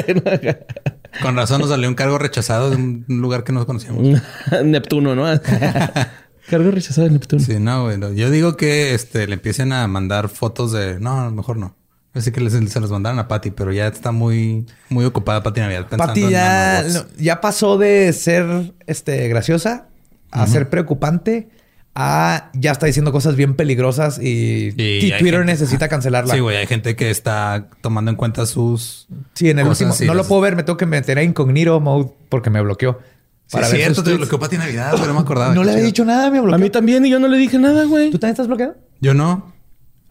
[1.22, 4.22] Con razón nos salió un cargo rechazado de un lugar que no conocíamos.
[4.64, 5.26] Neptuno, ¿no?
[6.50, 7.44] Cargo rechazado de Neptuno.
[7.44, 7.98] Sí, no, güey.
[7.98, 8.12] no.
[8.12, 11.00] Yo digo que este le empiecen a mandar fotos de.
[11.00, 11.76] No, a lo mejor no.
[12.14, 15.62] Así que les- se los mandaron a Patty, pero ya está muy, muy ocupada Patty
[15.62, 15.88] Navidad.
[15.92, 19.88] en ya, no, ya pasó de ser este, graciosa
[20.32, 21.50] a ser preocupante
[21.96, 26.34] a ya está diciendo cosas bien peligrosas y, Y y hay Twitter gente- necesita cancelarla.
[26.34, 26.58] Sí, güey.
[26.58, 29.08] Hay gente que está tomando en cuenta sus.
[29.34, 29.94] Sí, en el cosas, último.
[29.94, 33.00] sí, no lo puedo ver, me tengo que meter a incognito mode porque me bloqueó.
[33.48, 35.54] Sí, es ver cierto, te bloqueó Patty Navidad, pero no me acordaba.
[35.56, 36.60] No le había dicho nada, me A bloqueó.
[36.60, 38.12] mí también y yo no le dije nada, güey.
[38.12, 38.76] ¿Tú también estás bloqueado?
[39.02, 39.52] Yo no.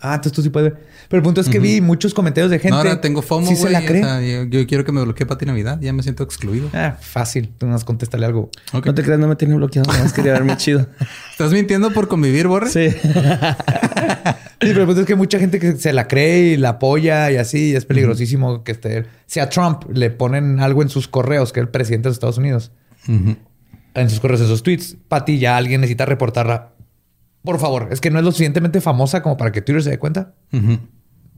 [0.01, 0.83] Ah, entonces tú sí puedes ver.
[1.09, 2.71] Pero el punto es que vi muchos comentarios de gente.
[2.71, 4.03] No, ahora tengo FOMO, Sí se la o cree.
[4.03, 5.79] sea, yo, yo quiero que me bloquee Patty Navidad.
[5.81, 6.71] Ya me siento excluido.
[6.73, 7.51] Ah, fácil.
[7.59, 8.51] Tú nos contéstale algo.
[8.73, 9.91] No te creas, no me tiene bloqueado.
[9.91, 10.87] Nada más quería verme chido.
[11.33, 12.71] ¿Estás mintiendo por convivir, Borre?
[12.71, 12.95] Sí.
[14.61, 17.31] Sí, pero el punto es que mucha gente que se la cree y la apoya
[17.31, 17.71] y así.
[17.71, 19.07] y es peligrosísimo que esté...
[19.27, 22.17] Si a Trump le ponen algo en sus correos, que es el presidente de los
[22.17, 22.73] Estados Unidos,
[23.07, 26.73] en sus correos, esos tweets, Pati, ya alguien necesita reportarla.
[27.43, 29.99] Por favor, es que no es lo suficientemente famosa como para que Twitter se dé
[29.99, 30.35] cuenta,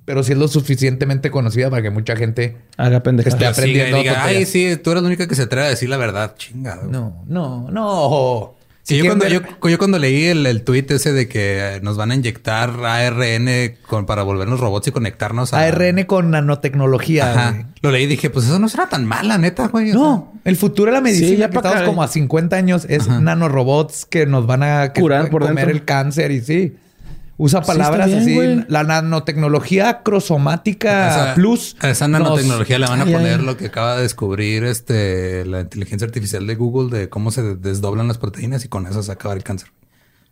[0.05, 2.57] pero sí es lo suficientemente conocida para que mucha gente...
[2.77, 3.29] Haga pendeja.
[3.29, 5.99] Esté aprendiendo diga, ay, sí, tú eres la única que se atreve a decir la
[5.99, 6.35] verdad.
[6.37, 6.79] Chingada.
[6.79, 6.91] güey.
[6.91, 8.55] No, no, no.
[8.83, 12.11] Sí, yo, cuando, yo, yo cuando leí el, el tweet ese de que nos van
[12.11, 13.49] a inyectar ARN
[13.87, 15.61] con, para volvernos robots y conectarnos a...
[15.61, 17.31] ARN con nanotecnología.
[17.31, 17.51] Ajá.
[17.53, 17.67] güey.
[17.83, 19.93] Lo leí y dije, pues eso no será tan mala, neta, güey.
[19.93, 23.07] No, el futuro de la medicina, Sí, ya que estamos como a 50 años, es
[23.07, 25.71] nanorobots que nos van a que Curar por comer dentro.
[25.71, 26.77] el cáncer y sí.
[27.43, 28.65] Usa palabras bien, así.
[28.69, 31.75] La nanotecnología crosomática Esa- plus.
[31.81, 33.47] A esa nos- nanotecnología le van a Ay, poner ay.
[33.47, 38.09] lo que acaba de descubrir este la inteligencia artificial de Google de cómo se desdoblan
[38.09, 39.71] las proteínas y con eso se acaba el cáncer.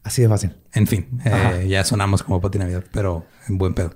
[0.05, 0.55] Así de fácil.
[0.75, 3.95] En fin, eh, ya sonamos como Pati Navidad, pero en buen pedo.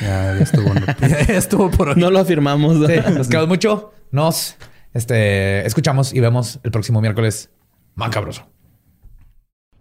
[0.00, 1.94] Ya, ya estuvo, ya estuvo por hoy.
[1.96, 2.76] No lo afirmamos.
[2.86, 3.92] Sí, nos quedamos mucho.
[4.12, 4.56] Nos
[4.94, 7.48] este, escuchamos y vemos el próximo miércoles.
[7.94, 8.46] Macabroso.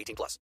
[0.00, 0.38] 18 plus.